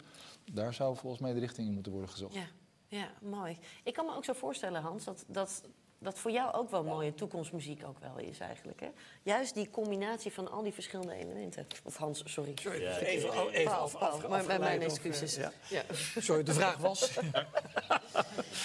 Daar 0.53 0.75
zou 0.75 0.97
volgens 0.97 1.23
mij 1.23 1.33
de 1.33 1.39
richting 1.39 1.69
in 1.69 1.75
moeten 1.75 1.93
worden 1.93 2.11
gezocht. 2.11 2.35
Ja, 2.35 2.47
ja, 2.87 3.11
mooi. 3.21 3.59
Ik 3.85 3.95
kan 3.95 4.07
me 4.07 4.15
ook 4.15 4.25
zo 4.25 4.33
voorstellen, 4.33 4.83
Hans, 4.83 5.05
dat, 5.05 5.25
dat, 5.29 5.63
dat 6.03 6.19
voor 6.19 6.31
jou 6.31 6.53
ook 6.55 6.71
wel 6.71 6.85
mooie 6.85 7.15
toekomstmuziek 7.15 7.85
ook 7.87 7.99
wel 7.99 8.19
is 8.19 8.39
eigenlijk. 8.39 8.81
Hè? 8.81 8.89
Juist 9.23 9.55
die 9.55 9.71
combinatie 9.71 10.33
van 10.33 10.51
al 10.51 10.63
die 10.63 10.73
verschillende 10.73 11.15
elementen. 11.15 11.67
Of 11.85 11.97
Hans, 11.97 12.23
sorry. 12.25 12.53
Sorry, 12.55 12.87
even, 12.87 13.07
even 13.07 13.65
Paul, 13.65 13.81
af, 13.81 13.99
Paul, 13.99 14.11
af, 14.11 14.29
maar- 14.29 14.59
mijn 14.61 14.79
of, 14.79 14.85
excuses. 14.85 15.35
ja. 15.35 15.53
Ja. 15.69 15.83
Sorry, 16.19 16.43
de 16.43 16.53
vraag 16.53 16.77
was. 16.77 17.11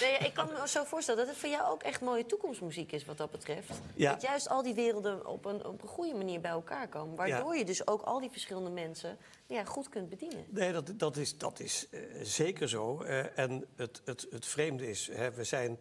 Nee, 0.02 0.18
ik 0.18 0.34
kan 0.34 0.48
me 0.48 0.68
zo 0.68 0.84
voorstellen 0.84 1.20
dat 1.20 1.30
het 1.30 1.42
voor 1.42 1.50
jou 1.50 1.72
ook 1.72 1.84
echt 1.84 2.02
mooie 2.02 2.26
toekomstmuziek 2.26 2.92
is 2.92 3.06
wat 3.06 3.18
dat 3.18 3.32
betreft. 3.32 3.70
Ja. 3.96 4.12
Dat 4.12 4.22
juist 4.22 4.50
al 4.50 4.64
die 4.64 4.74
werelden 4.74 5.26
op 5.26 5.46
een, 5.46 5.66
op 5.66 5.82
een 5.82 5.88
goede 5.88 6.14
manier 6.14 6.42
bij 6.42 6.52
elkaar 6.52 6.88
komen. 6.88 7.16
Waardoor 7.16 7.56
je 7.58 7.66
dus 7.66 7.88
ook 7.88 8.02
al 8.02 8.20
die 8.20 8.30
verschillende 8.30 8.70
mensen 8.70 9.18
ja, 9.48 9.64
goed 9.64 9.90
kunt 9.90 10.10
bedienen. 10.10 10.46
Nee, 10.50 10.72
dat, 10.72 10.92
dat 10.96 11.18
is, 11.18 11.38
dat 11.38 11.60
is 11.60 11.88
eh, 11.92 12.00
zeker 12.22 12.70
zo. 12.70 13.02
Eh, 13.02 13.40
en 13.40 13.66
het, 13.76 14.02
het, 14.06 14.28
het 14.30 14.46
vreemde 14.46 14.90
is, 14.90 15.10
hè, 15.12 15.32
we 15.32 15.44
zijn, 15.44 15.80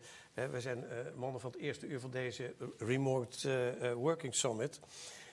we 0.51 0.61
zijn 0.61 0.89
eh, 0.89 0.99
mannen 1.15 1.41
van 1.41 1.51
het 1.51 1.61
eerste 1.61 1.87
uur 1.87 2.01
van 2.01 2.11
deze 2.11 2.55
Remote 2.79 3.49
eh, 3.49 3.91
eh, 3.91 3.97
Working 3.97 4.35
Summit. 4.35 4.81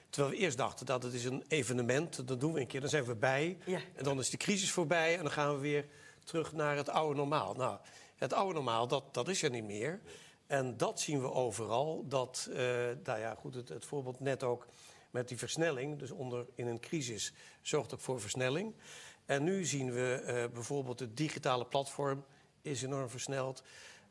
Terwijl 0.09 0.33
we 0.33 0.41
eerst 0.41 0.57
dachten 0.57 0.85
dat 0.85 1.03
het 1.03 1.13
is 1.13 1.25
een 1.25 1.43
evenement, 1.47 2.27
dat 2.27 2.39
doen 2.39 2.53
we 2.53 2.59
een 2.59 2.67
keer, 2.67 2.81
dan 2.81 2.89
zijn 2.89 3.03
we 3.03 3.15
bij. 3.15 3.57
Ja. 3.65 3.79
En 3.95 4.03
dan 4.03 4.19
is 4.19 4.29
de 4.29 4.37
crisis 4.37 4.71
voorbij 4.71 5.17
en 5.17 5.23
dan 5.23 5.31
gaan 5.31 5.53
we 5.53 5.61
weer 5.61 5.85
terug 6.23 6.53
naar 6.53 6.75
het 6.75 6.89
oude 6.89 7.15
normaal. 7.15 7.53
Nou, 7.53 7.77
het 8.15 8.33
oude 8.33 8.53
normaal, 8.53 8.87
dat, 8.87 9.13
dat 9.13 9.27
is 9.27 9.43
er 9.43 9.49
niet 9.49 9.63
meer. 9.63 10.01
En 10.47 10.77
dat 10.77 10.99
zien 10.99 11.21
we 11.21 11.31
overal. 11.31 12.05
Dat, 12.07 12.49
nou 13.03 13.19
ja, 13.19 13.35
goed, 13.35 13.55
het, 13.55 13.69
het 13.69 13.85
voorbeeld 13.85 14.19
net 14.19 14.43
ook 14.43 14.67
met 15.11 15.27
die 15.27 15.37
versnelling. 15.37 15.99
Dus 15.99 16.11
onder, 16.11 16.45
in 16.55 16.67
een 16.67 16.79
crisis 16.79 17.33
zorgt 17.61 17.93
ook 17.93 17.99
voor 17.99 18.21
versnelling. 18.21 18.75
En 19.25 19.43
nu 19.43 19.65
zien 19.65 19.91
we 19.91 20.13
eh, 20.13 20.53
bijvoorbeeld 20.53 20.99
het 20.99 21.17
digitale 21.17 21.65
platform 21.65 22.25
is 22.61 22.83
enorm 22.83 23.09
versneld. 23.09 23.63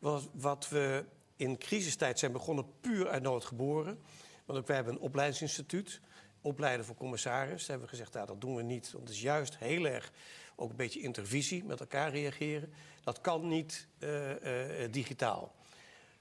Wat, 0.03 0.29
wat 0.33 0.69
we 0.69 1.05
in 1.37 1.59
crisistijd 1.59 2.19
zijn 2.19 2.33
begonnen 2.33 2.65
puur 2.81 3.09
uit 3.09 3.23
nood 3.23 3.45
geboren. 3.45 3.99
Want 4.45 4.59
ook 4.59 4.67
wij 4.67 4.77
hebben 4.77 4.95
een 4.95 5.01
opleidingsinstituut, 5.01 6.01
opleiden 6.41 6.87
voor 6.87 6.95
commissaris. 6.95 7.61
Daar 7.61 7.69
hebben 7.69 7.85
we 7.85 7.97
gezegd, 7.97 8.12
nou, 8.12 8.27
dat 8.27 8.41
doen 8.41 8.57
we 8.57 8.62
niet. 8.62 8.93
Want 8.93 9.05
het 9.05 9.17
is 9.17 9.23
juist 9.23 9.59
heel 9.59 9.87
erg 9.87 10.12
ook 10.57 10.71
een 10.71 10.77
beetje 10.77 11.01
intervisie, 11.01 11.65
met 11.65 11.81
elkaar 11.81 12.11
reageren. 12.11 12.73
Dat 13.05 13.21
kan 13.21 13.49
niet 13.49 13.87
eh, 13.99 14.85
eh, 14.85 14.93
digitaal. 14.93 15.55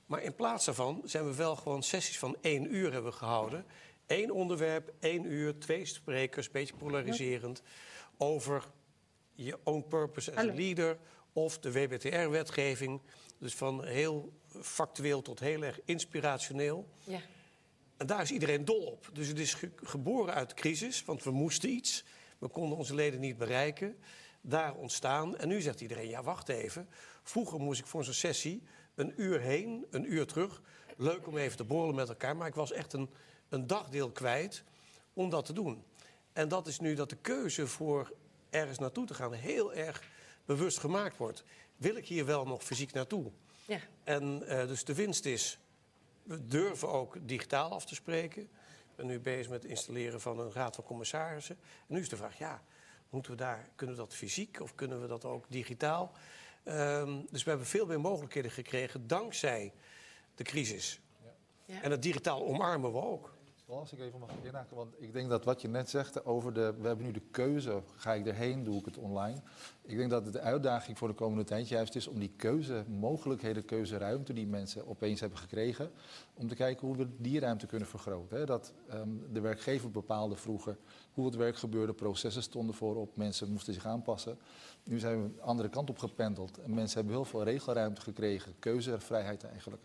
Maar 0.06 0.22
in 0.22 0.36
plaats 0.36 0.66
daarvan 0.66 1.02
zijn 1.06 1.26
we 1.26 1.36
wel 1.36 1.56
gewoon 1.56 1.84
sessies 1.84 2.20
van 2.20 2.38
één 2.42 2.76
uur 2.76 2.92
hebben 2.94 3.14
gehouden. 3.14 3.66
Eén 4.08 4.32
onderwerp, 4.32 4.94
één 5.00 5.26
uur, 5.26 5.60
twee 5.60 5.86
sprekers, 5.86 6.46
een 6.46 6.52
beetje 6.52 6.76
polariserend. 6.76 7.62
Over 8.18 8.64
je 9.34 9.60
own 9.64 9.86
purpose 9.90 10.32
as 10.32 10.38
a 10.38 10.54
leader 10.54 10.98
of 11.34 11.60
de 11.60 11.72
WBTR-wetgeving. 11.72 13.02
Dus 13.38 13.54
van 13.56 13.86
heel 13.86 14.34
factueel 14.62 15.22
tot 15.22 15.40
heel 15.40 15.62
erg 15.64 15.80
inspirationeel. 15.86 16.88
Ja. 17.04 17.20
En 17.98 18.08
daar 18.08 18.22
is 18.22 18.32
iedereen 18.32 18.66
dol 18.66 18.86
op. 18.86 19.10
Dus 19.14 19.28
het 19.28 19.40
is 19.40 19.54
ge- 19.54 19.72
geboren 19.76 20.34
uit 20.34 20.50
de 20.50 20.56
crisis, 20.56 21.04
want 21.06 21.24
we 21.24 21.32
moesten 21.32 21.70
iets. 21.70 22.04
We 22.38 22.48
konden 22.48 22.78
onze 22.78 22.96
leden 22.96 23.20
niet 23.20 23.38
bereiken. 23.38 23.98
Daar 24.42 24.76
ontstaan. 24.76 25.38
En 25.38 25.48
nu 25.48 25.62
zegt 25.62 25.82
iedereen, 25.82 26.10
ja, 26.10 26.24
wacht 26.24 26.50
even. 26.50 26.90
Vroeger 27.24 27.60
moest 27.60 27.80
ik 27.80 27.86
voor 27.88 28.04
zo'n 28.04 28.14
sessie 28.14 28.64
een 28.96 29.14
uur 29.18 29.40
heen, 29.40 29.86
een 29.90 30.14
uur 30.14 30.26
terug. 30.26 30.62
Leuk 30.98 31.28
om 31.28 31.38
even 31.38 31.58
te 31.58 31.64
borrelen 31.64 31.96
met 31.96 32.10
elkaar. 32.10 32.36
Maar 32.36 32.48
ik 32.48 32.56
was 32.56 32.72
echt 32.72 32.94
een, 32.94 33.10
een 33.50 33.68
dagdeel 33.68 34.12
kwijt 34.12 34.64
om 35.14 35.30
dat 35.30 35.46
te 35.46 35.54
doen. 35.54 35.84
En 36.34 36.48
dat 36.48 36.68
is 36.68 36.80
nu 36.80 36.94
dat 36.96 37.10
de 37.10 37.16
keuze 37.18 37.68
voor 37.68 38.14
ergens 38.50 38.78
naartoe 38.80 39.06
te 39.06 39.14
gaan 39.14 39.34
heel 39.34 39.74
erg 39.74 40.04
bewust 40.56 40.80
gemaakt 40.80 41.18
wordt. 41.18 41.44
Wil 41.78 41.96
ik 41.96 42.08
hier 42.08 42.26
wel 42.26 42.46
nog 42.46 42.64
fysiek 42.64 42.94
naartoe? 42.94 43.32
Ja. 43.66 43.80
En 44.04 44.48
eh, 44.48 44.68
dus 44.68 44.84
de 44.84 44.96
winst 44.96 45.26
is, 45.26 45.60
we 46.24 46.48
durven 46.48 46.90
ook 46.90 47.18
digitaal 47.22 47.72
af 47.72 47.86
te 47.86 47.96
spreken. 47.96 48.42
Ik 48.42 48.96
ben 48.96 49.06
nu 49.06 49.20
bezig 49.20 49.50
met 49.50 49.62
het 49.62 49.72
installeren 49.72 50.22
van 50.22 50.40
een 50.40 50.52
raad 50.52 50.76
van 50.76 50.84
commissarissen. 50.84 51.58
En 51.88 51.94
nu 51.96 52.00
is 52.00 52.10
de 52.10 52.16
vraag, 52.16 52.38
ja, 52.38 52.64
moeten 53.10 53.32
we 53.32 53.38
daar, 53.38 53.70
kunnen 53.76 53.96
we 53.96 54.02
dat 54.02 54.16
fysiek 54.16 54.60
of 54.62 54.76
kunnen 54.76 55.02
we 55.02 55.08
dat 55.08 55.26
ook 55.26 55.46
digitaal? 55.50 56.12
Ehm, 56.64 57.20
dus 57.30 57.44
we 57.44 57.50
hebben 57.50 57.68
veel 57.68 57.86
meer 57.86 58.00
mogelijkheden 58.00 58.52
gekregen 58.52 59.08
dankzij 59.08 59.74
de 60.36 60.44
crisis. 60.44 61.00
Ja. 61.66 61.82
En 61.82 61.92
het 61.92 62.02
digitaal 62.02 62.46
omarmen 62.46 62.92
we 62.92 63.02
ook. 63.02 63.34
Als 63.80 63.94
ik 63.94 64.00
even 64.00 64.20
mag 64.20 64.30
inhaken, 64.44 64.76
want 64.76 64.94
ik 64.98 65.14
denk 65.14 65.30
dat 65.30 65.46
wat 65.46 65.62
je 65.62 65.68
net 65.68 65.90
zegt 65.90 66.26
over 66.26 66.54
de... 66.54 66.74
We 66.80 66.88
hebben 66.88 67.06
nu 67.06 67.12
de 67.12 67.22
keuze, 67.32 67.82
ga 67.96 68.14
ik 68.14 68.26
erheen, 68.26 68.64
doe 68.64 68.80
ik 68.80 68.86
het 68.86 68.98
online? 68.98 69.42
Ik 69.82 69.98
denk 69.98 70.10
dat 70.10 70.34
de 70.34 70.40
uitdaging 70.40 70.98
voor 70.98 71.08
de 71.08 71.14
komende 71.14 71.44
tijd 71.44 71.68
juist 71.68 71.96
is 71.96 72.08
om 72.08 72.20
die 72.20 72.34
keuzemogelijkheden, 72.36 73.66
keuzeruimte 73.66 74.34
die 74.34 74.48
mensen 74.48 74.88
opeens 74.88 75.20
hebben 75.20 75.40
gekregen... 75.40 75.92
om 76.34 76.48
te 76.48 76.56
kijken 76.56 76.88
hoe 76.88 76.98
we 76.98 77.08
die 77.18 77.40
ruimte 77.40 77.66
kunnen 77.66 77.88
vergroten. 77.88 78.46
Dat 78.46 78.74
ehm, 78.90 79.10
de 79.32 79.40
werkgever 79.40 79.92
bepaalde 79.92 80.36
vroeger 80.36 80.78
hoe 81.14 81.26
het 81.26 81.36
werk 81.36 81.56
gebeurde, 81.56 81.94
processen 81.94 82.44
stonden 82.44 82.76
voorop, 82.76 83.16
mensen 83.16 83.52
moesten 83.52 83.74
zich 83.74 83.86
aanpassen. 83.86 84.38
Nu 84.84 85.00
zijn 85.00 85.18
we 85.18 85.24
een 85.24 85.42
andere 85.42 85.70
kant 85.70 85.90
op 85.90 85.98
gependeld 85.98 86.58
en 86.58 86.74
mensen 86.74 86.98
hebben 86.98 87.16
heel 87.16 87.26
veel 87.26 87.44
regelruimte 87.44 88.02
gekregen, 88.02 88.54
keuzevrijheid 88.60 89.44
eigenlijk. 89.44 89.84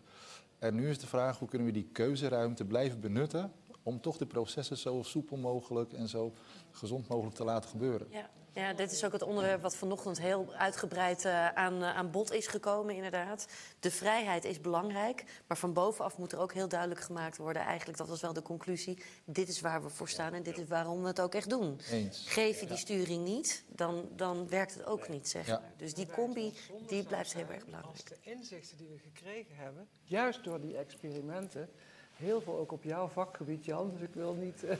En 0.58 0.74
nu 0.74 0.88
is 0.88 0.98
de 0.98 1.06
vraag, 1.06 1.38
hoe 1.38 1.48
kunnen 1.48 1.66
we 1.66 1.72
die 1.72 1.88
keuzeruimte 1.92 2.64
blijven 2.64 3.00
benutten 3.00 3.52
om 3.86 4.00
toch 4.00 4.16
de 4.16 4.26
processen 4.26 4.76
zo 4.76 5.02
soepel 5.02 5.36
mogelijk 5.36 5.92
en 5.92 6.08
zo 6.08 6.32
gezond 6.70 7.08
mogelijk 7.08 7.36
te 7.36 7.44
laten 7.44 7.70
gebeuren. 7.70 8.06
Ja. 8.10 8.30
ja, 8.52 8.72
dit 8.72 8.92
is 8.92 9.04
ook 9.04 9.12
het 9.12 9.22
onderwerp 9.22 9.62
wat 9.62 9.76
vanochtend 9.76 10.20
heel 10.20 10.54
uitgebreid 10.54 11.24
eh, 11.24 11.48
aan, 11.48 11.82
eh, 11.82 11.96
aan 11.96 12.10
bod 12.10 12.32
is 12.32 12.46
gekomen, 12.46 12.94
inderdaad. 12.94 13.46
De 13.80 13.90
vrijheid 13.90 14.44
is 14.44 14.60
belangrijk, 14.60 15.42
maar 15.46 15.56
van 15.56 15.72
bovenaf 15.72 16.18
moet 16.18 16.32
er 16.32 16.38
ook 16.38 16.52
heel 16.52 16.68
duidelijk 16.68 17.00
gemaakt 17.00 17.36
worden... 17.36 17.62
eigenlijk, 17.62 17.98
dat 17.98 18.08
was 18.08 18.20
wel 18.20 18.32
de 18.32 18.42
conclusie, 18.42 19.02
dit 19.24 19.48
is 19.48 19.60
waar 19.60 19.82
we 19.82 19.88
voor 19.88 20.08
staan 20.08 20.32
en 20.32 20.42
dit 20.42 20.58
is 20.58 20.68
waarom 20.68 21.00
we 21.00 21.06
het 21.06 21.20
ook 21.20 21.34
echt 21.34 21.50
doen. 21.50 21.80
Eens. 21.90 22.24
Geef 22.28 22.60
je 22.60 22.66
die 22.66 22.76
sturing 22.76 23.24
niet, 23.24 23.64
dan, 23.68 24.08
dan 24.16 24.48
werkt 24.48 24.74
het 24.74 24.84
ook 24.86 25.08
niet, 25.08 25.28
zeg 25.28 25.46
Ja. 25.46 25.58
maar. 25.58 25.72
Dus 25.76 25.94
die 25.94 26.06
combi, 26.06 26.52
die 26.86 27.02
blijft 27.04 27.32
heel 27.32 27.42
erg 27.48 27.54
Als 27.54 27.64
belangrijk. 27.64 28.08
de 28.08 28.30
inzichten 28.30 28.76
die 28.76 28.88
we 28.88 28.98
gekregen 28.98 29.56
hebben, 29.56 29.88
juist 30.04 30.44
door 30.44 30.60
die 30.60 30.76
experimenten, 30.76 31.68
heel 32.16 32.40
veel 32.40 32.58
ook 32.58 32.72
op 32.72 32.82
jouw 32.82 33.08
vakgebied, 33.08 33.64
Jan, 33.64 33.90
dus 33.92 34.08
ik 34.08 34.14
wil 34.14 34.34
niet. 34.34 34.64
eh, 34.64 34.76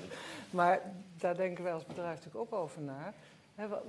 maar 0.51 0.81
daar 1.19 1.37
denken 1.37 1.65
wij 1.65 1.73
als 1.73 1.87
bedrijf 1.87 2.17
natuurlijk 2.17 2.53
ook 2.53 2.61
over 2.61 2.81
na. 2.83 3.15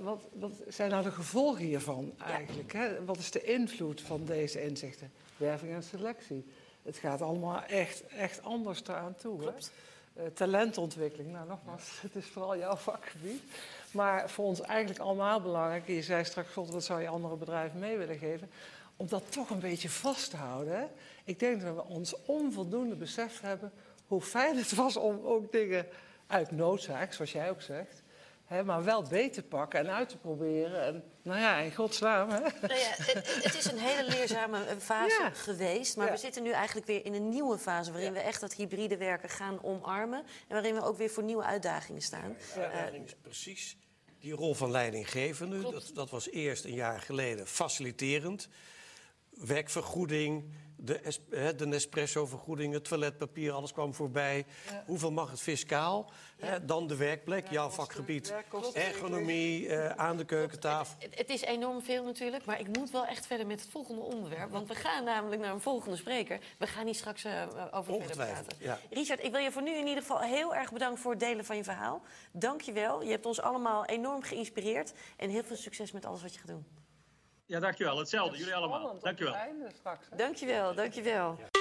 Wat, 0.00 0.20
wat, 0.32 0.52
zijn 0.68 0.90
nou 0.90 1.02
de 1.02 1.10
gevolgen 1.10 1.64
hiervan 1.64 2.12
eigenlijk? 2.26 2.98
Wat 3.04 3.18
is 3.18 3.30
de 3.30 3.42
invloed 3.42 4.00
van 4.00 4.24
deze 4.24 4.62
inzichten? 4.62 5.12
Werving 5.36 5.72
en 5.72 5.82
selectie. 5.82 6.44
Het 6.82 6.96
gaat 6.96 7.22
allemaal 7.22 7.62
echt, 7.62 8.06
echt 8.06 8.42
anders 8.42 8.82
eraan 8.82 9.14
toe. 9.14 9.38
Klopt. 9.38 9.72
Eh, 10.14 10.24
talentontwikkeling, 10.34 11.32
nou 11.32 11.48
nogmaals, 11.48 11.98
het 12.02 12.16
is 12.16 12.26
vooral 12.26 12.56
jouw 12.56 12.76
vakgebied. 12.76 13.42
Maar 13.90 14.30
voor 14.30 14.44
ons 14.44 14.60
eigenlijk 14.60 15.00
allemaal 15.00 15.40
belangrijk. 15.40 15.86
Je 15.86 16.02
zei 16.02 16.24
straks, 16.24 16.52
God, 16.52 16.70
wat 16.70 16.84
zou 16.84 17.00
je 17.00 17.08
andere 17.08 17.36
bedrijven 17.36 17.78
mee 17.78 17.96
willen 17.96 18.18
geven? 18.18 18.50
Om 18.98 19.08
dat 19.08 19.32
toch 19.32 19.50
een 19.50 19.58
beetje 19.60 19.88
vast 19.90 20.30
te 20.30 20.36
houden. 20.36 20.90
Ik 21.24 21.38
denk 21.38 21.62
dat 21.62 21.74
we 21.74 21.84
ons 21.84 22.14
onvoldoende 22.24 22.94
beseft 22.94 23.40
hebben 23.40 23.72
hoe 24.06 24.20
fijn 24.22 24.56
het 24.56 24.74
was 24.74 24.96
om 24.96 25.20
ook 25.26 25.52
dingen 25.52 25.86
uit 26.26 26.50
noodzaak, 26.50 27.12
zoals 27.12 27.32
jij 27.32 27.50
ook 27.50 27.62
zegt, 27.62 28.02
hè, 28.44 28.64
maar 28.64 28.84
wel 28.84 29.02
beter 29.02 29.42
te 29.42 29.48
pakken 29.48 29.80
en 29.80 29.90
uit 29.90 30.08
te 30.08 30.16
proberen. 30.16 30.82
En 30.84 31.04
nou 31.22 31.40
ja, 31.40 31.58
in 31.58 31.74
godsnaam. 31.74 32.30
Hè? 32.30 32.38
Nou 32.40 32.50
ja, 32.80 32.90
het, 32.96 33.42
het 33.44 33.54
is 33.54 33.64
een 33.64 33.78
hele 33.78 34.08
leerzame 34.10 34.58
fase 34.78 35.20
Ja. 35.22 35.30
geweest. 35.30 35.96
Maar 35.96 36.06
Ja. 36.06 36.12
we 36.12 36.18
zitten 36.18 36.42
nu 36.42 36.50
eigenlijk 36.50 36.86
weer 36.86 37.04
in 37.04 37.14
een 37.14 37.28
nieuwe 37.28 37.58
fase... 37.58 37.92
waarin 37.92 38.12
we 38.12 38.18
echt 38.18 38.40
dat 38.40 38.54
hybride 38.54 38.96
werken 38.96 39.28
gaan 39.28 39.62
omarmen. 39.64 40.18
En 40.18 40.54
waarin 40.54 40.74
we 40.74 40.82
ook 40.82 40.96
weer 40.98 41.10
voor 41.10 41.22
nieuwe 41.22 41.44
uitdagingen 41.44 42.02
staan. 42.02 42.36
De 42.54 42.60
uitdaging 42.60 43.04
is 43.04 43.14
precies 43.22 43.76
die 44.20 44.32
rol 44.32 44.54
van 44.54 44.70
leidinggevende. 44.70 45.60
Dat, 45.70 45.90
dat 45.94 46.10
was 46.10 46.30
eerst 46.30 46.64
een 46.64 46.74
jaar 46.74 47.00
geleden 47.00 47.46
faciliterend. 47.46 48.48
Werkvergoeding, 49.46 50.44
de, 50.80 51.54
de 51.56 51.66
Nespresso-vergoeding, 51.66 52.72
het 52.72 52.84
toiletpapier, 52.84 53.52
alles 53.52 53.72
kwam 53.72 53.94
voorbij. 53.94 54.46
Hoeveel 54.86 55.12
mag 55.12 55.30
het 55.30 55.40
fiscaal? 55.40 56.10
Hè, 56.36 56.64
dan 56.64 56.86
de 56.86 56.96
werkplek, 56.96 57.50
jouw 57.50 57.68
vakgebied. 57.68 58.34
Ergonomie, 58.74 59.68
eh, 59.68 59.90
aan 59.90 60.16
de 60.16 60.24
keukentafel. 60.24 60.96
Het, 60.98 61.18
het 61.18 61.30
is 61.30 61.40
enorm 61.40 61.82
veel 61.82 62.04
natuurlijk, 62.04 62.44
maar 62.44 62.60
ik 62.60 62.76
moet 62.76 62.90
wel 62.90 63.06
echt 63.06 63.26
verder 63.26 63.46
met 63.46 63.60
het 63.60 63.70
volgende 63.70 64.00
onderwerp. 64.00 64.50
Want 64.50 64.68
we 64.68 64.74
gaan 64.74 65.04
namelijk 65.04 65.42
naar 65.42 65.52
een 65.52 65.60
volgende 65.60 65.96
spreker. 65.96 66.38
We 66.58 66.66
gaan 66.66 66.84
hier 66.84 66.94
straks 66.94 67.24
eh, 67.24 67.42
over 67.70 67.94
verder 67.94 68.16
praten. 68.16 68.56
ja. 68.58 68.78
Richard, 68.90 69.24
ik 69.24 69.30
wil 69.30 69.40
je 69.40 69.52
voor 69.52 69.62
nu 69.62 69.70
in 69.70 69.86
ieder 69.86 70.02
geval 70.02 70.20
heel 70.20 70.54
erg 70.54 70.72
bedanken 70.72 70.98
voor 70.98 71.10
het 71.10 71.20
delen 71.20 71.44
van 71.44 71.56
je 71.56 71.64
verhaal. 71.64 72.02
Dank 72.32 72.60
je 72.60 72.72
wel. 72.72 73.02
Je 73.02 73.10
hebt 73.10 73.26
ons 73.26 73.40
allemaal 73.40 73.84
enorm 73.84 74.22
geïnspireerd. 74.22 74.92
En 75.16 75.30
heel 75.30 75.44
veel 75.44 75.56
succes 75.56 75.92
met 75.92 76.04
alles 76.04 76.22
wat 76.22 76.32
je 76.34 76.38
gaat 76.38 76.48
doen. 76.48 76.66
Ja, 77.48 77.60
dankjewel. 77.60 77.98
Hetzelfde. 77.98 78.38
Jullie 78.38 78.54
allemaal. 78.54 78.98
Dankjewel. 79.02 79.32
het 79.32 79.42
einde 79.42 79.70
straks. 79.78 80.06
hè? 80.10 80.16
Dank 81.46 81.57